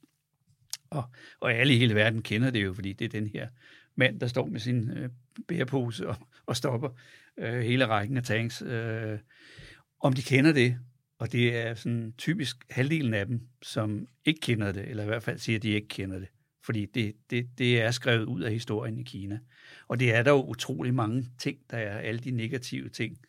Og, 0.90 1.04
og 1.40 1.54
alle 1.54 1.74
i 1.74 1.78
hele 1.78 1.96
verden 1.96 2.22
kender 2.22 2.50
det 2.52 2.64
jo, 2.64 2.74
fordi 2.74 2.94
det 2.94 3.06
er 3.06 3.10
den 3.10 3.28
her 3.28 3.48
mand, 3.96 4.20
der 4.20 4.28
står 4.28 4.46
med 4.46 4.60
sin 4.60 4.92
øh, 4.92 5.10
bærepose 5.48 6.08
og, 6.08 6.16
og 6.46 6.56
stopper 6.56 6.90
øh, 7.38 7.60
hele 7.60 7.88
rækken 7.88 8.18
af 8.18 8.24
tanks. 8.24 8.62
Øh, 8.62 9.20
om 10.00 10.14
de 10.14 10.22
kender 10.22 10.52
det, 10.52 10.78
og 11.18 11.32
det 11.32 11.58
er 11.58 11.76
sådan 11.76 12.14
typisk 12.18 12.66
halvdelen 12.70 13.14
af 13.14 13.26
dem, 13.26 13.42
som 13.62 14.08
ikke 14.26 14.40
kender 14.40 14.72
det, 14.72 14.88
eller 14.88 15.04
i 15.04 15.06
hvert 15.06 15.24
fald 15.24 15.40
siger, 15.40 15.58
at 15.58 15.64
de 15.64 15.70
ikke 15.70 15.88
kender 15.88 16.20
det. 16.20 16.28
Fordi 16.64 16.86
det, 16.86 17.16
det, 17.30 17.50
det 17.58 17.82
er 17.82 17.92
skrevet 17.92 18.26
ud 18.26 18.42
af 18.42 18.52
historien 18.52 18.98
i 18.98 19.04
Kina. 19.04 19.40
Og 19.88 20.00
det 20.00 20.16
er 20.16 20.24
der 20.24 20.32
jo 20.32 20.44
utrolig 20.44 20.94
mange 20.94 21.26
ting, 21.38 21.58
der 21.72 21.78
er 21.78 21.98
alle 21.98 22.20
de 22.20 22.32
negative 22.32 22.90
ting, 22.90 23.20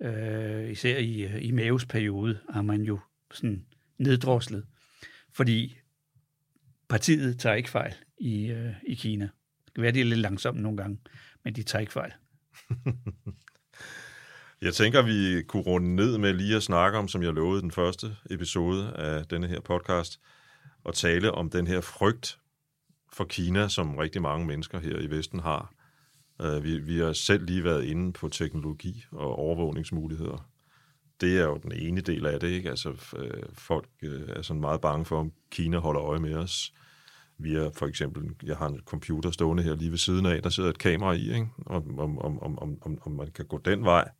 øh, 0.00 0.70
især 0.70 0.98
i, 0.98 1.38
i 1.40 1.50
Maves 1.50 1.86
periode, 1.86 2.38
har 2.50 2.62
man 2.62 2.82
jo 2.82 2.98
sådan 3.30 3.66
neddroslet, 3.98 4.66
fordi 5.32 5.78
partiet 6.88 7.38
tager 7.38 7.54
ikke 7.54 7.70
fejl 7.70 7.94
i, 8.18 8.46
øh, 8.46 8.74
i 8.86 8.94
Kina. 8.94 9.24
Det 9.64 9.74
kan 9.74 9.82
være, 9.82 9.92
det 9.92 10.00
er 10.00 10.04
lidt 10.04 10.20
langsomt 10.20 10.60
nogle 10.60 10.76
gange, 10.76 10.98
men 11.44 11.54
de 11.54 11.62
tager 11.62 11.80
ikke 11.80 11.92
fejl. 11.92 12.12
Jeg 14.62 14.74
tænker, 14.74 15.02
vi 15.02 15.42
kunne 15.42 15.62
runde 15.62 15.94
ned 15.94 16.18
med 16.18 16.32
lige 16.32 16.56
at 16.56 16.62
snakke 16.62 16.98
om, 16.98 17.08
som 17.08 17.22
jeg 17.22 17.32
lovede 17.32 17.62
den 17.62 17.70
første 17.70 18.16
episode 18.30 18.92
af 18.92 19.24
denne 19.26 19.46
her 19.46 19.60
podcast, 19.60 20.20
og 20.84 20.94
tale 20.94 21.32
om 21.32 21.50
den 21.50 21.66
her 21.66 21.80
frygt 21.80 22.38
for 23.12 23.24
Kina, 23.24 23.68
som 23.68 23.96
rigtig 23.96 24.22
mange 24.22 24.46
mennesker 24.46 24.78
her 24.78 24.98
i 24.98 25.10
Vesten 25.10 25.40
har. 25.40 25.74
Øh, 26.42 26.64
vi, 26.64 26.78
vi 26.78 26.98
har 26.98 27.12
selv 27.12 27.46
lige 27.46 27.64
været 27.64 27.84
inde 27.84 28.12
på 28.12 28.28
teknologi 28.28 29.04
og 29.12 29.38
overvågningsmuligheder. 29.38 30.48
Det 31.20 31.38
er 31.38 31.44
jo 31.44 31.56
den 31.62 31.72
ene 31.72 32.00
del 32.00 32.26
af 32.26 32.40
det, 32.40 32.48
ikke? 32.48 32.70
Altså, 32.70 32.88
øh, 33.18 33.42
folk 33.52 33.88
øh, 34.02 34.28
er 34.28 34.42
sådan 34.42 34.60
meget 34.60 34.80
bange 34.80 35.04
for, 35.04 35.20
om 35.20 35.32
Kina 35.50 35.78
holder 35.78 36.02
øje 36.02 36.20
med 36.20 36.34
os. 36.34 36.72
Vi 37.38 37.54
er 37.54 37.70
for 37.74 37.86
eksempel, 37.86 38.30
jeg 38.42 38.56
har 38.56 38.68
en 38.68 38.80
computer 38.84 39.30
stående 39.30 39.62
her 39.62 39.74
lige 39.74 39.90
ved 39.90 39.98
siden 39.98 40.26
af, 40.26 40.42
der 40.42 40.50
sidder 40.50 40.70
et 40.70 40.78
kamera 40.78 41.12
i, 41.12 41.34
ikke? 41.34 41.48
Om, 41.66 41.98
om, 41.98 42.18
om, 42.18 42.42
om, 42.42 42.58
om, 42.82 42.98
om 43.02 43.12
man 43.12 43.30
kan 43.30 43.46
gå 43.46 43.58
den 43.64 43.84
vej. 43.84 44.10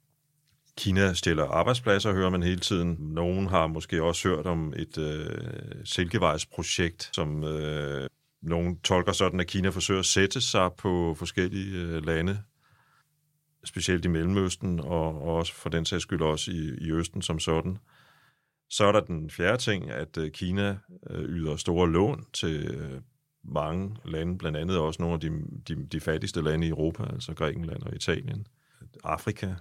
Kina 0.79 1.15
stiller 1.15 1.45
arbejdspladser, 1.45 2.13
hører 2.13 2.31
man 2.31 2.43
hele 2.43 2.61
tiden. 2.61 2.97
Nogen 3.01 3.47
har 3.47 3.67
måske 3.67 4.03
også 4.03 4.29
hørt 4.29 4.47
om 4.47 4.73
et 4.77 4.99
øh, 4.99 5.85
Silkevejsprojekt, 5.85 7.11
som 7.15 7.45
øh, 7.45 8.09
nogen 8.43 8.79
tolker 8.81 9.13
sådan, 9.13 9.41
at 9.41 9.47
Kina 9.47 9.69
forsøger 9.69 10.01
at 10.01 10.07
sætte 10.07 10.41
sig 10.41 10.71
på 10.79 11.15
forskellige 11.19 11.77
øh, 11.77 12.07
lande, 12.07 12.39
specielt 13.65 14.05
i 14.05 14.09
Mellemøsten, 14.09 14.81
og, 14.81 15.23
og 15.23 15.37
også 15.37 15.55
for 15.55 15.69
den 15.69 15.85
sags 15.85 16.03
skyld 16.03 16.23
også 16.23 16.51
i, 16.51 16.71
i 16.81 16.93
Østen 16.93 17.23
som 17.23 17.39
sådan. 17.39 17.79
Så 18.71 18.85
er 18.85 18.93
der 18.93 19.01
den 19.01 19.31
fjerde 19.31 19.59
ting, 19.59 19.91
at 19.91 20.17
øh, 20.17 20.31
Kina 20.31 20.79
øh, 21.11 21.25
yder 21.25 21.57
store 21.57 21.91
lån 21.91 22.25
til 22.33 22.67
øh, 22.67 23.01
mange 23.45 23.97
lande, 24.05 24.39
blandt 24.39 24.59
andet 24.59 24.79
også 24.79 25.03
nogle 25.03 25.15
af 25.15 25.21
de, 25.21 25.31
de, 25.69 25.87
de 25.87 26.01
fattigste 26.01 26.43
lande 26.43 26.67
i 26.67 26.71
Europa, 26.71 27.05
altså 27.13 27.35
Grækenland 27.35 27.83
og 27.83 27.95
Italien, 27.95 28.47
Afrika. 29.05 29.55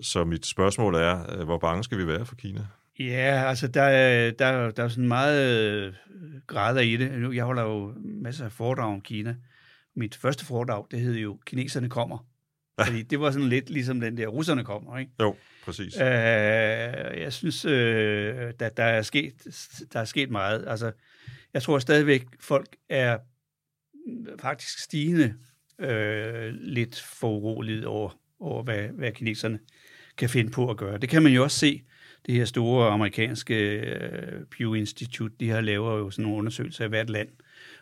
Så 0.00 0.24
mit 0.24 0.46
spørgsmål 0.46 0.94
er, 0.94 1.44
hvor 1.44 1.58
bange 1.58 1.84
skal 1.84 1.98
vi 1.98 2.06
være 2.06 2.26
for 2.26 2.34
Kina? 2.34 2.66
Ja, 2.98 3.44
altså 3.48 3.68
der, 3.68 3.82
er, 3.82 4.30
der, 4.30 4.70
der 4.70 4.84
er 4.84 4.88
sådan 4.88 5.08
meget 5.08 5.60
øh, 5.60 5.94
grader 6.46 6.80
i 6.80 6.96
det. 6.96 7.34
Jeg 7.34 7.44
holder 7.44 7.62
jo 7.62 7.94
masser 8.04 8.44
af 8.44 8.52
foredrag 8.52 8.92
om 8.92 9.00
Kina. 9.00 9.36
Mit 9.96 10.16
første 10.16 10.44
foredrag, 10.44 10.86
det 10.90 11.00
hed 11.00 11.14
jo 11.14 11.38
Kineserne 11.46 11.88
kommer. 11.88 12.26
Fordi 12.84 13.02
det 13.02 13.20
var 13.20 13.30
sådan 13.30 13.48
lidt 13.48 13.70
ligesom 13.70 14.00
den 14.00 14.16
der, 14.16 14.26
russerne 14.26 14.64
kommer, 14.64 14.98
ikke? 14.98 15.12
Jo, 15.20 15.36
præcis. 15.64 15.96
Øh, 15.96 16.02
jeg 17.20 17.32
synes, 17.32 17.64
øh, 17.64 18.52
der, 18.60 18.68
der, 18.68 18.84
er 18.84 19.02
sket, 19.02 19.34
der 19.92 20.00
er 20.00 20.04
sket 20.04 20.30
meget. 20.30 20.64
Altså, 20.68 20.92
jeg 21.54 21.62
tror 21.62 21.78
stadigvæk, 21.78 22.26
folk 22.40 22.76
er 22.88 23.18
faktisk 24.40 24.78
stigende 24.78 25.34
øh, 25.78 26.52
lidt 26.52 27.00
for 27.00 27.28
over, 27.86 28.18
over 28.40 28.62
hvad, 28.62 28.88
hvad 28.88 29.12
kineserne 29.12 29.58
kan 30.18 30.28
finde 30.28 30.50
på 30.50 30.70
at 30.70 30.76
gøre. 30.76 30.98
Det 30.98 31.08
kan 31.08 31.22
man 31.22 31.32
jo 31.32 31.42
også 31.42 31.58
se 31.58 31.82
det 32.26 32.34
her 32.34 32.44
store 32.44 32.88
amerikanske 32.88 33.54
øh, 33.54 34.44
Pew 34.50 34.74
Institute, 34.74 35.34
de 35.40 35.50
har 35.50 35.60
lavet 35.60 35.98
jo 35.98 36.10
sådan 36.10 36.22
nogle 36.22 36.38
undersøgelser 36.38 36.84
af 36.84 36.90
hvert 36.90 37.10
land. 37.10 37.28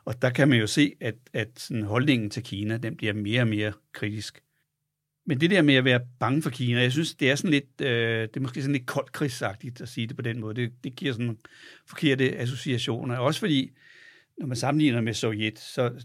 Og 0.05 0.22
der 0.22 0.30
kan 0.30 0.49
man 0.49 0.59
jo 0.59 0.66
se, 0.66 0.93
at, 1.01 1.14
at 1.32 1.49
sådan 1.57 1.82
holdningen 1.82 2.30
til 2.30 2.43
Kina, 2.43 2.76
den 2.76 2.97
bliver 2.97 3.12
mere 3.12 3.41
og 3.41 3.49
mere 3.49 3.72
kritisk. 3.93 4.41
Men 5.26 5.41
det 5.41 5.51
der 5.51 5.62
med 5.62 5.74
at 5.74 5.85
være 5.85 6.01
bange 6.20 6.43
for 6.43 6.51
Kina, 6.51 6.80
jeg 6.80 6.93
synes, 6.93 7.14
det 7.14 7.30
er 7.30 7.35
sådan 7.35 7.51
lidt, 7.51 7.80
øh, 7.80 8.22
det 8.22 8.37
er 8.37 8.41
måske 8.41 8.62
sådan 8.62 8.72
lidt 8.72 8.87
koldkrigsagtigt 8.87 9.80
at 9.80 9.89
sige 9.89 10.07
det 10.07 10.16
på 10.16 10.22
den 10.22 10.41
måde. 10.41 10.55
Det, 10.55 10.72
det 10.85 10.97
giver 10.97 11.12
sådan 11.12 11.39
forkerte 11.87 12.39
associationer. 12.39 13.18
Også 13.18 13.41
fordi, 13.41 13.72
når 14.39 14.47
man 14.47 14.57
sammenligner 14.57 15.01
med 15.01 15.14
Sovjet, 15.14 15.59
så, 15.59 16.05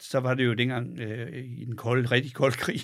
så 0.00 0.20
var 0.20 0.34
det 0.34 0.44
jo 0.44 0.54
dengang 0.54 1.00
øh, 1.00 1.44
i 1.44 1.64
den 1.64 1.76
kolde, 1.76 2.08
rigtig 2.08 2.34
kolde 2.34 2.56
krig, 2.56 2.80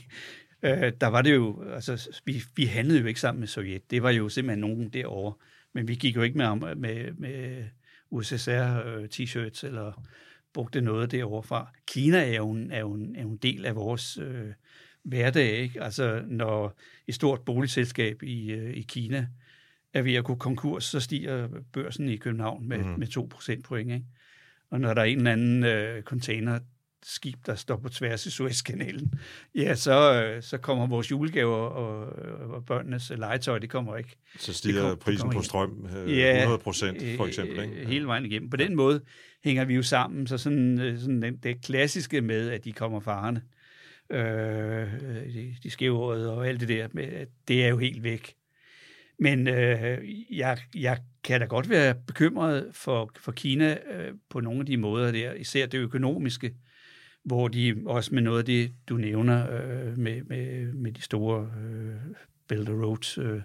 øh, 0.65 0.93
der 1.01 1.07
var 1.07 1.23
det 1.23 1.35
jo, 1.35 1.63
altså, 1.75 2.21
vi, 2.25 2.43
vi 2.57 2.65
handlede 2.65 3.01
jo 3.01 3.07
ikke 3.07 3.21
sammen 3.21 3.41
med 3.41 3.49
Sovjet. 3.49 3.91
Det 3.91 4.03
var 4.03 4.11
jo 4.11 4.29
simpelthen 4.29 4.61
nogen 4.61 4.89
derovre. 4.89 5.35
Men 5.73 5.89
vi 5.89 5.95
gik 5.95 6.17
jo 6.17 6.23
ikke 6.23 6.39
med, 6.39 6.75
med, 6.75 7.13
med 7.13 7.65
USSR-t-shirts 8.11 9.65
øh, 9.65 9.69
eller 9.69 10.03
brugte 10.53 10.81
noget 10.81 11.11
derovre 11.13 11.43
fra. 11.43 11.73
Kina 11.87 12.19
er 12.33 12.37
jo 12.37 12.51
en, 12.51 12.71
er 12.71 12.81
jo 12.81 12.93
en, 12.93 13.17
er 13.17 13.23
jo 13.23 13.31
en 13.31 13.37
del 13.37 13.67
af 13.67 13.77
vores 13.77 14.19
øh, 14.19 14.53
hverdag. 15.03 15.59
Ikke? 15.59 15.83
Altså, 15.83 16.23
når 16.27 16.79
et 17.07 17.15
stort 17.15 17.41
boligselskab 17.41 18.23
i, 18.23 18.53
øh, 18.53 18.75
i 18.77 18.83
Kina 18.83 19.29
er 19.95 20.03
ved 20.03 20.15
at 20.15 20.25
gå 20.25 20.35
konkurs, 20.35 20.85
så 20.85 21.01
stiger 21.01 21.49
børsen 21.73 22.09
i 22.09 22.17
København 22.17 22.69
med, 22.69 22.79
mm. 22.79 22.99
med 22.99 23.07
2 23.07 23.29
procentpoint. 23.31 23.93
Ikke? 23.93 24.07
Og 24.71 24.81
når 24.81 24.95
der 24.95 25.01
er 25.01 25.07
en 25.07 25.19
eller 25.19 25.33
anden 25.33 25.65
øh, 25.65 26.03
container, 26.03 26.59
skib, 27.05 27.37
der 27.47 27.55
står 27.55 27.77
på 27.77 27.89
tværs 27.89 28.27
i 28.27 28.31
Suezkanalen, 28.31 29.15
ja, 29.55 29.75
så, 29.75 30.23
øh, 30.23 30.43
så 30.43 30.59
kommer 30.59 30.87
vores 30.87 31.11
julegaver 31.11 31.57
og, 31.57 32.07
og 32.51 32.65
børnenes 32.65 33.13
legetøj, 33.17 33.59
det 33.59 33.71
kommer 33.71 33.97
ikke. 33.97 34.17
Så 34.39 34.53
stiger 34.53 34.89
kom, 34.89 34.99
prisen 34.99 35.31
på 35.31 35.43
strøm 35.43 35.89
øh, 35.97 36.19
ja, 36.19 36.37
100 36.37 36.63
procent, 36.63 37.03
for 37.17 37.27
eksempel. 37.27 37.63
Ikke? 37.63 37.81
Ja. 37.81 37.89
Hele 37.89 38.07
vejen 38.07 38.27
igennem. 38.27 38.51
På 38.51 38.57
den 38.57 38.77
måde 38.77 39.01
hænger 39.45 39.65
vi 39.65 39.75
jo 39.75 39.83
sammen, 39.83 40.27
så 40.27 40.39
sådan, 40.39 40.81
øh, 40.81 40.99
sådan 40.99 41.23
det, 41.23 41.43
det 41.43 41.65
klassiske 41.65 42.21
med, 42.21 42.51
at 42.51 42.65
de 42.65 42.73
kommer 42.73 43.01
farerne, 43.01 43.43
øh, 44.11 45.35
de, 45.35 45.57
de 45.63 45.71
skæve 45.71 46.29
og 46.31 46.49
alt 46.49 46.61
det 46.61 46.69
der, 46.69 46.89
det 47.49 47.65
er 47.65 47.69
jo 47.69 47.79
helt 47.79 48.03
væk. 48.03 48.35
Men 49.19 49.49
øh, 49.49 49.99
jeg, 50.31 50.59
jeg 50.75 50.99
kan 51.25 51.41
da 51.41 51.47
godt 51.47 51.71
være 51.71 51.95
bekymret 52.07 52.71
for, 52.73 53.11
for 53.21 53.33
Kina 53.33 53.79
øh, 53.93 54.15
på 54.31 54.41
nogle 54.41 54.61
af 54.61 54.67
de 54.67 54.77
måder 54.77 55.13
der, 55.13 55.33
især 55.33 55.67
det 55.67 55.79
økonomiske 55.79 56.55
hvor 57.25 57.49
de 57.49 57.83
også 57.87 58.15
med 58.15 58.23
noget 58.23 58.39
af 58.39 58.45
det, 58.45 58.73
du 58.89 58.97
nævner 58.97 59.51
øh, 59.51 59.99
med, 59.99 60.23
med, 60.23 60.73
med 60.73 60.93
de 60.93 61.03
store 61.03 61.51
øh, 61.65 61.95
Belt 62.49 62.69
and 62.69 62.85
Road 62.85 63.19
øh, 63.19 63.43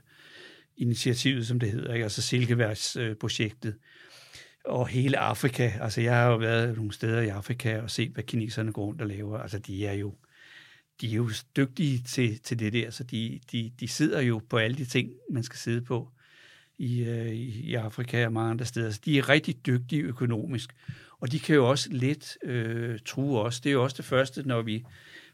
initiativet, 0.78 1.48
som 1.48 1.60
det 1.60 1.72
hedder, 1.72 1.94
ikke? 1.94 2.04
altså 2.04 2.22
Silkeværksprojektet, 2.22 3.70
øh, 3.70 3.80
og 4.66 4.88
hele 4.88 5.18
Afrika. 5.18 5.72
Altså 5.82 6.02
jeg 6.02 6.16
har 6.16 6.32
jo 6.32 6.38
været 6.38 6.76
nogle 6.76 6.94
steder 6.94 7.22
i 7.22 7.28
Afrika 7.28 7.82
og 7.82 7.92
set, 7.92 8.12
hvad 8.12 8.24
kineserne 8.24 8.74
går 8.74 8.86
rundt 8.86 9.02
og 9.02 9.08
laver. 9.08 9.38
Altså 9.38 9.60
de 9.60 9.88
er 9.88 9.94
jo, 9.94 10.16
de 11.02 11.12
er 11.12 11.16
jo 11.16 11.30
dygtige 11.56 12.04
til, 12.04 12.40
til 12.40 12.60
det 12.60 12.74
der, 12.74 12.90
så 12.92 13.04
de, 13.04 13.40
de, 13.52 13.72
de 13.80 13.88
sidder 13.88 14.22
jo 14.22 14.42
på 14.50 14.58
alle 14.58 14.78
de 14.78 14.86
ting, 14.86 15.12
man 15.30 15.44
skal 15.44 15.58
sidde 15.58 15.82
på 15.82 16.12
i, 16.80 17.04
øh, 17.04 17.32
i 17.34 17.74
Afrika 17.74 18.26
og 18.26 18.34
mange 18.34 18.52
andre 18.52 18.66
steder. 18.66 18.92
Så 18.92 19.00
de 19.06 19.18
er 19.18 19.30
rigtig 19.30 19.66
dygtige 19.66 20.02
økonomisk. 20.02 20.70
Og 21.20 21.32
de 21.32 21.40
kan 21.40 21.56
jo 21.56 21.70
også 21.70 21.90
let 21.92 22.38
øh, 22.44 23.00
true 23.06 23.40
os. 23.40 23.60
Det 23.60 23.70
er 23.70 23.74
jo 23.74 23.84
også 23.84 23.98
det 23.98 24.06
første, 24.06 24.48
når 24.48 24.62
vi 24.62 24.86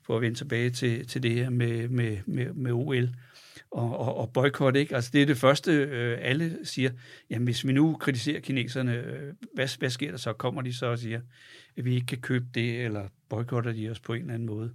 får 0.04 0.14
vendt 0.14 0.24
vende 0.24 0.38
tilbage 0.38 0.70
til, 0.70 1.08
til 1.08 1.24
det 1.24 1.32
her 1.32 1.50
med, 1.50 1.88
med, 1.88 2.18
med, 2.26 2.54
med 2.54 2.72
OL 2.72 3.10
og, 3.72 3.98
og, 4.00 4.18
og 4.18 4.34
boykot. 4.34 4.76
Ikke? 4.76 4.96
Altså 4.96 5.10
det 5.14 5.22
er 5.22 5.26
det 5.26 5.38
første, 5.38 5.72
øh, 5.72 6.18
alle 6.22 6.58
siger, 6.64 6.92
jamen 7.30 7.46
hvis 7.46 7.68
vi 7.68 7.74
nu 7.74 7.98
kritiserer 8.00 8.40
kineserne, 8.40 8.94
øh, 8.94 9.34
hvad, 9.54 9.80
hvad 9.80 9.90
sker 9.90 10.12
der 10.12 10.18
så? 10.18 10.34
Kommer 10.34 10.62
de 10.62 10.74
så 10.74 10.86
og 10.86 11.00
siger, 11.00 11.22
at 11.78 11.86
vi 11.86 11.96
ikke 11.96 12.08
kan 12.08 12.18
købe 12.18 12.46
det, 12.54 12.82
eller 12.82 13.08
boykotter 13.30 13.72
de 13.72 13.90
os 13.90 14.00
på 14.00 14.14
en 14.14 14.22
eller 14.22 14.34
anden 14.34 14.48
måde? 14.48 14.74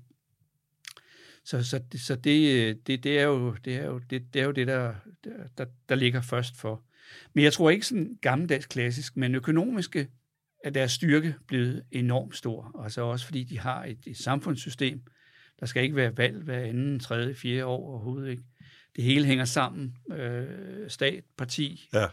Så, 1.44 1.64
så, 1.64 1.80
så 1.96 2.14
det, 2.14 2.86
det, 2.86 3.04
det, 3.04 3.18
er 3.18 3.22
jo, 3.22 3.54
det, 3.64 3.76
er 3.76 3.86
jo, 3.86 3.98
det, 3.98 4.34
det 4.34 4.40
er 4.42 4.44
jo 4.44 4.52
det, 4.52 4.66
der, 4.66 4.94
der, 5.58 5.64
der 5.88 5.94
ligger 5.94 6.20
først 6.20 6.56
for. 6.56 6.84
Men 7.34 7.44
jeg 7.44 7.52
tror 7.52 7.70
ikke 7.70 7.86
sådan 7.86 8.18
gammeldags 8.22 8.66
klassisk, 8.66 9.16
men 9.16 9.34
økonomiske 9.34 10.08
er 10.64 10.70
deres 10.70 10.92
styrke 10.92 11.34
blevet 11.46 11.84
enormt 11.90 12.36
stor. 12.36 12.82
Altså 12.84 13.02
også 13.02 13.24
fordi 13.26 13.44
de 13.44 13.58
har 13.58 13.84
et, 13.84 13.98
et 14.06 14.16
samfundssystem. 14.16 15.02
Der 15.60 15.66
skal 15.66 15.82
ikke 15.82 15.96
være 15.96 16.16
valg 16.16 16.42
hver 16.42 16.60
anden, 16.60 17.00
tredje, 17.00 17.34
fjerde 17.34 17.64
år 17.64 17.88
overhovedet. 17.88 18.30
Ikke? 18.30 18.42
Det 18.96 19.04
hele 19.04 19.24
hænger 19.24 19.44
sammen. 19.44 19.96
Øh, 20.12 20.90
stat, 20.90 21.24
parti. 21.38 21.88
Ja. 21.92 22.06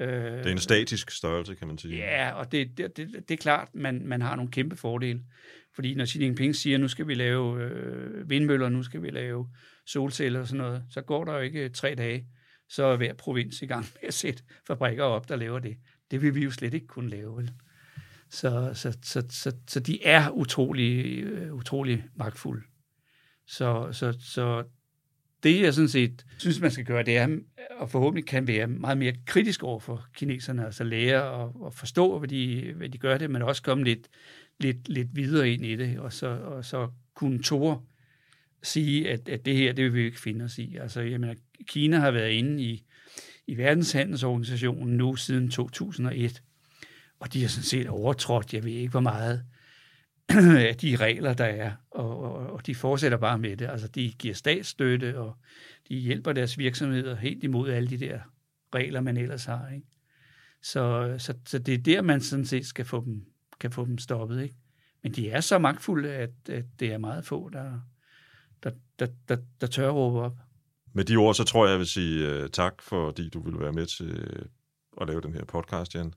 Øh, 0.00 0.38
det 0.38 0.46
er 0.46 0.52
en 0.52 0.58
statisk 0.58 1.10
størrelse, 1.10 1.54
kan 1.54 1.68
man 1.68 1.78
sige. 1.78 1.96
Ja, 1.96 2.32
og 2.32 2.52
det, 2.52 2.78
det, 2.78 2.96
det, 2.96 3.28
det 3.28 3.34
er 3.34 3.38
klart, 3.38 3.68
man, 3.74 4.06
man 4.06 4.22
har 4.22 4.36
nogle 4.36 4.50
kæmpe 4.50 4.76
fordele. 4.76 5.20
Fordi 5.74 5.94
når 5.94 6.04
Xi 6.04 6.22
Jinping 6.22 6.56
siger, 6.56 6.78
nu 6.78 6.88
skal 6.88 7.08
vi 7.08 7.14
lave 7.14 7.62
øh, 7.62 8.30
vindmøller, 8.30 8.68
nu 8.68 8.82
skal 8.82 9.02
vi 9.02 9.10
lave 9.10 9.48
solceller 9.86 10.40
og 10.40 10.48
sådan 10.48 10.64
noget, 10.64 10.84
så 10.90 11.02
går 11.02 11.24
der 11.24 11.32
jo 11.32 11.40
ikke 11.40 11.64
øh, 11.64 11.70
tre 11.70 11.94
dage, 11.94 12.26
så 12.68 12.84
er 12.84 12.96
hver 12.96 13.14
provins 13.14 13.62
i 13.62 13.66
gang 13.66 13.86
med 13.94 14.08
at 14.08 14.14
sætte 14.14 14.42
fabrikker 14.66 15.04
op, 15.04 15.28
der 15.28 15.36
laver 15.36 15.58
det. 15.58 15.76
Det 16.10 16.22
vil 16.22 16.34
vi 16.34 16.44
jo 16.44 16.50
slet 16.50 16.74
ikke 16.74 16.86
kunne 16.86 17.10
lave, 17.10 17.36
vel? 17.36 17.50
Så, 18.30 18.70
så, 18.74 18.98
så, 19.02 19.22
så, 19.30 19.52
så 19.68 19.80
de 19.80 20.04
er 20.04 20.30
utrolig, 20.30 21.22
øh, 21.22 21.54
utrolig 21.54 22.04
magtfulde. 22.14 22.62
Så, 23.46 23.88
så, 23.92 24.16
så 24.20 24.64
det, 25.42 25.60
jeg 25.60 25.74
sådan 25.74 25.88
set 25.88 26.24
synes, 26.38 26.60
man 26.60 26.70
skal 26.70 26.84
gøre, 26.84 27.02
det 27.02 27.16
er, 27.16 27.38
og 27.78 27.90
forhåbentlig 27.90 28.26
kan 28.26 28.46
være 28.46 28.66
meget 28.66 28.98
mere 28.98 29.14
kritisk 29.26 29.62
over 29.62 29.80
for 29.80 30.06
kineserne, 30.14 30.64
altså 30.64 30.84
lære 30.84 31.22
og, 31.22 31.62
og 31.62 31.74
forstå, 31.74 32.18
hvad 32.18 32.28
de, 32.28 32.72
hvad 32.76 32.88
de 32.88 32.98
gør 32.98 33.18
det, 33.18 33.30
men 33.30 33.42
også 33.42 33.62
komme 33.62 33.84
lidt, 33.84 34.08
lidt, 34.60 34.88
lidt 34.88 35.16
videre 35.16 35.50
ind 35.50 35.64
i 35.64 35.76
det, 35.76 35.98
og 35.98 36.12
så, 36.12 36.26
og 36.26 36.64
så 36.64 36.88
kunne 37.14 37.42
Thor 37.42 37.84
sige, 38.62 39.10
at, 39.10 39.28
at 39.28 39.44
det 39.44 39.56
her, 39.56 39.72
det 39.72 39.84
vil 39.84 39.94
vi 39.94 40.04
ikke 40.04 40.20
finde 40.20 40.44
os 40.44 40.58
i. 40.58 40.76
Altså, 40.76 41.00
jeg 41.00 41.20
mener, 41.20 41.34
Kina 41.66 41.98
har 41.98 42.10
været 42.10 42.30
inde 42.30 42.62
i, 42.62 42.84
i 43.46 43.56
verdenshandelsorganisationen 43.56 44.96
nu 44.96 45.16
siden 45.16 45.50
2001, 45.50 46.42
og 47.20 47.32
de 47.32 47.40
har 47.40 47.48
sådan 47.48 47.64
set 47.64 47.88
overtrådt, 47.88 48.54
jeg 48.54 48.64
ved 48.64 48.72
ikke 48.72 48.90
hvor 48.90 49.00
meget, 49.00 49.44
af 50.68 50.76
de 50.76 50.96
regler, 50.96 51.34
der 51.34 51.44
er, 51.44 51.72
og, 51.90 52.18
og, 52.18 52.52
og 52.52 52.66
de 52.66 52.74
fortsætter 52.74 53.18
bare 53.18 53.38
med 53.38 53.56
det. 53.56 53.66
Altså, 53.66 53.88
de 53.88 54.12
giver 54.18 54.34
statsstøtte, 54.34 55.18
og 55.18 55.36
de 55.88 55.96
hjælper 55.96 56.32
deres 56.32 56.58
virksomheder 56.58 57.16
helt 57.16 57.44
imod 57.44 57.70
alle 57.70 57.90
de 57.90 57.96
der 57.96 58.20
regler, 58.74 59.00
man 59.00 59.16
ellers 59.16 59.44
har. 59.44 59.68
Ikke? 59.68 59.86
Så, 60.62 61.14
så, 61.18 61.34
så 61.46 61.58
det 61.58 61.74
er 61.74 61.78
der, 61.78 62.02
man 62.02 62.20
sådan 62.20 62.44
set 62.44 62.66
skal 62.66 62.84
få 62.84 63.04
dem, 63.04 63.24
kan 63.60 63.72
få 63.72 63.84
dem 63.84 63.98
stoppet. 63.98 64.42
Ikke? 64.42 64.54
Men 65.02 65.12
de 65.12 65.30
er 65.30 65.40
så 65.40 65.58
magtfulde, 65.58 66.08
at, 66.08 66.30
at 66.48 66.64
det 66.80 66.92
er 66.92 66.98
meget 66.98 67.24
få, 67.24 67.48
der, 67.48 67.80
der, 68.62 68.70
der, 68.98 69.06
der, 69.28 69.36
der 69.60 69.66
tør 69.66 69.90
råbe 69.90 70.20
op. 70.20 70.36
Med 70.92 71.04
de 71.04 71.16
ord, 71.16 71.34
så 71.34 71.44
tror 71.44 71.66
jeg, 71.66 71.70
jeg 71.70 71.78
vil 71.78 71.86
sige 71.86 72.42
uh, 72.42 72.50
tak, 72.50 72.82
fordi 72.82 73.28
du 73.28 73.42
vil 73.42 73.60
være 73.60 73.72
med 73.72 73.86
til 73.86 74.10
øh, 74.10 74.46
at 75.00 75.08
lave 75.08 75.20
den 75.20 75.34
her 75.34 75.44
podcast, 75.44 75.94
Jan. 75.94 76.14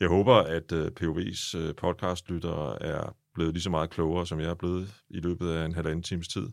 Jeg 0.00 0.08
håber, 0.08 0.34
at 0.34 0.72
øh, 0.72 0.84
uh, 0.84 0.92
POV's 1.00 1.58
uh, 1.58 1.74
podcastlyttere 1.74 2.82
er 2.82 3.16
blevet 3.34 3.52
lige 3.52 3.62
så 3.62 3.70
meget 3.70 3.90
klogere, 3.90 4.26
som 4.26 4.40
jeg 4.40 4.50
er 4.50 4.54
blevet 4.54 4.94
i 5.10 5.20
løbet 5.20 5.50
af 5.50 5.64
en 5.64 5.74
halvanden 5.74 6.02
times 6.02 6.28
tid. 6.28 6.48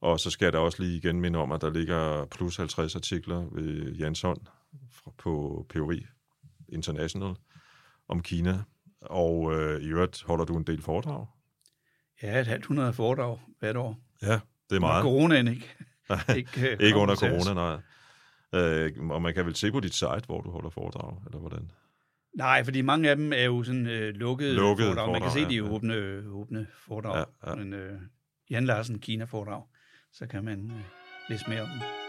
Og 0.00 0.20
så 0.20 0.30
skal 0.30 0.46
jeg 0.46 0.52
da 0.52 0.58
også 0.58 0.82
lige 0.82 0.96
igen 0.96 1.20
minde 1.20 1.38
om, 1.38 1.52
at 1.52 1.60
der 1.60 1.70
ligger 1.70 2.26
plus 2.26 2.56
50 2.56 2.96
artikler 2.96 3.44
ved 3.52 3.92
Jans 3.92 4.20
hånd 4.20 4.40
på 5.18 5.66
POV 5.68 5.92
International 6.68 7.34
om 8.08 8.22
Kina. 8.22 8.62
Og 9.00 9.54
øh, 9.54 9.80
i 9.80 9.86
øvrigt 9.86 10.22
holder 10.22 10.44
du 10.44 10.56
en 10.56 10.64
del 10.64 10.82
foredrag. 10.82 11.26
Ja, 12.22 12.40
et 12.40 12.46
halvt 12.46 12.66
hundrede 12.66 12.92
foredrag 12.92 13.38
hvert 13.58 13.76
år. 13.76 13.98
Ja, 14.22 14.40
det 14.70 14.76
er 14.76 14.80
meget. 14.80 15.00
Under 15.00 15.02
coronaen, 15.02 15.48
ikke? 15.48 15.74
ikke, 16.36 16.70
øh, 16.70 16.76
ikke 16.80 16.98
under 16.98 17.16
corona, 17.16 17.54
nej. 17.54 17.80
Øh, 18.54 19.10
og 19.10 19.22
man 19.22 19.34
kan 19.34 19.46
vel 19.46 19.56
se 19.56 19.72
på 19.72 19.80
dit 19.80 19.94
site, 19.94 20.22
hvor 20.26 20.40
du 20.40 20.50
holder 20.50 20.70
foredrag, 20.70 21.16
eller 21.26 21.38
hvordan? 21.38 21.70
Nej, 22.36 22.64
fordi 22.64 22.80
mange 22.82 23.10
af 23.10 23.16
dem 23.16 23.32
er 23.32 23.44
jo 23.44 23.62
sådan 23.62 23.86
øh, 23.86 24.14
lukkede, 24.14 24.54
lukkede 24.54 24.88
foredrag. 24.88 25.12
Man 25.12 25.22
kan 25.22 25.30
se, 25.30 25.48
de 25.48 25.54
ja, 25.54 25.60
åbne, 25.60 26.22
åbne 26.28 26.66
foredrag. 26.86 27.26
Ja, 27.44 27.50
ja. 27.50 27.56
Men 27.56 27.72
øh, 27.72 28.00
Jan 28.50 28.64
Larsen, 28.64 28.98
Kina-foredrag, 28.98 29.62
så 30.12 30.26
kan 30.26 30.44
man 30.44 30.70
øh, 30.70 30.82
læse 31.28 31.44
mere 31.48 31.62
om 31.62 31.68
dem. 31.68 32.05